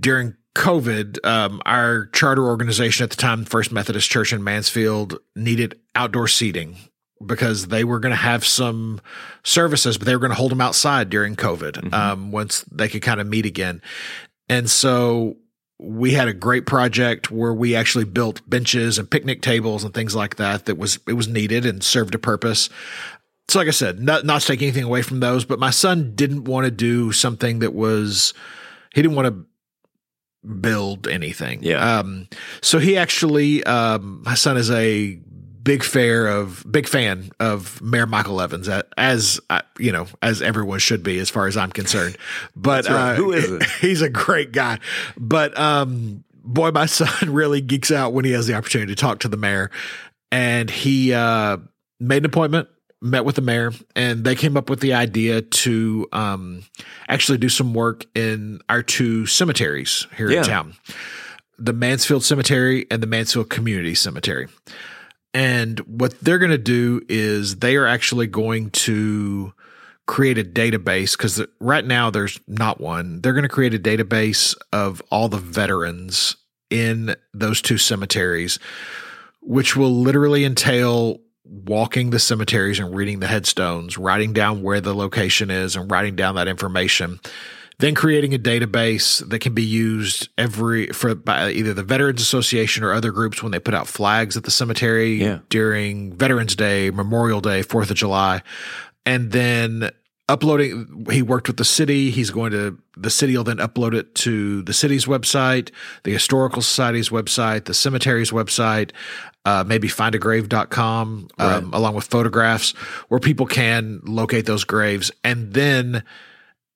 during 0.00 0.34
COVID, 0.56 1.24
um, 1.26 1.60
our 1.66 2.06
charter 2.06 2.42
organization 2.42 3.04
at 3.04 3.10
the 3.10 3.16
time, 3.16 3.44
First 3.44 3.70
Methodist 3.70 4.08
Church 4.08 4.32
in 4.32 4.42
Mansfield, 4.42 5.18
needed 5.36 5.78
outdoor 5.94 6.28
seating 6.28 6.76
because 7.24 7.68
they 7.68 7.84
were 7.84 8.00
going 8.00 8.10
to 8.10 8.16
have 8.16 8.44
some 8.44 9.00
services, 9.44 9.98
but 9.98 10.06
they 10.06 10.14
were 10.14 10.20
going 10.20 10.30
to 10.30 10.36
hold 10.36 10.50
them 10.50 10.62
outside 10.62 11.10
during 11.10 11.36
COVID 11.36 11.92
um, 11.92 12.32
once 12.32 12.64
they 12.72 12.88
could 12.88 13.02
kind 13.02 13.20
of 13.20 13.26
meet 13.26 13.44
again. 13.44 13.82
And 14.48 14.70
so 14.70 15.36
we 15.78 16.12
had 16.12 16.26
a 16.26 16.34
great 16.34 16.64
project 16.64 17.30
where 17.30 17.52
we 17.52 17.76
actually 17.76 18.06
built 18.06 18.40
benches 18.48 18.98
and 18.98 19.10
picnic 19.10 19.42
tables 19.42 19.84
and 19.84 19.92
things 19.92 20.14
like 20.14 20.36
that. 20.36 20.64
That 20.64 20.78
was 20.78 20.98
it 21.06 21.12
was 21.12 21.28
needed 21.28 21.66
and 21.66 21.84
served 21.84 22.14
a 22.14 22.18
purpose. 22.18 22.70
So, 23.48 23.58
like 23.58 23.68
I 23.68 23.72
said, 23.72 24.00
not 24.00 24.24
not 24.24 24.40
to 24.40 24.46
take 24.46 24.62
anything 24.62 24.84
away 24.84 25.02
from 25.02 25.20
those, 25.20 25.44
but 25.44 25.58
my 25.58 25.70
son 25.70 26.14
didn't 26.14 26.44
want 26.44 26.64
to 26.64 26.70
do 26.70 27.12
something 27.12 27.58
that 27.58 27.74
was 27.74 28.32
he 28.94 29.02
didn't 29.02 29.16
want 29.16 29.28
to 29.28 29.44
build 30.60 31.08
anything. 31.08 31.62
Yeah. 31.62 31.98
Um, 31.98 32.28
so 32.62 32.78
he 32.78 32.96
actually, 32.96 33.64
um, 33.64 34.22
my 34.24 34.34
son 34.34 34.56
is 34.56 34.70
a 34.70 35.18
big 35.66 35.82
fair 35.82 36.28
of 36.28 36.64
big 36.70 36.86
fan 36.86 37.28
of 37.40 37.82
Mayor 37.82 38.06
Michael 38.06 38.40
Evans, 38.40 38.68
as 38.96 39.40
you 39.78 39.90
know, 39.90 40.06
as 40.22 40.40
everyone 40.40 40.78
should 40.78 41.02
be, 41.02 41.18
as 41.18 41.28
far 41.28 41.48
as 41.48 41.56
I'm 41.56 41.72
concerned. 41.72 42.16
But 42.54 42.88
right. 42.88 43.12
uh, 43.12 43.14
Who 43.16 43.32
isn't? 43.32 43.64
He's 43.80 44.00
a 44.00 44.08
great 44.08 44.52
guy. 44.52 44.78
But 45.16 45.58
um, 45.58 46.24
boy, 46.44 46.70
my 46.70 46.86
son 46.86 47.32
really 47.32 47.60
geeks 47.60 47.90
out 47.90 48.12
when 48.12 48.24
he 48.24 48.30
has 48.32 48.46
the 48.46 48.54
opportunity 48.54 48.94
to 48.94 49.00
talk 49.00 49.20
to 49.20 49.28
the 49.28 49.36
mayor, 49.36 49.70
and 50.30 50.70
he 50.70 51.12
uh, 51.12 51.58
made 51.98 52.18
an 52.18 52.26
appointment. 52.26 52.68
Met 53.10 53.24
with 53.24 53.36
the 53.36 53.42
mayor, 53.42 53.72
and 53.94 54.24
they 54.24 54.34
came 54.34 54.56
up 54.56 54.68
with 54.68 54.80
the 54.80 54.94
idea 54.94 55.42
to 55.42 56.06
um, 56.12 56.62
actually 57.08 57.38
do 57.38 57.48
some 57.48 57.72
work 57.74 58.04
in 58.14 58.60
our 58.68 58.82
two 58.82 59.26
cemeteries 59.26 60.06
here 60.16 60.30
Yeah. 60.30 60.38
in 60.38 60.44
town 60.44 60.74
the 61.58 61.72
Mansfield 61.72 62.22
Cemetery 62.22 62.86
and 62.90 63.02
the 63.02 63.06
Mansfield 63.06 63.48
Community 63.48 63.94
Cemetery. 63.94 64.46
And 65.32 65.78
what 65.80 66.18
they're 66.20 66.38
going 66.38 66.50
to 66.50 66.58
do 66.58 67.00
is 67.08 67.56
they 67.56 67.76
are 67.76 67.86
actually 67.86 68.26
going 68.26 68.70
to 68.70 69.54
create 70.06 70.36
a 70.38 70.44
database 70.44 71.16
because 71.16 71.42
right 71.58 71.84
now 71.84 72.10
there's 72.10 72.38
not 72.46 72.78
one. 72.80 73.20
They're 73.22 73.32
going 73.32 73.42
to 73.42 73.48
create 73.48 73.72
a 73.74 73.78
database 73.78 74.54
of 74.72 75.00
all 75.10 75.28
the 75.28 75.38
veterans 75.38 76.36
in 76.68 77.16
those 77.32 77.62
two 77.62 77.78
cemeteries, 77.78 78.58
which 79.40 79.76
will 79.76 79.92
literally 80.02 80.44
entail 80.44 81.20
walking 81.48 82.10
the 82.10 82.18
cemeteries 82.18 82.78
and 82.78 82.94
reading 82.94 83.20
the 83.20 83.26
headstones, 83.26 83.96
writing 83.98 84.32
down 84.32 84.62
where 84.62 84.80
the 84.80 84.94
location 84.94 85.50
is 85.50 85.76
and 85.76 85.90
writing 85.90 86.16
down 86.16 86.34
that 86.36 86.48
information 86.48 87.20
then 87.78 87.94
creating 87.94 88.32
a 88.32 88.38
database 88.38 89.22
that 89.28 89.40
can 89.40 89.52
be 89.52 89.62
used 89.62 90.30
every 90.38 90.86
for 90.86 91.14
by 91.14 91.50
either 91.50 91.74
the 91.74 91.82
Veterans 91.82 92.22
Association 92.22 92.82
or 92.82 92.90
other 92.94 93.10
groups 93.10 93.42
when 93.42 93.52
they 93.52 93.58
put 93.58 93.74
out 93.74 93.86
flags 93.86 94.34
at 94.34 94.44
the 94.44 94.50
cemetery 94.50 95.16
Yeah. 95.16 95.40
during 95.50 96.14
Veterans 96.16 96.56
Day, 96.56 96.90
Memorial 96.90 97.42
Day, 97.42 97.60
Fourth 97.60 97.90
of 97.90 97.96
July, 97.98 98.40
and 99.04 99.30
then 99.30 99.90
uploading. 100.28 101.06
He 101.10 101.22
worked 101.22 101.48
with 101.48 101.56
the 101.56 101.64
city. 101.64 102.10
He's 102.10 102.30
going 102.30 102.52
to 102.52 102.78
the 102.96 103.10
city 103.10 103.36
will 103.36 103.44
then 103.44 103.58
upload 103.58 103.94
it 103.94 104.14
to 104.16 104.62
the 104.62 104.72
city's 104.72 105.06
website, 105.06 105.70
the 106.04 106.12
historical 106.12 106.62
society's 106.62 107.10
website, 107.10 107.64
the 107.64 107.74
cemetery's 107.74 108.30
website. 108.30 108.90
Uh, 109.44 109.62
maybe 109.64 109.86
findagrave.com 109.86 111.28
um, 111.38 111.72
along 111.72 111.94
with 111.94 112.04
photographs 112.04 112.72
where 113.06 113.20
people 113.20 113.46
can 113.46 114.00
locate 114.02 114.44
those 114.44 114.64
graves 114.64 115.12
and 115.22 115.52
then 115.52 116.02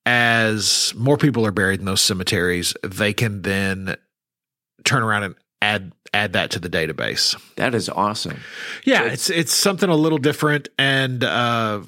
as 0.07 0.95
more 0.97 1.17
people 1.17 1.47
are 1.47 1.53
buried 1.53 1.81
in 1.81 1.87
those 1.87 2.01
cemeteries, 2.01 2.75
they 2.83 3.13
can 3.13 3.43
then 3.43 3.97
turn 4.85 5.03
around 5.03 5.25
and 5.25 5.35
add 5.63 5.93
add 6.13 6.33
that 6.33 6.51
to 6.53 6.59
the 6.59 6.69
database. 6.69 7.41
That 7.57 7.75
is 7.75 7.89
awesome. 7.89 8.41
Yeah, 8.85 9.05
it's 9.05 9.31
it's 9.31 9.53
something 9.53 9.89
a 9.89 9.95
little 9.95 10.19
different, 10.19 10.69
and 10.79 11.23
uh, 11.23 11.83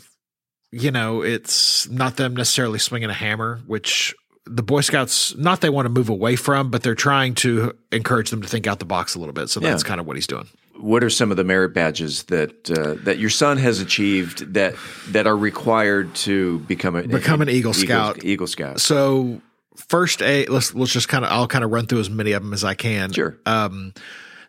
you 0.72 0.90
know, 0.90 1.22
it's 1.22 1.88
not 1.88 2.16
them 2.16 2.34
necessarily 2.34 2.78
swinging 2.78 3.10
a 3.10 3.14
hammer, 3.14 3.60
which 3.66 4.14
the 4.46 4.62
Boy 4.62 4.80
Scouts 4.80 5.36
not 5.36 5.60
they 5.60 5.70
want 5.70 5.86
to 5.86 5.90
move 5.90 6.08
away 6.08 6.34
from, 6.34 6.70
but 6.70 6.82
they're 6.82 6.94
trying 6.96 7.34
to 7.36 7.72
encourage 7.92 8.30
them 8.30 8.42
to 8.42 8.48
think 8.48 8.66
out 8.66 8.78
the 8.80 8.84
box 8.84 9.14
a 9.14 9.18
little 9.18 9.32
bit. 9.34 9.48
So 9.50 9.60
Yeah. 9.60 9.70
that's 9.70 9.82
kind 9.84 10.00
of 10.00 10.06
what 10.06 10.16
he's 10.16 10.26
doing. 10.26 10.48
What 10.80 11.04
are 11.04 11.10
some 11.10 11.30
of 11.30 11.36
the 11.36 11.44
merit 11.44 11.74
badges 11.74 12.24
that 12.24 12.68
uh, 12.70 12.94
that 13.04 13.18
your 13.18 13.30
son 13.30 13.56
has 13.58 13.78
achieved 13.80 14.54
that 14.54 14.74
that 15.10 15.28
are 15.28 15.36
required 15.36 16.12
to 16.16 16.58
become 16.60 16.96
a 16.96 17.06
Become 17.06 17.40
an 17.42 17.48
Eagle 17.50 17.72
Scout. 17.74 18.24
Eagle 18.24 18.48
Scout. 18.48 18.80
So 18.80 19.40
first 19.76 20.22
a 20.22 20.46
let's 20.46 20.74
let's 20.74 20.90
just 20.92 21.08
kind 21.08 21.24
of 21.24 21.30
I'll 21.30 21.46
kind 21.46 21.62
of 21.64 21.70
run 21.70 21.86
through 21.86 22.00
as 22.00 22.10
many 22.10 22.32
of 22.32 22.42
them 22.42 22.52
as 22.52 22.64
I 22.64 22.74
can. 22.74 23.12
Sure. 23.12 23.38
Um, 23.46 23.92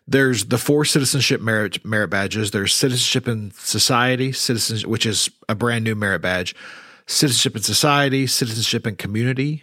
there's 0.06 0.46
the 0.46 0.58
four 0.58 0.84
citizenship 0.84 1.40
merit 1.40 1.84
merit 1.84 2.08
badges. 2.08 2.50
There's 2.50 2.74
citizenship 2.74 3.26
in 3.26 3.52
society, 3.52 4.32
citizenship, 4.32 4.88
which 4.88 5.06
is 5.06 5.30
a 5.48 5.54
brand 5.54 5.84
new 5.84 5.94
merit 5.94 6.20
badge. 6.20 6.54
Citizenship 7.06 7.56
in 7.56 7.62
society, 7.62 8.26
citizenship 8.26 8.86
in 8.86 8.96
community, 8.96 9.62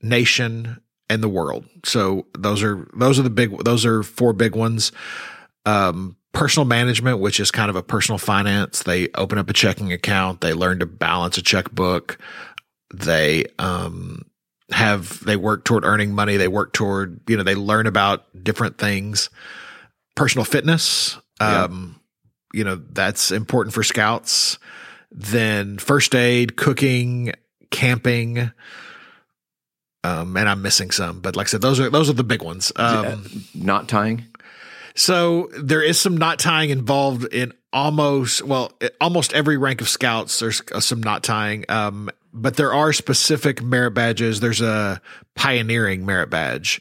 nation, 0.00 0.80
and 1.08 1.22
the 1.22 1.28
world. 1.28 1.66
So 1.84 2.26
those 2.36 2.62
are 2.62 2.88
those 2.94 3.18
are 3.18 3.22
the 3.22 3.30
big 3.30 3.56
those 3.64 3.84
are 3.84 4.02
four 4.02 4.32
big 4.32 4.56
ones. 4.56 4.92
Um, 5.66 6.16
personal 6.32 6.64
management, 6.66 7.20
which 7.20 7.38
is 7.38 7.50
kind 7.50 7.70
of 7.70 7.76
a 7.76 7.82
personal 7.82 8.18
finance. 8.18 8.82
They 8.82 9.08
open 9.14 9.38
up 9.38 9.50
a 9.50 9.52
checking 9.52 9.92
account. 9.92 10.40
They 10.40 10.54
learn 10.54 10.80
to 10.80 10.86
balance 10.86 11.38
a 11.38 11.42
checkbook. 11.42 12.18
They 12.92 13.46
um, 13.58 14.24
have 14.72 15.24
they 15.24 15.36
work 15.36 15.64
toward 15.64 15.84
earning 15.84 16.14
money. 16.14 16.36
They 16.36 16.48
work 16.48 16.72
toward 16.72 17.20
you 17.28 17.36
know 17.36 17.42
they 17.42 17.54
learn 17.54 17.86
about 17.86 18.26
different 18.42 18.78
things. 18.78 19.30
Personal 20.14 20.44
fitness. 20.44 21.16
Um, 21.40 22.00
yeah. 22.52 22.58
You 22.58 22.64
know 22.64 22.82
that's 22.90 23.30
important 23.30 23.74
for 23.74 23.82
scouts. 23.82 24.58
Then 25.10 25.78
first 25.78 26.14
aid, 26.14 26.56
cooking, 26.56 27.32
camping. 27.70 28.50
Um, 30.04 30.36
and 30.36 30.48
I'm 30.48 30.62
missing 30.62 30.90
some, 30.90 31.20
but 31.20 31.36
like 31.36 31.46
I 31.46 31.50
said, 31.50 31.60
those 31.60 31.78
are 31.78 31.88
those 31.88 32.10
are 32.10 32.14
the 32.14 32.24
big 32.24 32.42
ones. 32.42 32.72
Um, 32.76 33.44
knot 33.54 33.88
tying. 33.88 34.26
So 34.94 35.48
there 35.58 35.82
is 35.82 36.00
some 36.00 36.16
knot 36.16 36.38
tying 36.38 36.70
involved 36.70 37.24
in 37.32 37.52
almost 37.72 38.42
well, 38.42 38.72
almost 39.00 39.32
every 39.32 39.56
rank 39.56 39.80
of 39.80 39.88
scouts. 39.88 40.38
There's 40.38 40.62
some 40.80 41.02
knot 41.02 41.22
tying, 41.22 41.64
um, 41.68 42.10
but 42.32 42.56
there 42.56 42.72
are 42.72 42.92
specific 42.92 43.62
merit 43.62 43.92
badges. 43.92 44.40
There's 44.40 44.60
a 44.60 45.00
pioneering 45.34 46.06
merit 46.06 46.30
badge 46.30 46.80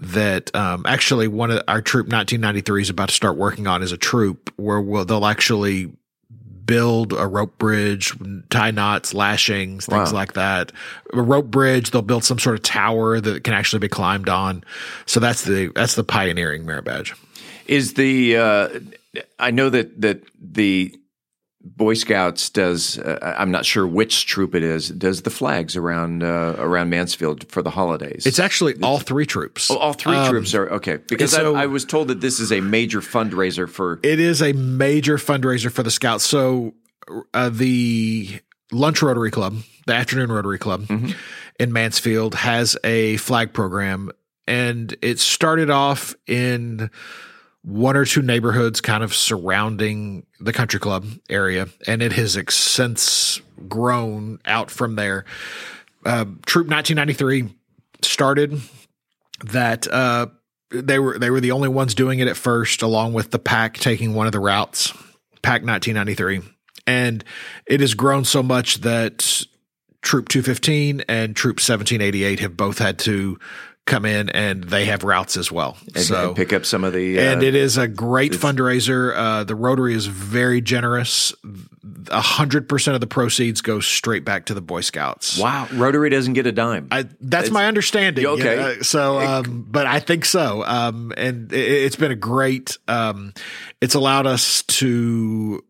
that 0.00 0.54
um, 0.54 0.84
actually 0.86 1.28
one 1.28 1.50
of 1.50 1.62
our 1.68 1.80
troop 1.80 2.06
1993 2.06 2.82
is 2.82 2.90
about 2.90 3.08
to 3.08 3.14
start 3.14 3.36
working 3.36 3.66
on 3.66 3.82
as 3.82 3.92
a 3.92 3.96
troop 3.96 4.52
where 4.56 4.80
we'll, 4.80 5.04
they'll 5.04 5.26
actually 5.26 5.92
build 6.64 7.12
a 7.12 7.26
rope 7.26 7.58
bridge, 7.58 8.12
tie 8.50 8.70
knots, 8.70 9.14
lashings, 9.14 9.86
things 9.86 10.12
wow. 10.12 10.18
like 10.18 10.32
that. 10.34 10.72
A 11.12 11.22
rope 11.22 11.46
bridge, 11.46 11.90
they'll 11.90 12.02
build 12.02 12.24
some 12.24 12.38
sort 12.38 12.56
of 12.56 12.62
tower 12.62 13.20
that 13.20 13.44
can 13.44 13.54
actually 13.54 13.80
be 13.80 13.88
climbed 13.88 14.28
on. 14.28 14.64
So 15.06 15.20
that's 15.20 15.44
the 15.44 15.70
that's 15.74 15.94
the 15.94 16.04
pioneering 16.04 16.66
merit 16.66 16.84
badge. 16.84 17.14
Is 17.66 17.94
the 17.94 18.36
uh, 18.36 18.68
I 19.38 19.50
know 19.50 19.70
that 19.70 20.00
that 20.00 20.22
the 20.40 20.98
Boy 21.64 21.94
Scouts 21.94 22.50
does. 22.50 22.98
Uh, 22.98 23.34
I'm 23.38 23.52
not 23.52 23.64
sure 23.64 23.86
which 23.86 24.26
troop 24.26 24.54
it 24.54 24.64
is. 24.64 24.88
Does 24.88 25.22
the 25.22 25.30
flags 25.30 25.76
around 25.76 26.24
uh, 26.24 26.56
around 26.58 26.90
Mansfield 26.90 27.48
for 27.50 27.62
the 27.62 27.70
holidays? 27.70 28.26
It's 28.26 28.40
actually 28.40 28.74
all 28.82 28.98
three 28.98 29.26
troops. 29.26 29.70
Oh, 29.70 29.76
all 29.76 29.92
three 29.92 30.16
um, 30.16 30.28
troops 30.28 30.54
are 30.54 30.68
okay. 30.70 30.96
Because 30.96 31.32
so, 31.32 31.54
I, 31.54 31.62
I, 31.62 31.66
was 31.66 31.84
told 31.84 32.08
that 32.08 32.20
this 32.20 32.40
is 32.40 32.50
a 32.50 32.60
major 32.60 33.00
fundraiser 33.00 33.68
for. 33.68 34.00
It 34.02 34.18
is 34.18 34.42
a 34.42 34.52
major 34.54 35.18
fundraiser 35.18 35.70
for 35.70 35.84
the 35.84 35.90
Scouts. 35.90 36.24
So 36.24 36.74
uh, 37.32 37.48
the 37.48 38.40
Lunch 38.72 39.00
Rotary 39.00 39.30
Club, 39.30 39.58
the 39.86 39.94
Afternoon 39.94 40.32
Rotary 40.32 40.58
Club 40.58 40.82
mm-hmm. 40.82 41.12
in 41.60 41.72
Mansfield, 41.72 42.34
has 42.34 42.76
a 42.82 43.18
flag 43.18 43.52
program, 43.52 44.10
and 44.48 44.96
it 45.00 45.20
started 45.20 45.70
off 45.70 46.16
in 46.26 46.90
one 47.62 47.96
or 47.96 48.04
two 48.04 48.22
neighborhoods 48.22 48.80
kind 48.80 49.04
of 49.04 49.14
surrounding 49.14 50.26
the 50.40 50.52
country 50.52 50.80
club 50.80 51.06
area, 51.30 51.68
and 51.86 52.02
it 52.02 52.12
has 52.12 52.38
since 52.50 53.40
grown 53.68 54.40
out 54.44 54.70
from 54.70 54.96
there. 54.96 55.24
Uh, 56.04 56.24
Troop 56.46 56.68
1993 56.68 57.54
started 58.02 58.60
that. 59.44 59.86
Uh, 59.86 60.26
they 60.70 60.98
were 60.98 61.18
they 61.18 61.30
were 61.30 61.40
the 61.40 61.52
only 61.52 61.68
ones 61.68 61.94
doing 61.94 62.18
it 62.18 62.28
at 62.28 62.36
first, 62.36 62.82
along 62.82 63.12
with 63.12 63.30
the 63.30 63.38
pack 63.38 63.74
taking 63.76 64.14
one 64.14 64.26
of 64.26 64.32
the 64.32 64.40
routes. 64.40 64.90
Pack 65.42 65.64
1993, 65.64 66.40
and 66.86 67.24
it 67.66 67.80
has 67.80 67.94
grown 67.94 68.24
so 68.24 68.42
much 68.42 68.76
that 68.76 69.44
Troop 70.02 70.28
215 70.28 71.02
and 71.08 71.34
Troop 71.34 71.56
1788 71.56 72.40
have 72.40 72.56
both 72.56 72.78
had 72.78 72.98
to 73.00 73.38
come 73.86 74.04
in 74.04 74.28
and 74.30 74.64
they 74.64 74.84
have 74.84 75.02
routes 75.02 75.36
as 75.36 75.50
well. 75.50 75.76
And, 75.94 76.04
so 76.04 76.28
and 76.28 76.36
pick 76.36 76.52
up 76.52 76.64
some 76.64 76.84
of 76.84 76.92
the, 76.92 77.18
uh, 77.18 77.22
and 77.22 77.42
it 77.42 77.54
is 77.54 77.76
a 77.76 77.88
great 77.88 78.32
fundraiser. 78.32 79.14
Uh, 79.14 79.44
the 79.44 79.54
Rotary 79.54 79.94
is 79.94 80.06
very 80.06 80.60
generous. 80.60 81.34
A 82.08 82.20
hundred 82.20 82.68
percent 82.68 82.94
of 82.94 83.00
the 83.00 83.06
proceeds 83.06 83.60
go 83.60 83.80
straight 83.80 84.24
back 84.24 84.46
to 84.46 84.54
the 84.54 84.60
Boy 84.60 84.82
Scouts. 84.82 85.38
Wow, 85.38 85.68
Rotary 85.72 86.10
doesn't 86.10 86.34
get 86.34 86.46
a 86.46 86.52
dime. 86.52 86.88
I, 86.90 87.06
that's 87.20 87.46
it's, 87.46 87.50
my 87.50 87.66
understanding. 87.66 88.24
Okay, 88.24 88.50
you 88.50 88.56
know? 88.56 88.82
so, 88.82 89.20
um, 89.20 89.66
but 89.68 89.86
I 89.86 89.98
think 89.98 90.24
so. 90.24 90.64
Um, 90.64 91.12
and 91.16 91.52
it, 91.52 91.82
has 91.82 91.96
been 91.96 92.12
a 92.12 92.16
great. 92.16 92.78
Um, 92.86 93.32
it's 93.80 93.94
allowed 93.94 94.26
us 94.26 94.62
to. 94.62 95.64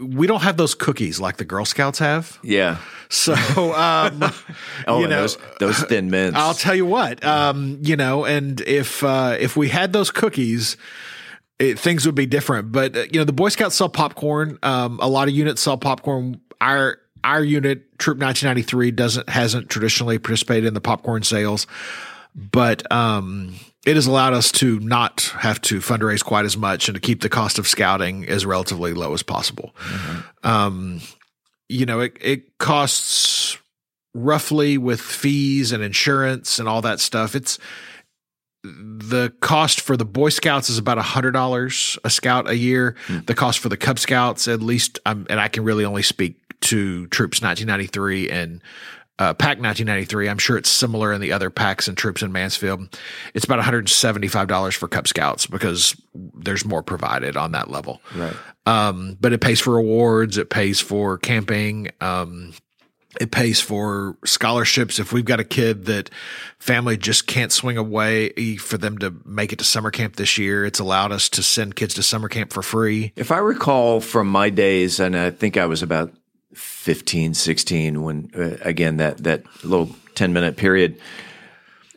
We 0.00 0.26
don't 0.26 0.42
have 0.42 0.56
those 0.56 0.74
cookies 0.74 1.20
like 1.20 1.36
the 1.36 1.44
Girl 1.44 1.64
Scouts 1.64 1.98
have. 1.98 2.38
Yeah. 2.42 2.78
So, 3.08 3.34
um, 3.74 4.22
oh, 4.86 5.00
you 5.00 5.08
know, 5.08 5.22
those, 5.22 5.38
those 5.60 5.78
thin 5.84 6.10
mints. 6.10 6.38
I'll 6.38 6.54
tell 6.54 6.74
you 6.74 6.86
what, 6.86 7.24
um, 7.24 7.78
you 7.82 7.96
know, 7.96 8.24
and 8.24 8.60
if 8.62 9.02
uh, 9.02 9.36
if 9.38 9.56
we 9.56 9.68
had 9.68 9.92
those 9.92 10.10
cookies. 10.10 10.76
It, 11.60 11.76
things 11.76 12.06
would 12.06 12.14
be 12.14 12.26
different, 12.26 12.70
but 12.70 12.96
uh, 12.96 13.00
you 13.10 13.18
know 13.18 13.24
the 13.24 13.32
Boy 13.32 13.48
Scouts 13.48 13.74
sell 13.74 13.88
popcorn. 13.88 14.60
Um, 14.62 15.00
a 15.02 15.08
lot 15.08 15.26
of 15.26 15.34
units 15.34 15.60
sell 15.60 15.76
popcorn. 15.76 16.40
Our 16.60 17.00
our 17.24 17.42
unit, 17.42 17.98
Troop 17.98 18.18
1993, 18.18 18.92
doesn't 18.92 19.28
hasn't 19.28 19.68
traditionally 19.68 20.20
participated 20.20 20.66
in 20.66 20.74
the 20.74 20.80
popcorn 20.80 21.24
sales, 21.24 21.66
but 22.34 22.90
um, 22.92 23.56
it 23.88 23.96
has 23.96 24.06
allowed 24.06 24.34
us 24.34 24.52
to 24.52 24.78
not 24.80 25.32
have 25.38 25.62
to 25.62 25.78
fundraise 25.78 26.22
quite 26.22 26.44
as 26.44 26.58
much 26.58 26.88
and 26.88 26.94
to 26.94 27.00
keep 27.00 27.22
the 27.22 27.30
cost 27.30 27.58
of 27.58 27.66
scouting 27.66 28.28
as 28.28 28.44
relatively 28.44 28.92
low 28.92 29.14
as 29.14 29.22
possible. 29.22 29.74
Mm-hmm. 29.78 30.46
Um, 30.46 31.00
you 31.70 31.86
know, 31.86 32.00
it, 32.00 32.14
it 32.20 32.58
costs 32.58 33.56
roughly 34.12 34.76
with 34.76 35.00
fees 35.00 35.72
and 35.72 35.82
insurance 35.82 36.58
and 36.58 36.68
all 36.68 36.82
that 36.82 37.00
stuff. 37.00 37.34
It's 37.34 37.58
the 38.62 39.32
cost 39.40 39.80
for 39.80 39.96
the 39.96 40.04
Boy 40.04 40.28
Scouts 40.28 40.68
is 40.68 40.76
about 40.76 40.98
a 40.98 41.02
hundred 41.02 41.32
dollars 41.32 41.98
a 42.04 42.10
scout 42.10 42.46
a 42.46 42.56
year. 42.56 42.94
Mm. 43.06 43.24
The 43.24 43.34
cost 43.34 43.58
for 43.58 43.70
the 43.70 43.78
Cub 43.78 43.98
Scouts, 43.98 44.48
at 44.48 44.60
least, 44.60 44.98
um, 45.06 45.26
and 45.30 45.40
I 45.40 45.48
can 45.48 45.64
really 45.64 45.86
only 45.86 46.02
speak 46.02 46.36
to 46.60 47.06
Troops 47.06 47.40
1993 47.40 48.28
and 48.28 48.60
uh, 49.18 49.34
Pack 49.34 49.58
1993. 49.58 50.28
I'm 50.28 50.38
sure 50.38 50.56
it's 50.56 50.70
similar 50.70 51.12
in 51.12 51.20
the 51.20 51.32
other 51.32 51.50
packs 51.50 51.88
and 51.88 51.96
troops 51.96 52.22
in 52.22 52.32
Mansfield. 52.32 52.98
It's 53.34 53.44
about 53.44 53.60
$175 53.60 54.76
for 54.76 54.88
Cub 54.88 55.08
Scouts 55.08 55.46
because 55.46 56.00
there's 56.14 56.64
more 56.64 56.82
provided 56.82 57.36
on 57.36 57.52
that 57.52 57.70
level. 57.70 58.00
Right. 58.14 58.36
Um, 58.66 59.16
but 59.20 59.32
it 59.32 59.40
pays 59.40 59.60
for 59.60 59.76
awards, 59.76 60.38
it 60.38 60.50
pays 60.50 60.80
for 60.80 61.18
camping, 61.18 61.90
um, 62.00 62.52
it 63.20 63.30
pays 63.30 63.60
for 63.60 64.16
scholarships. 64.24 64.98
If 64.98 65.12
we've 65.12 65.24
got 65.24 65.40
a 65.40 65.44
kid 65.44 65.86
that 65.86 66.10
family 66.58 66.96
just 66.96 67.26
can't 67.26 67.50
swing 67.50 67.76
away 67.76 68.56
for 68.58 68.78
them 68.78 68.98
to 68.98 69.16
make 69.24 69.52
it 69.52 69.58
to 69.58 69.64
summer 69.64 69.90
camp 69.90 70.16
this 70.16 70.38
year, 70.38 70.64
it's 70.64 70.78
allowed 70.78 71.10
us 71.10 71.28
to 71.30 71.42
send 71.42 71.74
kids 71.74 71.94
to 71.94 72.02
summer 72.02 72.28
camp 72.28 72.52
for 72.52 72.62
free. 72.62 73.12
If 73.16 73.32
I 73.32 73.38
recall 73.38 74.00
from 74.00 74.28
my 74.28 74.50
days, 74.50 75.00
and 75.00 75.16
I 75.16 75.30
think 75.30 75.56
I 75.56 75.66
was 75.66 75.82
about 75.82 76.12
15, 76.54 77.34
16, 77.34 78.02
when 78.02 78.30
uh, 78.36 78.56
again, 78.62 78.96
that, 78.96 79.18
that 79.18 79.44
little 79.64 79.90
10 80.14 80.32
minute 80.32 80.56
period, 80.56 80.98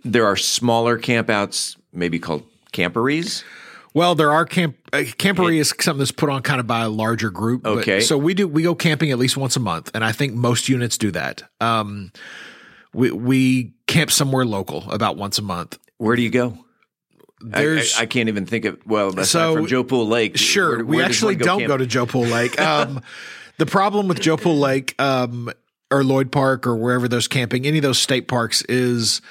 there 0.04 0.26
are 0.26 0.36
smaller 0.36 0.97
campouts, 0.99 1.78
maybe 1.93 2.20
called 2.20 2.43
camporees 2.74 3.43
well, 3.93 4.16
there 4.16 4.32
are 4.32 4.45
camp 4.45 4.78
uh, 4.93 4.99
camporee 4.99 5.58
is 5.60 5.74
something 5.80 5.99
that's 5.99 6.12
put 6.12 6.30
on 6.30 6.41
kind 6.43 6.60
of 6.60 6.68
by 6.68 6.82
a 6.82 6.89
larger 6.89 7.30
group. 7.30 7.66
Okay, 7.66 7.99
so 7.99 8.18
we 8.18 8.34
do 8.34 8.47
we 8.47 8.64
go 8.64 8.74
camping 8.74 9.12
at 9.12 9.20
least 9.20 9.36
once 9.36 9.56
a 9.56 9.60
month, 9.60 9.91
and 9.93 10.04
I 10.04 10.14
think 10.14 10.34
most 10.34 10.70
units 10.70 10.97
do 10.97 11.12
that. 11.12 11.43
Um, 11.60 12.12
we 12.93 13.12
we 13.12 13.74
camp 13.88 14.12
somewhere 14.12 14.45
local 14.45 14.89
about 14.89 15.18
once 15.18 15.39
a 15.39 15.41
month. 15.41 15.78
Where 15.97 16.16
do 16.16 16.22
you 16.22 16.30
go? 16.30 16.58
There's, 17.41 17.95
I, 17.97 18.02
I, 18.02 18.04
I 18.04 18.06
can't 18.06 18.30
even 18.30 18.45
think 18.45 18.66
of 18.66 18.80
well. 18.86 19.12
That's 19.12 19.30
so, 19.30 19.56
from 19.56 19.68
Joe 19.68 19.84
Pool 19.84 20.08
Lake. 20.08 20.38
Sure, 20.38 20.70
where, 20.70 20.86
where 20.86 20.97
we 20.97 21.04
actually 21.04 21.36
go 21.36 21.45
don't 21.45 21.60
camp? 21.60 21.68
go 21.68 21.78
to 21.78 21.86
Joe 21.86 22.06
Pool 22.06 22.26
Lake. 22.26 22.60
Um, 22.62 23.02
the 23.62 23.68
problem 23.68 24.07
with 24.07 24.20
Joe 24.20 24.38
Lake 24.38 24.99
um, 24.99 25.51
or 25.91 26.03
Lloyd 26.03 26.32
Park 26.32 26.66
or 26.66 26.76
wherever 26.76 27.07
there's 27.07 27.28
camping, 27.28 27.68
any 27.68 27.78
of 27.78 27.84
those 27.84 27.99
state 27.99 28.28
parks 28.28 28.64
is 28.64 29.22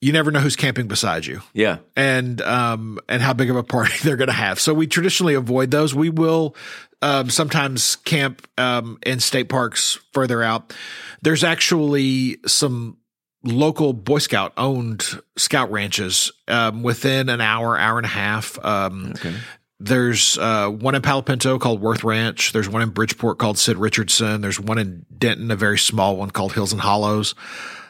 you 0.00 0.14
never 0.14 0.30
know 0.30 0.40
who's 0.40 0.56
camping 0.56 0.88
beside 0.88 1.26
you. 1.26 1.42
Yeah. 1.52 1.80
And 1.94 2.40
um 2.40 2.98
and 3.06 3.20
how 3.20 3.34
big 3.34 3.50
of 3.50 3.56
a 3.56 3.62
party 3.62 3.92
they're 4.02 4.16
going 4.16 4.28
to 4.28 4.32
have. 4.32 4.58
So 4.58 4.72
we 4.72 4.86
traditionally 4.86 5.34
avoid 5.34 5.70
those. 5.70 5.94
We 5.94 6.08
will 6.08 6.56
um, 7.02 7.28
sometimes 7.28 7.96
camp 7.96 8.48
um, 8.56 8.96
in 9.04 9.20
state 9.20 9.50
parks 9.50 9.98
further 10.14 10.42
out. 10.42 10.72
There's 11.20 11.44
actually 11.44 12.38
some 12.46 12.96
local 13.42 13.92
Boy 13.92 14.20
Scout 14.20 14.54
owned 14.56 15.04
scout 15.36 15.70
ranches 15.70 16.32
um, 16.48 16.82
within 16.82 17.28
an 17.28 17.42
hour, 17.42 17.78
hour 17.78 17.98
and 17.98 18.06
a 18.06 18.08
half. 18.08 18.58
Um, 18.64 19.12
okay. 19.16 19.34
There's 19.80 20.38
uh, 20.38 20.68
one 20.68 20.94
in 20.94 21.02
Palo 21.02 21.22
Pinto 21.22 21.58
called 21.58 21.80
Worth 21.80 22.04
Ranch. 22.04 22.52
There's 22.52 22.68
one 22.68 22.82
in 22.82 22.90
Bridgeport 22.90 23.38
called 23.38 23.58
Sid 23.58 23.76
Richardson. 23.76 24.40
There's 24.40 24.60
one 24.60 24.78
in 24.78 25.04
Denton, 25.16 25.50
a 25.50 25.56
very 25.56 25.78
small 25.78 26.16
one 26.16 26.30
called 26.30 26.52
Hills 26.52 26.72
and 26.72 26.80
Hollows 26.80 27.34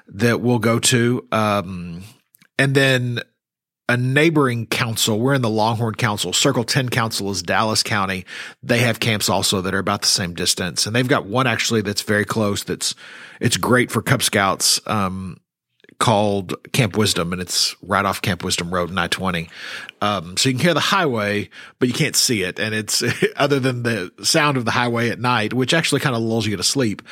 that 0.09 0.41
we'll 0.41 0.59
go 0.59 0.79
to. 0.79 1.27
Um, 1.31 2.03
and 2.59 2.75
then 2.75 3.21
a 3.89 3.97
neighboring 3.97 4.67
council, 4.67 5.21
we're 5.21 5.35
in 5.35 5.43
the 5.43 5.51
Longhorn 5.51 5.95
Council. 5.95 6.33
Circle 6.33 6.65
10 6.65 6.89
Council 6.89 7.31
is 7.31 7.43
Dallas 7.43 7.83
County. 7.83 8.25
They 8.63 8.79
have 8.79 8.99
camps 8.99 9.29
also 9.29 9.61
that 9.61 9.75
are 9.75 9.79
about 9.79 10.01
the 10.01 10.09
same 10.09 10.35
distance. 10.35 10.87
And 10.87 10.97
they've 10.97 11.07
got 11.07 11.27
one 11.27 11.47
actually 11.47 11.83
that's 11.83 12.03
very 12.03 12.25
close. 12.25 12.65
That's, 12.65 12.95
it's 13.41 13.59
great 13.59 13.91
for 13.91 14.01
Cub 14.01 14.23
Scouts. 14.23 14.81
Um, 14.87 15.39
called 15.99 16.55
Camp 16.73 16.97
Wisdom, 16.97 17.33
and 17.33 17.41
it's 17.41 17.75
right 17.83 18.05
off 18.05 18.23
Camp 18.23 18.45
Wisdom 18.45 18.73
Road 18.73 18.91
in 18.91 18.99
I 18.99 19.09
twenty. 19.09 19.49
Um, 20.01 20.37
so 20.37 20.49
you 20.49 20.55
can 20.55 20.63
hear 20.65 20.75
the 20.75 20.81
highway, 20.81 21.49
but 21.79 21.89
you 21.89 21.95
can't 21.95 22.17
see 22.17 22.43
it, 22.43 22.59
and 22.59 22.75
it's 22.75 23.03
other 23.37 23.61
than 23.61 23.83
the 23.83 24.13
sound 24.23 24.57
of 24.57 24.65
the 24.65 24.71
highway 24.71 25.11
at 25.11 25.19
night, 25.19 25.53
which 25.53 25.75
actually 25.75 26.01
kind 26.01 26.17
of 26.17 26.23
lulls 26.23 26.47
you 26.47 26.57
to 26.57 26.63
sleep. 26.63 27.03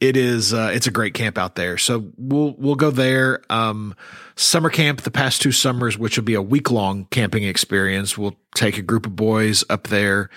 It 0.00 0.16
is 0.16 0.52
uh, 0.52 0.72
it's 0.74 0.86
a 0.86 0.90
great 0.90 1.14
camp 1.14 1.38
out 1.38 1.54
there. 1.54 1.78
So 1.78 2.10
we'll 2.16 2.54
we'll 2.58 2.74
go 2.74 2.90
there. 2.90 3.42
Um, 3.50 3.94
summer 4.34 4.70
camp 4.70 5.02
the 5.02 5.10
past 5.10 5.42
two 5.42 5.52
summers, 5.52 5.98
which 5.98 6.16
will 6.16 6.24
be 6.24 6.34
a 6.34 6.42
week 6.42 6.70
long 6.70 7.06
camping 7.06 7.44
experience. 7.44 8.18
We'll 8.18 8.36
take 8.54 8.78
a 8.78 8.82
group 8.82 9.06
of 9.06 9.14
boys 9.16 9.64
up 9.70 9.88
there 9.88 10.30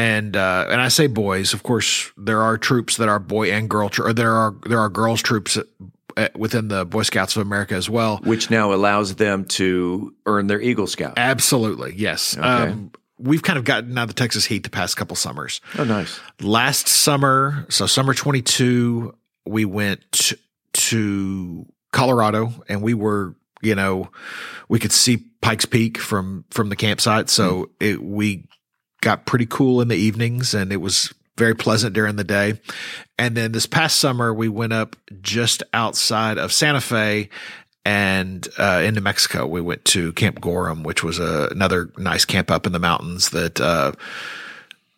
and 0.00 0.34
uh, 0.34 0.66
and 0.70 0.80
I 0.80 0.88
say 0.88 1.08
boys. 1.08 1.52
Of 1.52 1.62
course, 1.62 2.10
there 2.16 2.40
are 2.40 2.56
troops 2.56 2.96
that 2.96 3.10
are 3.10 3.18
boy 3.18 3.52
and 3.52 3.68
girl, 3.68 3.90
tro- 3.90 4.06
or 4.06 4.12
there 4.14 4.32
are 4.32 4.54
there 4.66 4.78
are 4.80 4.88
girls 4.88 5.20
troops 5.20 5.58
within 6.34 6.68
the 6.68 6.84
Boy 6.84 7.02
Scouts 7.02 7.36
of 7.36 7.42
America 7.42 7.74
as 7.74 7.88
well, 7.88 8.18
which 8.18 8.50
now 8.50 8.72
allows 8.72 9.14
them 9.14 9.44
to 9.46 10.14
earn 10.26 10.46
their 10.46 10.60
Eagle 10.60 10.86
Scout. 10.86 11.14
Absolutely, 11.16 11.94
yes. 11.96 12.36
Okay. 12.36 12.46
Um, 12.46 12.92
we've 13.18 13.42
kind 13.42 13.58
of 13.58 13.64
gotten 13.64 13.96
out 13.98 14.02
of 14.02 14.08
the 14.08 14.14
Texas 14.14 14.44
heat 14.44 14.62
the 14.62 14.70
past 14.70 14.96
couple 14.96 15.16
summers. 15.16 15.60
Oh, 15.78 15.84
nice. 15.84 16.20
Last 16.40 16.88
summer, 16.88 17.66
so 17.68 17.86
summer 17.86 18.14
twenty 18.14 18.42
two, 18.42 19.14
we 19.46 19.64
went 19.64 20.32
to 20.72 21.66
Colorado, 21.92 22.52
and 22.68 22.82
we 22.82 22.94
were, 22.94 23.34
you 23.62 23.74
know, 23.74 24.10
we 24.68 24.78
could 24.78 24.92
see 24.92 25.24
Pikes 25.40 25.66
Peak 25.66 25.98
from 25.98 26.44
from 26.50 26.68
the 26.68 26.76
campsite, 26.76 27.30
so 27.30 27.64
mm. 27.64 27.70
it 27.80 28.02
we 28.02 28.46
got 29.00 29.24
pretty 29.26 29.46
cool 29.46 29.80
in 29.80 29.88
the 29.88 29.96
evenings 29.96 30.52
and 30.52 30.72
it 30.72 30.76
was 30.76 31.14
very 31.40 31.56
pleasant 31.56 31.94
during 31.94 32.16
the 32.16 32.24
day. 32.24 32.60
And 33.18 33.34
then 33.34 33.52
this 33.52 33.64
past 33.64 33.98
summer, 33.98 34.32
we 34.32 34.48
went 34.48 34.74
up 34.74 34.94
just 35.22 35.62
outside 35.72 36.36
of 36.36 36.52
Santa 36.52 36.82
Fe 36.82 37.30
and 37.82 38.46
uh, 38.58 38.82
into 38.84 39.00
Mexico. 39.00 39.46
We 39.46 39.62
went 39.62 39.86
to 39.86 40.12
Camp 40.12 40.40
Gorham, 40.42 40.82
which 40.82 41.02
was 41.02 41.18
a, 41.18 41.48
another 41.50 41.90
nice 41.96 42.26
camp 42.26 42.50
up 42.50 42.66
in 42.66 42.72
the 42.72 42.78
mountains 42.78 43.30
that 43.30 43.60
uh, 43.60 43.92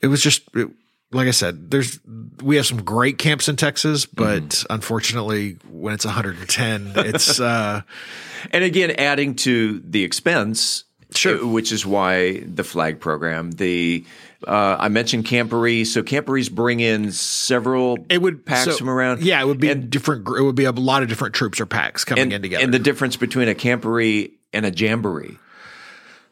it 0.00 0.08
was 0.08 0.20
just. 0.20 0.42
It, 0.54 0.68
like 1.14 1.28
I 1.28 1.32
said, 1.32 1.70
there's 1.70 2.00
we 2.42 2.56
have 2.56 2.64
some 2.64 2.82
great 2.82 3.18
camps 3.18 3.46
in 3.46 3.56
Texas, 3.56 4.06
but 4.06 4.42
mm. 4.42 4.66
unfortunately, 4.70 5.58
when 5.70 5.92
it's 5.92 6.06
110, 6.06 6.92
it's 6.96 7.38
uh, 7.38 7.82
and 8.50 8.64
again 8.64 8.92
adding 8.92 9.34
to 9.36 9.80
the 9.80 10.04
expense 10.04 10.84
Sure. 11.16 11.46
Which 11.46 11.72
is 11.72 11.84
why 11.84 12.40
the 12.40 12.64
flag 12.64 13.00
program, 13.00 13.52
the 13.52 14.04
uh, 14.46 14.76
I 14.78 14.88
mentioned 14.88 15.24
camporees. 15.24 15.86
So 15.86 16.02
camporees 16.02 16.50
bring 16.50 16.80
in 16.80 17.12
several 17.12 17.98
it 18.08 18.20
would 18.20 18.44
packs 18.44 18.64
so, 18.64 18.76
from 18.76 18.90
around. 18.90 19.22
Yeah, 19.22 19.40
it 19.40 19.46
would 19.46 19.60
be 19.60 19.70
and, 19.70 19.90
different. 19.90 20.26
It 20.28 20.42
would 20.42 20.54
be 20.54 20.64
a 20.64 20.72
lot 20.72 21.02
of 21.02 21.08
different 21.08 21.34
troops 21.34 21.60
or 21.60 21.66
packs 21.66 22.04
coming 22.04 22.22
and, 22.22 22.32
in 22.32 22.42
together. 22.42 22.64
And 22.64 22.74
the 22.74 22.78
difference 22.78 23.16
between 23.16 23.48
a 23.48 23.54
camporee 23.54 24.32
and 24.52 24.66
a 24.66 24.70
jamboree. 24.70 25.38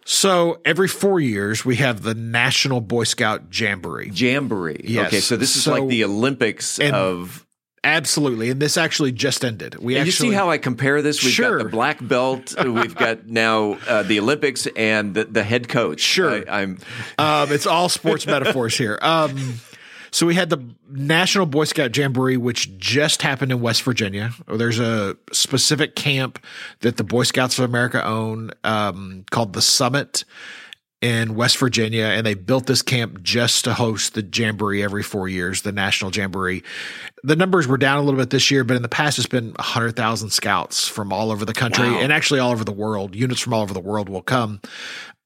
So 0.05 0.61
every 0.65 0.89
four 0.89 1.21
years 1.21 1.65
we 1.65 1.77
have 1.77 2.03
the 2.03 2.15
National 2.15 2.81
Boy 2.81 3.05
Scout 3.05 3.45
Jamboree. 3.53 4.11
Jamboree. 4.13 4.81
Yes. 4.83 5.07
Okay, 5.07 5.21
so 5.21 5.37
this 5.37 5.55
is 5.55 5.63
so, 5.63 5.73
like 5.73 5.89
the 5.89 6.05
Olympics 6.05 6.79
of 6.81 7.47
Absolutely, 7.83 8.51
and 8.51 8.61
this 8.61 8.77
actually 8.77 9.13
just 9.13 9.43
ended. 9.43 9.77
We 9.77 9.97
and 9.97 10.07
actually, 10.07 10.29
you 10.29 10.33
see 10.33 10.37
how 10.37 10.51
I 10.51 10.59
compare 10.59 11.01
this. 11.01 11.25
We've 11.25 11.33
sure. 11.33 11.59
got 11.59 11.65
the 11.65 11.71
black 11.71 11.99
belt. 12.07 12.55
we've 12.65 12.95
got 12.95 13.27
now 13.27 13.79
uh, 13.89 14.03
the 14.03 14.21
Olympics 14.21 14.67
and 14.77 15.15
the, 15.15 15.25
the 15.25 15.43
head 15.43 15.69
coach. 15.69 16.01
Sure, 16.01 16.45
I, 16.51 16.61
am 16.61 16.79
um, 17.19 17.51
it's 17.51 17.67
all 17.67 17.89
sports 17.89 18.27
metaphors 18.27 18.77
here. 18.77 18.99
Um, 19.01 19.61
so 20.11 20.27
we 20.27 20.35
had 20.35 20.51
the 20.51 20.63
National 20.91 21.47
Boy 21.47 21.65
Scout 21.65 21.97
Jamboree, 21.97 22.37
which 22.37 22.77
just 22.79 23.23
happened 23.23 23.53
in 23.53 23.61
West 23.61 23.83
Virginia. 23.83 24.33
There's 24.47 24.79
a 24.79 25.17
specific 25.33 25.97
camp 25.97 26.45
that 26.81 26.99
the 26.99 27.05
Boy 27.05 27.23
Scouts 27.23 27.59
of 27.59 27.65
America 27.65 28.05
own 28.05 28.51
um, 28.63 29.25
called 29.31 29.53
the 29.53 29.63
Summit 29.63 30.25
in 31.01 31.35
West 31.35 31.57
Virginia, 31.57 32.05
and 32.05 32.27
they 32.27 32.35
built 32.35 32.67
this 32.67 32.83
camp 32.83 33.23
just 33.23 33.65
to 33.65 33.73
host 33.73 34.15
the 34.15 34.23
Jamboree 34.23 34.83
every 34.83 35.03
four 35.03 35.29
years, 35.29 35.63
the 35.63 35.73
National 35.73 36.11
Jamboree. 36.11 36.63
The 37.23 37.37
numbers 37.37 37.67
were 37.67 37.77
down 37.77 37.99
a 37.99 38.03
little 38.03 38.19
bit 38.19 38.31
this 38.31 38.51
year, 38.51 38.65
but 38.65 38.77
in 38.77 38.83
the 38.83 38.89
past, 38.89 39.19
it's 39.19 39.29
been 39.29 39.53
100,000 39.53 40.31
scouts 40.31 40.89
from 40.89 41.13
all 41.13 41.31
over 41.31 41.45
the 41.45 41.53
country 41.53 41.91
wow. 41.91 42.01
and 42.01 42.13
actually 42.13 42.41
all 42.41 42.51
over 42.51 42.65
the 42.65 42.73
world. 42.73 43.15
Units 43.15 43.41
from 43.41 43.53
all 43.53 43.63
over 43.63 43.75
the 43.75 43.81
world 43.81 44.09
will 44.09 44.23
come 44.23 44.61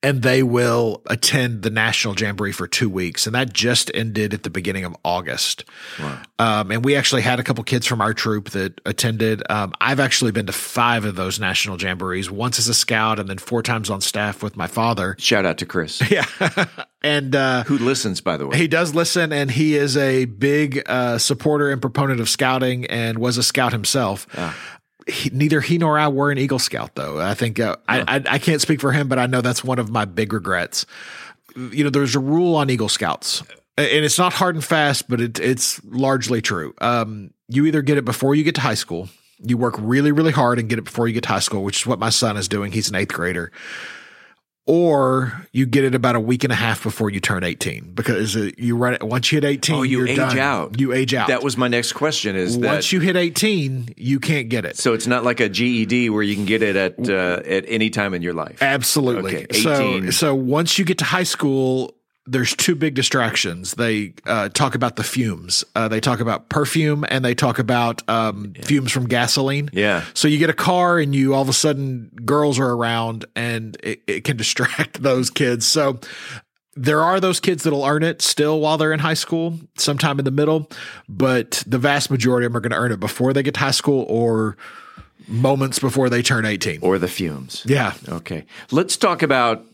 and 0.05 0.20
they 0.20 0.42
will 0.42 1.01
attend 1.07 1.62
the 1.62 1.70
National 1.70 2.14
Jamboree 2.14 2.53
for 2.53 2.68
two 2.68 2.90
weeks. 2.90 3.26
And 3.26 3.34
that 3.34 3.55
just 3.55 3.90
ended 3.95 4.34
at 4.34 4.42
the 4.42 4.51
beginning 4.51 4.84
of 4.84 4.95
August. 5.03 5.64
Wow. 5.99 6.22
Um, 6.38 6.70
and 6.70 6.84
we 6.84 6.95
actually 6.95 7.22
had 7.22 7.40
a 7.40 7.42
couple 7.42 7.64
kids 7.64 7.86
from 7.86 8.03
our 8.03 8.12
troop 8.12 8.51
that 8.51 8.82
attended. 8.84 9.42
Um, 9.51 9.72
I've 9.80 10.01
actually 10.01 10.32
been 10.32 10.45
to 10.45 10.53
five 10.53 11.07
of 11.07 11.16
those 11.16 11.40
National 11.40 11.78
Jamborees, 11.78 12.28
once 12.28 12.59
as 12.59 12.68
a 12.68 12.74
scout 12.74 13.18
and 13.18 13.30
then 13.30 13.38
four 13.38 13.62
times 13.62 13.88
on 13.88 14.03
staff 14.03 14.42
with 14.42 14.59
my 14.59 14.66
father. 14.66 15.16
Shout 15.18 15.47
out 15.47 15.59
to 15.59 15.66
Chris. 15.66 16.03
Yeah. 16.14 16.26
And 17.05 17.36
uh, 17.36 17.62
who 17.64 17.78
listens, 17.78 18.20
by 18.20 18.36
the 18.36 18.48
way. 18.48 18.57
He 18.57 18.66
does 18.66 18.94
listen, 18.94 19.32
and 19.32 19.50
he 19.50 19.76
is 19.76 19.96
a 19.96 20.24
big 20.24 20.82
uh, 20.86 21.18
supporter 21.18 21.70
and 21.70 21.80
proponent 21.80 22.18
of 22.20 22.28
scouting 22.28 22.86
and 22.86 23.18
was 23.18 23.38
a 23.38 23.42
scout 23.42 23.72
himself. 23.72 24.26
Ah 24.36 24.57
he, 25.07 25.30
neither 25.30 25.61
he 25.61 25.78
nor 25.78 25.98
I 25.98 26.09
were 26.09 26.30
an 26.30 26.38
Eagle 26.38 26.59
Scout, 26.59 26.94
though. 26.94 27.20
I 27.20 27.34
think 27.34 27.61
uh, 27.61 27.76
I, 27.88 28.00
I, 28.00 28.22
I 28.30 28.38
can't 28.38 28.61
speak 28.61 28.80
for 28.80 28.92
him, 28.92 29.09
but 29.09 29.18
I 29.18 29.26
know 29.26 29.40
that's 29.40 29.62
one 29.62 29.78
of 29.78 29.90
my 29.90 30.05
big 30.05 30.32
regrets. 30.32 30.86
You 31.57 31.84
know, 31.84 31.90
there's 31.90 32.14
a 32.14 32.20
rule 32.20 32.57
on 32.57 32.70
Eagle 32.70 32.88
Scouts, 32.88 33.42
and 33.76 34.05
it's 34.05 34.18
not 34.18 34.32
hard 34.32 34.55
and 34.55 34.64
fast, 34.64 35.09
but 35.09 35.20
it, 35.20 35.38
it's 35.38 35.84
largely 35.84 36.40
true. 36.40 36.74
Um, 36.80 37.32
you 37.48 37.66
either 37.66 37.82
get 37.82 37.98
it 37.98 38.05
before 38.05 38.34
you 38.34 38.44
get 38.44 38.55
to 38.57 38.61
high 38.61 38.74
school, 38.74 39.09
you 39.38 39.57
work 39.57 39.74
really, 39.78 40.12
really 40.12 40.32
hard 40.32 40.59
and 40.59 40.68
get 40.68 40.78
it 40.78 40.84
before 40.84 41.07
you 41.07 41.14
get 41.14 41.24
to 41.24 41.28
high 41.28 41.40
school, 41.40 41.62
which 41.62 41.82
is 41.82 41.86
what 41.86 41.98
my 41.98 42.11
son 42.11 42.36
is 42.36 42.48
doing. 42.48 42.72
He's 42.72 42.88
an 42.88 42.94
eighth 42.94 43.12
grader 43.12 43.52
or 44.67 45.47
you 45.53 45.67
get 45.67 45.85
it 45.85 45.95
about 45.95 46.17
a 46.17 46.21
week 46.21 46.43
and 46.45 46.53
a 46.53 46.57
half 46.57 46.83
before 46.83 47.11
you 47.11 47.21
turn 47.21 47.45
18 47.45 47.93
because 47.95 48.35
you 48.35 48.77
run 48.77 48.95
it 48.95 49.03
once 49.03 49.31
you 49.31 49.37
hit 49.37 49.45
18 49.45 49.77
oh, 49.77 49.83
you 49.83 50.07
age 50.07 50.17
done. 50.17 50.39
out. 50.39 50.81
You 50.81 50.93
age 50.93 51.12
out. 51.12 51.29
That 51.29 51.43
was 51.43 51.57
my 51.57 51.69
next 51.69 51.93
question 51.93 52.35
is 52.35 52.57
once 52.57 52.91
you 52.91 53.01
hit 53.01 53.17
18 53.17 53.95
you 53.97 54.21
can't 54.21 54.49
get 54.49 54.65
it. 54.65 54.79
So 54.79 54.95
it's 54.95 55.07
not 55.07 55.23
like 55.23 55.41
a 55.41 55.49
GED 55.49 56.09
where 56.11 56.23
you 56.23 56.35
can 56.35 56.47
get 56.47 56.62
it 56.62 56.77
at 56.77 57.09
uh, 57.09 57.43
at 57.45 57.65
any 57.69 57.91
time 57.91 58.15
in 58.15 58.23
your 58.23 58.35
life? 58.35 58.62
Absolutely. 58.62 59.37
Okay 59.37 59.47
18 59.51 59.62
so 59.62 60.11
so 60.11 60.35
once 60.35 60.79
you 60.79 60.85
get 60.85 60.99
to 60.99 61.05
high 61.05 61.25
school 61.25 61.95
there's 62.27 62.55
two 62.55 62.75
big 62.75 62.95
distractions. 62.95 63.72
They 63.72 64.14
uh, 64.27 64.49
talk 64.49 64.75
about 64.75 64.97
the 64.97 65.05
fumes. 65.05 65.64
Uh, 65.75 65.89
they 65.89 66.01
talk 66.01 66.20
about 66.20 66.49
perfume 66.49 67.05
and 67.09 67.25
they 67.25 67.35
talk 67.35 67.59
about 67.59 68.07
um, 68.09 68.55
yeah. 68.57 68.64
fumes 68.64 68.93
from 68.93 69.07
gasoline. 69.07 69.68
Yeah. 69.72 70.05
So 70.14 70.29
you 70.29 70.39
get 70.39 70.49
a 70.49 70.55
car 70.55 70.99
and 70.99 71.14
you 71.14 71.35
all 71.35 71.43
of 71.43 71.49
a 71.49 71.55
sudden 71.55 72.11
girls 72.25 72.59
are 72.59 72.70
around 72.70 73.27
and 73.37 73.77
it, 73.83 74.03
it 74.07 74.25
can 74.25 74.37
distract 74.45 75.03
those 75.03 75.29
kids. 75.31 75.66
So 75.66 76.01
there 76.77 77.03
are 77.03 77.20
those 77.20 77.41
kids 77.41 77.62
that'll 77.62 77.85
earn 77.85 78.03
it 78.03 78.22
still 78.22 78.61
while 78.61 78.79
they're 78.79 78.93
in 78.93 79.01
high 79.01 79.14
school, 79.14 79.59
sometime 79.77 80.18
in 80.18 80.25
the 80.25 80.31
middle, 80.31 80.70
but 81.09 81.62
the 81.66 81.79
vast 81.79 82.11
majority 82.11 82.47
of 82.47 82.53
them 82.53 82.57
are 82.57 82.61
going 82.61 82.72
to 82.72 82.79
earn 82.79 82.91
it 82.91 83.01
before 83.01 83.33
they 83.33 83.43
get 83.43 83.55
to 83.55 83.61
high 83.61 83.70
school 83.70 84.05
or 84.09 84.57
moments 85.29 85.79
before 85.79 86.09
they 86.09 86.22
turn 86.22 86.45
18. 86.45 86.81
Or 86.83 86.99
the 86.99 87.09
fumes. 87.09 87.62
Yeah. 87.66 87.93
Okay. 88.09 88.47
Let's 88.70 88.97
talk 88.97 89.22
about 89.22 89.64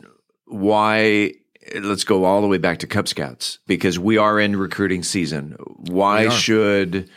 why 0.46 1.34
let's 1.74 2.04
go 2.04 2.24
all 2.24 2.40
the 2.40 2.48
way 2.48 2.58
back 2.58 2.78
to 2.78 2.86
Cub 2.86 3.08
Scouts 3.08 3.58
because 3.66 3.98
we 3.98 4.18
are 4.18 4.40
in 4.40 4.56
recruiting 4.56 5.02
season. 5.02 5.56
Why 5.60 6.28
should 6.28 7.08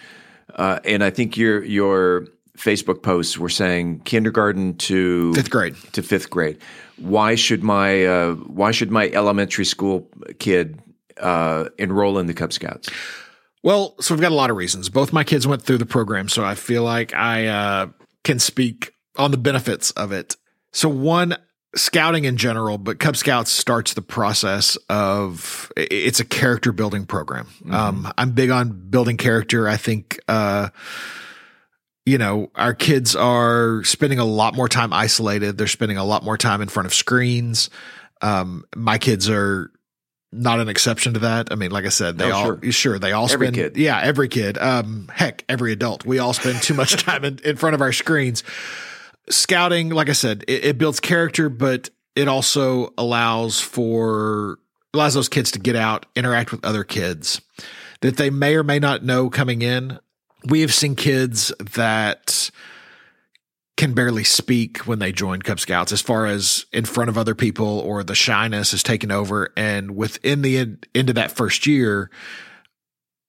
uh, 0.56 0.80
and 0.86 1.04
I 1.04 1.10
think 1.10 1.38
your 1.38 1.64
your 1.64 2.28
Facebook 2.58 3.02
posts 3.02 3.38
were 3.38 3.50
saying 3.50 4.02
kindergarten 4.02 4.76
to 4.78 5.34
fifth 5.34 5.50
grade 5.50 5.76
to 5.94 6.04
fifth 6.04 6.30
grade. 6.30 6.60
Why 6.98 7.36
should 7.36 7.64
my 7.64 8.06
uh, 8.06 8.34
why 8.34 8.72
should 8.72 8.92
my 8.92 9.10
elementary 9.10 9.66
school 9.66 10.08
kid 10.40 10.80
uh, 11.20 11.70
enroll 11.78 12.20
in 12.20 12.28
the 12.28 12.34
Cub 12.34 12.54
Scouts? 12.54 12.90
Well, 13.64 13.96
so 14.02 14.14
we've 14.14 14.22
got 14.22 14.32
a 14.32 14.36
lot 14.36 14.50
of 14.50 14.58
reasons. 14.58 14.90
Both 14.90 15.14
my 15.14 15.24
kids 15.24 15.48
went 15.48 15.62
through 15.62 15.78
the 15.78 15.86
program, 15.86 16.28
so 16.28 16.44
I 16.44 16.56
feel 16.56 16.84
like 16.84 17.14
I 17.14 17.48
uh, 17.48 17.88
can 18.24 18.38
speak 18.40 18.94
on 19.18 19.32
the 19.32 19.38
benefits 19.38 19.92
of 19.92 20.12
it. 20.12 20.36
So 20.74 20.90
one, 20.90 21.38
scouting 21.76 22.26
in 22.26 22.38
general, 22.38 22.78
but 22.78 23.00
Cub 23.00 23.16
Scouts 23.16 23.52
starts 23.52 23.94
the 23.94 24.02
process 24.02 24.78
of 24.90 25.72
it's 25.76 26.20
a 26.20 26.26
character 26.26 26.72
building 26.72 27.06
program. 27.06 27.46
Mm-hmm. 27.46 27.74
Um, 27.74 28.14
I'm 28.18 28.32
big 28.32 28.50
on 28.50 28.90
building 28.90 29.18
character. 29.18 29.68
I 29.68 29.78
think, 29.78 30.20
uh, 30.28 30.70
you 32.06 32.18
know, 32.18 32.52
our 32.56 32.74
kids 32.74 33.16
are 33.16 33.84
spending 33.84 34.20
a 34.20 34.26
lot 34.26 34.56
more 34.56 34.70
time 34.70 34.94
isolated. 34.94 35.58
They're 35.58 35.68
spending 35.68 35.98
a 35.98 36.04
lot 36.04 36.24
more 36.24 36.38
time 36.38 36.62
in 36.62 36.70
front 36.70 36.86
of 36.86 36.94
screens. 36.94 37.70
Um, 38.22 38.66
my 38.76 38.98
kids 38.98 39.30
are 39.30 39.72
not 40.32 40.60
an 40.60 40.70
exception 40.70 41.14
to 41.14 41.20
that. 41.20 41.52
I 41.52 41.56
mean, 41.56 41.72
like 41.72 41.86
I 41.86 41.90
said, 41.90 42.18
they 42.18 42.32
oh, 42.32 42.36
all 42.36 42.46
sure. 42.46 42.72
sure. 42.72 43.00
they 43.00 43.12
all 43.12 43.32
every 43.32 43.48
spend 43.48 43.56
kid. 43.56 43.78
yeah, 43.78 44.00
every 44.02 44.28
kid. 44.28 44.58
Um, 44.58 45.10
heck, 45.14 45.44
every 45.48 45.72
adult. 45.72 46.06
We 46.06 46.20
all 46.20 46.34
spend 46.34 46.62
too 46.62 46.74
much 46.74 46.96
time 47.04 47.24
in, 47.24 47.40
in 47.44 47.56
front 47.56 47.76
of 47.76 47.82
our 47.82 47.94
screens 47.94 48.44
scouting, 49.30 49.90
like 49.90 50.10
I 50.10 50.14
said, 50.14 50.44
it, 50.48 50.66
it 50.66 50.78
builds 50.78 51.00
character, 51.00 51.50
but 51.50 51.90
it 52.16 52.28
also 52.28 52.94
allows 52.98 53.60
for 53.60 54.60
allows 54.94 55.16
those 55.16 55.30
kids 55.30 55.52
to 55.52 55.60
get 55.60 55.76
out, 55.76 56.06
interact 56.16 56.52
with 56.52 56.64
other 56.64 56.84
kids 56.84 57.42
that 58.02 58.18
they 58.18 58.30
may 58.30 58.56
or 58.56 58.64
may 58.64 58.80
not 58.80 59.04
know 59.04 59.30
coming 59.30 59.62
in. 59.62 59.98
We 60.46 60.62
have 60.62 60.74
seen 60.74 60.96
kids 60.96 61.54
that 61.72 62.52
can 63.78 63.94
barely 63.94 64.26
speak 64.26 64.80
when 64.80 65.00
they 65.00 65.12
join 65.12 65.42
Cub 65.42 65.60
Scouts 65.60 65.92
as 65.92 66.02
far 66.02 66.26
as 66.26 66.66
in 66.74 66.86
front 66.86 67.10
of 67.10 67.18
other 67.18 67.34
people 67.34 67.80
or 67.80 68.04
the 68.04 68.14
shyness 68.14 68.74
is 68.74 68.84
taken 68.84 69.10
over. 69.10 69.52
And 69.56 69.96
within 69.96 70.42
the 70.42 70.58
end, 70.58 70.86
end 70.94 71.10
of 71.10 71.16
that 71.16 71.32
first 71.32 71.66
year, 71.66 72.12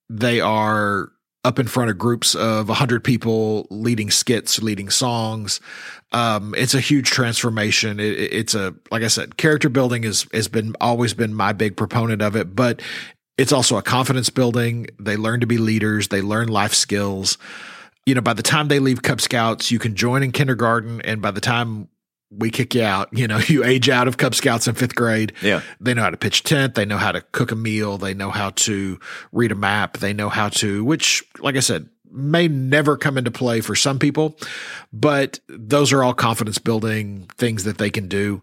they 0.09 0.41
are 0.41 1.11
up 1.45 1.59
in 1.59 1.67
front 1.67 1.89
of 1.89 1.97
groups 1.97 2.35
of 2.35 2.67
100 2.67 3.03
people 3.03 3.67
leading 3.69 4.11
skits, 4.11 4.61
leading 4.61 4.89
songs. 4.89 5.61
Um, 6.11 6.53
it's 6.57 6.73
a 6.73 6.79
huge 6.79 7.09
transformation. 7.09 7.99
It, 7.99 8.17
it's 8.33 8.55
a, 8.55 8.73
like 8.91 9.03
I 9.03 9.07
said, 9.07 9.37
character 9.37 9.69
building 9.69 10.03
is, 10.03 10.25
has 10.33 10.47
been 10.47 10.75
always 10.81 11.13
been 11.13 11.33
my 11.33 11.53
big 11.53 11.77
proponent 11.77 12.21
of 12.21 12.35
it, 12.35 12.55
but 12.55 12.81
it's 13.37 13.51
also 13.51 13.77
a 13.77 13.81
confidence 13.81 14.29
building. 14.29 14.87
They 14.99 15.17
learn 15.17 15.39
to 15.41 15.47
be 15.47 15.57
leaders. 15.57 16.07
They 16.07 16.21
learn 16.21 16.47
life 16.47 16.73
skills 16.73 17.37
you 18.05 18.13
know, 18.13 18.21
by 18.21 18.33
the 18.33 18.43
time 18.43 18.67
they 18.67 18.79
leave 18.79 19.01
Cub 19.01 19.19
Scouts, 19.19 19.71
you 19.71 19.79
can 19.79 19.95
join 19.95 20.21
in 20.21 20.31
kindergarten. 20.31 21.01
And 21.01 21.21
by 21.21 21.31
the 21.31 21.41
time 21.41 21.87
we 22.29 22.49
kick 22.49 22.75
you 22.75 22.83
out, 22.83 23.09
you 23.11 23.27
know, 23.27 23.37
you 23.47 23.63
age 23.63 23.89
out 23.89 24.07
of 24.07 24.17
Cub 24.17 24.35
Scouts 24.35 24.67
in 24.67 24.75
fifth 24.75 24.95
grade. 24.95 25.33
Yeah. 25.41 25.61
They 25.79 25.93
know 25.93 26.01
how 26.01 26.09
to 26.09 26.17
pitch 26.17 26.41
a 26.41 26.43
tent. 26.43 26.75
They 26.75 26.85
know 26.85 26.97
how 26.97 27.11
to 27.11 27.21
cook 27.21 27.51
a 27.51 27.55
meal. 27.55 27.97
They 27.97 28.13
know 28.13 28.31
how 28.31 28.51
to 28.51 28.99
read 29.31 29.51
a 29.51 29.55
map. 29.55 29.97
They 29.97 30.13
know 30.13 30.29
how 30.29 30.49
to, 30.49 30.83
which, 30.83 31.23
like 31.39 31.55
I 31.55 31.61
said, 31.61 31.89
may 32.11 32.47
never 32.47 32.95
come 32.97 33.17
into 33.17 33.31
play 33.31 33.59
for 33.61 33.75
some 33.75 33.99
people, 33.99 34.37
but 34.93 35.39
those 35.49 35.91
are 35.91 36.01
all 36.01 36.13
confidence 36.13 36.57
building 36.57 37.29
things 37.37 37.65
that 37.65 37.77
they 37.77 37.89
can 37.89 38.07
do. 38.07 38.41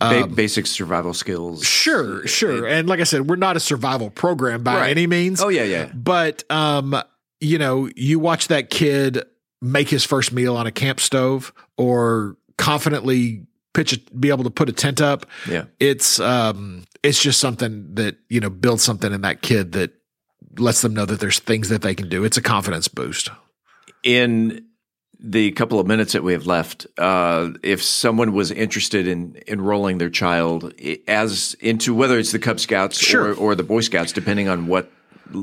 Um, 0.00 0.34
basic 0.34 0.66
survival 0.66 1.14
skills. 1.14 1.64
Sure, 1.64 2.26
sure. 2.26 2.66
And 2.66 2.88
like 2.88 3.00
I 3.00 3.04
said, 3.04 3.28
we're 3.28 3.36
not 3.36 3.56
a 3.56 3.60
survival 3.60 4.10
program 4.10 4.62
by 4.62 4.76
right. 4.76 4.90
any 4.90 5.06
means. 5.06 5.40
Oh, 5.40 5.48
yeah, 5.48 5.64
yeah. 5.64 5.90
But, 5.94 6.44
um, 6.50 7.00
you 7.40 7.58
know, 7.58 7.88
you 7.96 8.18
watch 8.18 8.48
that 8.48 8.68
kid 8.68 9.22
make 9.62 9.88
his 9.88 10.04
first 10.04 10.32
meal 10.32 10.56
on 10.56 10.66
a 10.66 10.72
camp 10.72 11.00
stove 11.00 11.52
or 11.78 12.36
confidently 12.56 13.46
pitch 13.72 13.92
it, 13.92 14.20
be 14.20 14.30
able 14.30 14.44
to 14.44 14.50
put 14.50 14.68
a 14.68 14.72
tent 14.72 15.00
up. 15.00 15.26
Yeah. 15.48 15.64
It's 15.80 16.20
um 16.20 16.84
it's 17.02 17.20
just 17.20 17.40
something 17.40 17.94
that, 17.94 18.16
you 18.28 18.40
know, 18.40 18.50
builds 18.50 18.82
something 18.82 19.12
in 19.12 19.20
that 19.22 19.42
kid 19.42 19.72
that 19.72 19.92
lets 20.56 20.82
them 20.82 20.94
know 20.94 21.04
that 21.04 21.20
there's 21.20 21.38
things 21.38 21.68
that 21.68 21.82
they 21.82 21.94
can 21.94 22.08
do. 22.08 22.24
It's 22.24 22.36
a 22.36 22.42
confidence 22.42 22.88
boost. 22.88 23.30
In 24.02 24.64
the 25.18 25.52
couple 25.52 25.80
of 25.80 25.86
minutes 25.86 26.12
that 26.12 26.22
we 26.22 26.32
have 26.32 26.46
left, 26.46 26.86
uh, 26.98 27.50
if 27.62 27.82
someone 27.82 28.32
was 28.32 28.50
interested 28.50 29.08
in 29.08 29.40
enrolling 29.48 29.98
their 29.98 30.10
child 30.10 30.72
as 31.08 31.54
into 31.60 31.94
whether 31.94 32.18
it's 32.18 32.32
the 32.32 32.38
Cub 32.38 32.60
Scouts 32.60 32.98
sure. 32.98 33.30
or, 33.30 33.34
or 33.34 33.54
the 33.54 33.62
Boy 33.62 33.80
Scouts, 33.80 34.12
depending 34.12 34.48
on 34.48 34.66
what 34.66 34.90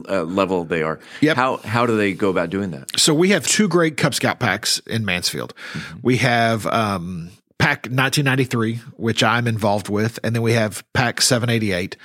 uh, 0.10 0.24
level 0.24 0.64
they 0.64 0.84
are. 0.84 1.00
Yep. 1.22 1.36
How 1.36 1.58
how 1.58 1.86
do 1.86 1.98
they 1.98 2.14
go 2.14 2.30
about 2.30 2.50
doing 2.50 2.72
that? 2.72 3.00
So 3.00 3.14
we 3.14 3.30
have 3.30 3.48
two 3.48 3.68
great 3.68 3.98
Cub 3.98 4.14
Scout 4.14 4.40
packs 4.40 4.80
in 4.80 5.06
Mansfield. 5.06 5.54
Mm-hmm. 5.74 6.00
We 6.02 6.18
have 6.18 6.66
um, 6.68 7.32
pack 7.58 7.86
1993, 7.86 8.76
which 8.98 9.24
I'm 9.24 9.48
involved 9.48 9.90
with, 9.90 10.20
and 10.24 10.36
then 10.36 10.42
we 10.42 10.54
have 10.54 10.84
pack 10.94 11.22
788, 11.22 11.98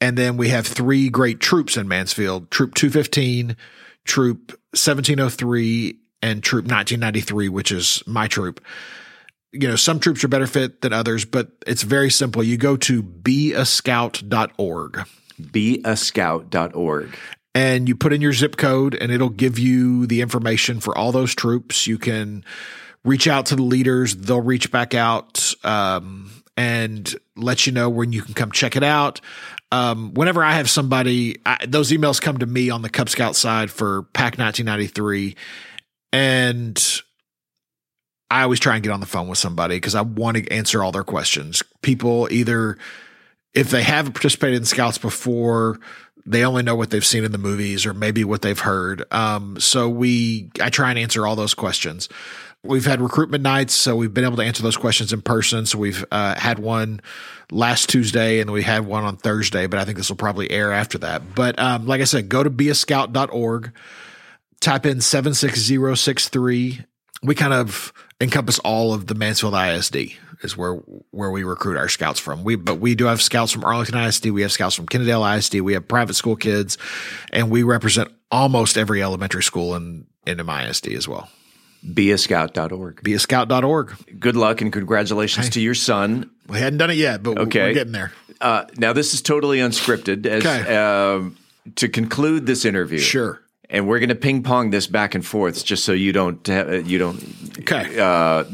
and 0.00 0.16
then 0.16 0.36
we 0.36 0.50
have 0.50 0.66
three 0.66 1.08
great 1.08 1.40
troops 1.40 1.76
in 1.76 1.88
Mansfield: 1.88 2.50
Troop 2.50 2.74
215, 2.74 3.56
Troop 4.04 4.50
1703, 4.72 5.98
and 6.22 6.42
Troop 6.42 6.64
1993, 6.64 7.48
which 7.48 7.72
is 7.72 8.02
my 8.06 8.26
troop 8.26 8.64
you 9.52 9.68
know, 9.68 9.76
some 9.76 10.00
troops 10.00 10.22
are 10.22 10.28
better 10.28 10.46
fit 10.46 10.82
than 10.82 10.92
others, 10.92 11.24
but 11.24 11.48
it's 11.66 11.82
very 11.82 12.10
simple. 12.10 12.42
You 12.42 12.58
go 12.58 12.76
to 12.76 13.02
beascout.org 13.02 15.06
beascout.org. 15.40 17.16
And 17.54 17.88
you 17.88 17.96
put 17.96 18.12
in 18.12 18.20
your 18.20 18.34
zip 18.34 18.56
code, 18.56 18.94
and 18.94 19.10
it'll 19.10 19.30
give 19.30 19.58
you 19.58 20.06
the 20.06 20.20
information 20.20 20.80
for 20.80 20.96
all 20.96 21.10
those 21.10 21.34
troops. 21.34 21.86
You 21.86 21.96
can 21.96 22.44
reach 23.04 23.26
out 23.26 23.46
to 23.46 23.56
the 23.56 23.62
leaders, 23.62 24.16
they'll 24.16 24.42
reach 24.42 24.70
back 24.70 24.92
out 24.92 25.54
um, 25.64 26.30
and 26.56 27.14
let 27.36 27.66
you 27.66 27.72
know 27.72 27.88
when 27.88 28.12
you 28.12 28.20
can 28.20 28.34
come 28.34 28.50
check 28.50 28.76
it 28.76 28.82
out. 28.82 29.20
Um, 29.72 30.12
whenever 30.14 30.42
I 30.44 30.52
have 30.52 30.68
somebody, 30.68 31.36
I, 31.46 31.64
those 31.66 31.90
emails 31.92 32.20
come 32.20 32.38
to 32.38 32.46
me 32.46 32.68
on 32.70 32.82
the 32.82 32.90
Cub 32.90 33.08
Scout 33.08 33.36
side 33.36 33.70
for 33.70 34.02
Pack 34.12 34.38
1993. 34.38 35.36
And 36.12 37.02
I 38.30 38.42
always 38.42 38.60
try 38.60 38.74
and 38.74 38.82
get 38.82 38.92
on 38.92 39.00
the 39.00 39.06
phone 39.06 39.28
with 39.28 39.38
somebody 39.38 39.76
because 39.76 39.94
I 39.94 40.02
want 40.02 40.36
to 40.36 40.52
answer 40.52 40.82
all 40.82 40.92
their 40.92 41.04
questions. 41.04 41.62
People 41.82 42.28
either 42.30 42.76
if 43.56 43.70
they 43.70 43.82
haven't 43.82 44.12
participated 44.12 44.58
in 44.58 44.64
scouts 44.66 44.98
before, 44.98 45.80
they 46.26 46.44
only 46.44 46.62
know 46.62 46.76
what 46.76 46.90
they've 46.90 47.04
seen 47.04 47.24
in 47.24 47.32
the 47.32 47.38
movies 47.38 47.86
or 47.86 47.94
maybe 47.94 48.22
what 48.22 48.42
they've 48.42 48.60
heard. 48.60 49.02
Um, 49.10 49.58
so 49.58 49.88
we, 49.88 50.50
I 50.60 50.68
try 50.68 50.90
and 50.90 50.98
answer 50.98 51.26
all 51.26 51.36
those 51.36 51.54
questions. 51.54 52.08
We've 52.62 52.84
had 52.84 53.00
recruitment 53.00 53.42
nights, 53.42 53.72
so 53.74 53.96
we've 53.96 54.12
been 54.12 54.24
able 54.24 54.36
to 54.36 54.42
answer 54.42 54.62
those 54.62 54.76
questions 54.76 55.12
in 55.12 55.22
person. 55.22 55.64
So 55.64 55.78
we've 55.78 56.04
uh, 56.10 56.34
had 56.38 56.58
one 56.58 57.00
last 57.50 57.88
Tuesday 57.88 58.40
and 58.40 58.50
we 58.50 58.62
had 58.62 58.84
one 58.84 59.04
on 59.04 59.16
Thursday, 59.16 59.66
but 59.66 59.78
I 59.78 59.84
think 59.84 59.96
this 59.96 60.10
will 60.10 60.16
probably 60.16 60.50
air 60.50 60.72
after 60.72 60.98
that. 60.98 61.34
But 61.34 61.58
um, 61.58 61.86
like 61.86 62.02
I 62.02 62.04
said, 62.04 62.28
go 62.28 62.42
to 62.42 62.50
beascout.org, 62.50 63.72
type 64.60 64.84
in 64.84 65.00
76063. 65.00 66.84
We 67.22 67.34
kind 67.34 67.54
of 67.54 67.92
encompass 68.20 68.58
all 68.58 68.92
of 68.92 69.06
the 69.06 69.14
Mansfield 69.14 69.54
ISD 69.54 70.18
is 70.42 70.56
where 70.56 70.74
where 71.10 71.30
we 71.30 71.44
recruit 71.44 71.76
our 71.76 71.88
scouts 71.88 72.20
from. 72.20 72.44
We 72.44 72.56
but 72.56 72.76
we 72.76 72.94
do 72.94 73.06
have 73.06 73.22
scouts 73.22 73.52
from 73.52 73.64
Arlington 73.64 73.98
ISD, 73.98 74.26
we 74.26 74.42
have 74.42 74.52
scouts 74.52 74.74
from 74.74 74.86
Kennedale 74.86 75.36
ISD, 75.36 75.60
we 75.60 75.74
have 75.74 75.86
private 75.86 76.14
school 76.14 76.36
kids, 76.36 76.78
and 77.32 77.50
we 77.50 77.62
represent 77.62 78.10
almost 78.30 78.76
every 78.76 79.02
elementary 79.02 79.42
school 79.42 79.74
in 79.74 80.06
in 80.26 80.38
MISD 80.38 80.96
as 80.96 81.06
well. 81.08 81.28
Beascout.org. 81.84 83.02
Beascout.org. 83.02 83.94
Good 84.18 84.36
luck 84.36 84.60
and 84.60 84.72
congratulations 84.72 85.46
hey. 85.46 85.50
to 85.52 85.60
your 85.60 85.74
son. 85.74 86.30
We 86.48 86.58
hadn't 86.58 86.78
done 86.78 86.90
it 86.90 86.96
yet, 86.96 87.22
but 87.22 87.38
okay. 87.38 87.60
we're 87.60 87.74
getting 87.74 87.92
there. 87.92 88.12
Uh, 88.40 88.64
now 88.76 88.92
this 88.92 89.14
is 89.14 89.22
totally 89.22 89.58
unscripted. 89.58 90.26
As 90.26 90.44
okay. 90.44 90.76
uh, 90.76 91.30
to 91.76 91.88
conclude 91.88 92.46
this 92.46 92.64
interview, 92.64 92.98
sure 92.98 93.40
and 93.70 93.88
we're 93.88 93.98
going 93.98 94.08
to 94.08 94.14
ping 94.14 94.42
pong 94.42 94.70
this 94.70 94.86
back 94.86 95.14
and 95.14 95.24
forth 95.24 95.64
just 95.64 95.84
so 95.84 95.92
you 95.92 96.12
don't 96.12 96.48
uh, 96.48 96.78
you 96.84 96.98
don't 96.98 97.22
okay 97.60 97.98
uh, 97.98 98.44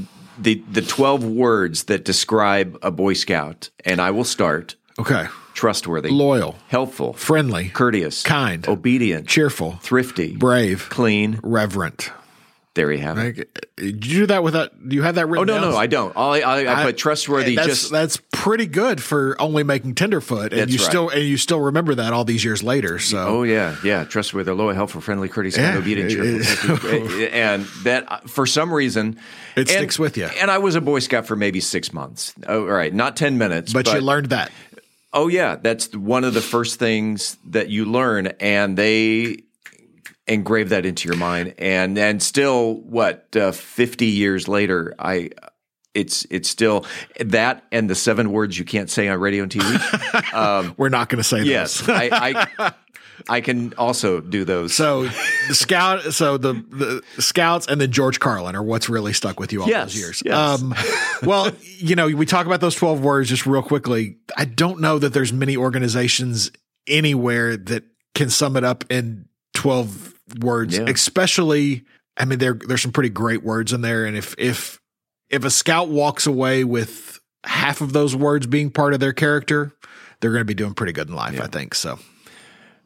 the 0.42 0.62
the 0.70 0.82
12 0.82 1.24
words 1.24 1.84
that 1.84 2.04
describe 2.04 2.78
a 2.82 2.90
boy 2.90 3.14
scout 3.14 3.70
and 3.84 4.00
i 4.00 4.10
will 4.10 4.24
start. 4.24 4.76
Okay. 4.98 5.26
Trustworthy. 5.54 6.10
Loyal. 6.10 6.56
Helpful. 6.68 7.12
Friendly. 7.12 7.68
Courteous. 7.68 8.22
Kind. 8.22 8.66
Obedient. 8.68 9.28
Cheerful. 9.28 9.72
Thrifty. 9.82 10.36
Brave. 10.36 10.88
Clean. 10.88 11.38
Reverent 11.42 12.10
there 12.74 12.90
you 12.90 13.00
have 13.00 13.18
it. 13.18 13.76
Did 13.76 14.06
you 14.06 14.20
do 14.20 14.26
that 14.26 14.42
without? 14.42 14.88
Do 14.88 14.96
you 14.96 15.02
have 15.02 15.16
that 15.16 15.28
written? 15.28 15.50
Oh 15.50 15.54
no, 15.54 15.60
down? 15.60 15.72
no, 15.72 15.76
I 15.76 15.86
don't. 15.86 16.16
I, 16.16 16.40
I, 16.40 16.80
I 16.80 16.84
put 16.84 16.96
trustworthy. 16.96 17.54
That's, 17.54 17.68
just 17.68 17.90
that's 17.90 18.16
pretty 18.32 18.64
good 18.66 19.02
for 19.02 19.36
only 19.38 19.62
making 19.62 19.94
Tenderfoot, 19.94 20.54
and 20.54 20.70
you 20.70 20.78
right. 20.78 20.88
still 20.88 21.10
and 21.10 21.22
you 21.22 21.36
still 21.36 21.60
remember 21.60 21.94
that 21.96 22.14
all 22.14 22.24
these 22.24 22.42
years 22.42 22.62
later. 22.62 22.98
So 22.98 23.18
oh 23.18 23.42
yeah, 23.42 23.76
yeah, 23.84 24.04
trustworthy, 24.04 24.52
loyal, 24.52 24.74
helpful, 24.74 25.02
friendly, 25.02 25.28
courteous, 25.28 25.58
yeah. 25.58 25.76
obedient, 25.76 26.12
cheerful, 26.12 26.96
and 27.32 27.64
that 27.84 28.30
for 28.30 28.46
some 28.46 28.72
reason 28.72 29.18
it 29.54 29.60
and, 29.60 29.68
sticks 29.68 29.98
with 29.98 30.16
you. 30.16 30.24
And 30.24 30.50
I 30.50 30.56
was 30.56 30.74
a 30.74 30.80
Boy 30.80 31.00
Scout 31.00 31.26
for 31.26 31.36
maybe 31.36 31.60
six 31.60 31.92
months. 31.92 32.32
Oh, 32.46 32.62
all 32.62 32.66
right, 32.68 32.92
not 32.92 33.16
ten 33.16 33.36
minutes, 33.36 33.74
but, 33.74 33.84
but 33.84 33.94
you 33.94 34.00
learned 34.00 34.30
that. 34.30 34.50
Oh 35.12 35.28
yeah, 35.28 35.56
that's 35.56 35.94
one 35.94 36.24
of 36.24 36.32
the 36.32 36.40
first 36.40 36.78
things 36.78 37.36
that 37.48 37.68
you 37.68 37.84
learn, 37.84 38.28
and 38.40 38.78
they 38.78 39.42
engrave 40.32 40.70
that 40.70 40.86
into 40.86 41.08
your 41.08 41.16
mind 41.16 41.54
and 41.58 41.98
and 41.98 42.22
still 42.22 42.76
what 42.82 43.34
uh, 43.36 43.52
50 43.52 44.06
years 44.06 44.48
later 44.48 44.94
i 44.98 45.30
it's 45.94 46.26
it's 46.30 46.48
still 46.48 46.86
that 47.20 47.64
and 47.70 47.88
the 47.88 47.94
seven 47.94 48.32
words 48.32 48.58
you 48.58 48.64
can't 48.64 48.90
say 48.90 49.08
on 49.08 49.18
radio 49.20 49.42
and 49.42 49.52
TV. 49.52 50.32
Um, 50.32 50.74
We're 50.78 50.88
not 50.88 51.10
going 51.10 51.18
to 51.18 51.24
say 51.24 51.38
those. 51.38 51.46
Yes, 51.46 51.88
I, 51.88 52.46
I, 52.58 52.72
I 53.28 53.40
can 53.42 53.74
also 53.74 54.20
do 54.20 54.44
those. 54.44 54.72
So 54.72 55.04
the 55.48 55.54
scout, 55.54 56.14
so 56.14 56.38
the 56.38 56.54
the 56.54 57.22
scouts, 57.22 57.66
and 57.66 57.80
then 57.80 57.92
George 57.92 58.18
Carlin 58.18 58.56
are 58.56 58.62
what's 58.62 58.88
really 58.88 59.12
stuck 59.12 59.38
with 59.38 59.52
you 59.52 59.62
all 59.62 59.68
yes, 59.68 59.92
those 59.92 60.00
years. 60.00 60.22
Yes. 60.24 60.62
Um, 60.62 60.74
well, 61.22 61.50
you 61.76 61.96
know, 61.96 62.06
we 62.06 62.24
talk 62.24 62.46
about 62.46 62.60
those 62.60 62.74
twelve 62.74 63.02
words 63.02 63.28
just 63.28 63.46
real 63.46 63.62
quickly. 63.62 64.16
I 64.36 64.46
don't 64.46 64.80
know 64.80 64.98
that 64.98 65.12
there's 65.12 65.32
many 65.32 65.56
organizations 65.56 66.50
anywhere 66.86 67.56
that 67.56 67.84
can 68.14 68.30
sum 68.30 68.56
it 68.56 68.64
up 68.64 68.84
in 68.90 69.26
twelve 69.52 70.11
words, 70.40 70.76
yeah. 70.76 70.84
especially. 70.86 71.84
I 72.16 72.24
mean, 72.26 72.38
there 72.38 72.54
there's 72.54 72.82
some 72.82 72.92
pretty 72.92 73.08
great 73.08 73.42
words 73.42 73.72
in 73.72 73.80
there, 73.80 74.04
and 74.04 74.16
if 74.16 74.34
if 74.38 74.80
if 75.30 75.44
a 75.44 75.50
scout 75.50 75.88
walks 75.88 76.26
away 76.26 76.64
with 76.64 77.20
half 77.44 77.80
of 77.80 77.92
those 77.92 78.14
words 78.14 78.46
being 78.46 78.70
part 78.70 78.94
of 78.94 79.00
their 79.00 79.12
character, 79.12 79.72
they're 80.20 80.30
going 80.30 80.42
to 80.42 80.44
be 80.46 80.54
doing 80.54 80.74
pretty 80.74 80.92
good 80.92 81.08
in 81.08 81.14
life. 81.14 81.34
Yeah. 81.34 81.44
I 81.44 81.46
think 81.46 81.74
so. 81.74 81.98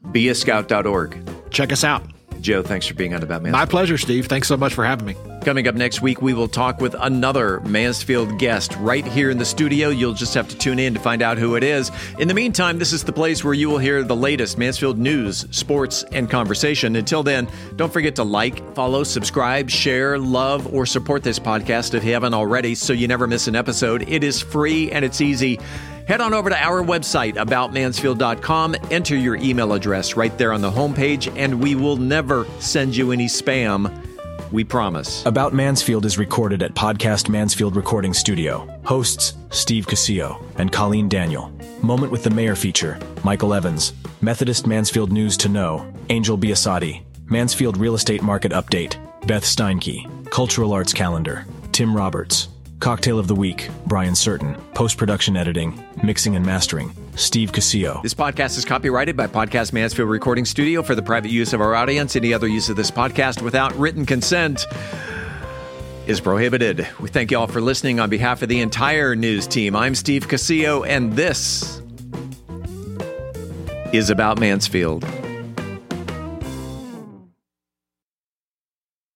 Beascout.org. 0.05 1.51
Check 1.51 1.73
us 1.73 1.85
out. 1.85 2.05
Joe, 2.47 2.63
thanks 2.63 2.87
for 2.87 2.95
being 2.95 3.13
on 3.13 3.25
About 3.25 3.43
Mansfield. 3.43 3.61
My 3.61 3.67
pleasure, 3.67 3.99
Steve. 3.99 4.27
Thanks 4.27 4.47
so 4.47 4.57
much 4.57 4.73
for 4.73 4.85
having 4.85 5.05
me. 5.05 5.17
Coming 5.45 5.67
up 5.67 5.75
next 5.75 6.01
week, 6.01 6.23
we 6.23 6.33
will 6.33 6.47
talk 6.47 6.81
with 6.81 6.95
another 7.01 7.59
Mansfield 7.63 8.39
guest 8.39 8.77
right 8.77 9.05
here 9.05 9.31
in 9.31 9.39
the 9.39 9.45
studio. 9.45 9.89
You'll 9.89 10.15
just 10.15 10.33
have 10.35 10.47
to 10.51 10.57
tune 10.57 10.79
in 10.79 10.95
to 10.95 11.01
find 11.01 11.23
out 11.23 11.39
who 11.39 11.57
it 11.57 11.65
is. 11.65 11.91
In 12.21 12.29
the 12.29 12.35
meantime, 12.35 12.79
this 12.79 12.93
is 12.93 13.03
the 13.03 13.13
place 13.13 13.43
where 13.43 13.53
you 13.53 13.69
will 13.69 13.79
hear 13.79 14.05
the 14.05 14.15
latest 14.15 14.59
Mansfield 14.59 14.97
news, 14.97 15.45
sports, 15.51 16.05
and 16.13 16.31
conversation. 16.31 16.95
Until 16.95 17.25
then, 17.25 17.49
don't 17.75 17.93
forget 17.93 18.15
to 18.15 18.23
like, 18.23 18.75
follow, 18.77 19.03
subscribe, 19.03 19.69
share, 19.69 20.17
love, 20.17 20.73
or 20.73 20.87
support 20.87 21.25
this 21.25 21.41
podcast 21.41 21.95
if 21.95 22.05
you 22.05 22.13
haven't 22.13 22.35
already 22.35 22.77
so 22.77 22.93
you 22.93 23.09
never 23.09 23.27
miss 23.27 23.49
an 23.49 23.57
episode. 23.57 24.09
It 24.09 24.23
is 24.23 24.41
free 24.41 24.93
and 24.93 25.05
it's 25.05 25.21
easy. 25.21 25.59
Head 26.07 26.21
on 26.21 26.35
over 26.35 26.51
to 26.51 26.57
our 26.57 26.85
website, 26.85 27.35
aboutmansfield.com, 27.35 28.77
enter 28.93 29.17
your 29.17 29.35
email 29.37 29.73
address 29.73 30.17
right 30.17 30.37
there 30.39 30.53
on 30.53 30.61
the 30.61 30.71
homepage, 30.71 31.33
and 31.37 31.61
we 31.61 31.75
will 31.75 31.97
never 31.97 32.47
send 32.61 32.97
you 32.97 33.11
any 33.11 33.27
spam. 33.27 33.93
We 34.53 34.63
promise. 34.63 35.27
About 35.27 35.53
Mansfield 35.53 36.07
is 36.07 36.17
recorded 36.17 36.63
at 36.63 36.75
Podcast 36.75 37.29
Mansfield 37.29 37.75
Recording 37.75 38.15
Studio. 38.15 38.69
Hosts 38.85 39.35
Steve 39.51 39.89
Casillo 39.89 40.41
and 40.59 40.71
Colleen 40.71 41.09
Daniel. 41.09 41.51
Moment 41.83 42.13
with 42.13 42.23
the 42.23 42.31
Mayor 42.31 42.55
feature 42.55 43.01
Michael 43.25 43.53
Evans. 43.53 43.93
Methodist 44.21 44.69
Mansfield 44.69 45.11
News 45.11 45.37
to 45.39 45.49
Know 45.49 45.93
Angel 46.11 46.39
Biasatti. 46.39 47.03
Mansfield 47.25 47.77
Real 47.77 47.97
Estate 47.97 48.23
Market 48.23 48.53
Update 48.53 48.97
Beth 49.27 49.43
Steinke. 49.45 50.31
Cultural 50.31 50.73
Arts 50.73 50.93
Calendar 50.93 51.45
Tim 51.73 51.97
Roberts. 51.97 52.47
Cocktail 52.87 53.19
of 53.19 53.27
the 53.27 53.35
Week, 53.35 53.69
Brian 53.87 54.15
Certain. 54.15 54.55
Post 54.75 54.97
production 54.97 55.37
editing, 55.37 55.85
mixing 56.05 56.37
and 56.37 56.47
mastering, 56.47 56.95
Steve 57.17 57.51
Casillo. 57.51 58.01
This 58.01 58.15
podcast 58.15 58.57
is 58.57 58.65
copyrighted 58.65 59.17
by 59.17 59.27
Podcast 59.27 59.73
Mansfield 59.73 60.09
Recording 60.09 60.45
Studio 60.45 60.85
for 60.85 60.95
the 60.95 61.03
private 61.03 61.33
use 61.33 61.53
of 61.53 61.61
our 61.61 61.75
audience. 61.75 62.15
Any 62.15 62.33
other 62.33 62.47
use 62.47 62.69
of 62.69 62.77
this 62.77 62.93
podcast 62.93 63.43
without 63.43 63.75
written 63.75 64.07
consent 64.07 64.67
is 66.07 66.21
prohibited. 66.21 66.87
We 67.01 67.09
thank 67.09 67.33
you 67.33 67.39
all 67.41 67.49
for 67.49 67.61
listening 67.61 67.99
on 67.99 68.09
behalf 68.09 68.43
of 68.43 68.49
the 68.49 68.61
entire 68.61 69.17
news 69.17 69.49
team. 69.49 69.75
I'm 69.75 69.97
Steve 69.97 70.29
Casillo, 70.29 70.87
and 70.87 71.13
this 71.15 71.83
is 73.93 74.11
About 74.11 74.39
Mansfield. 74.39 75.05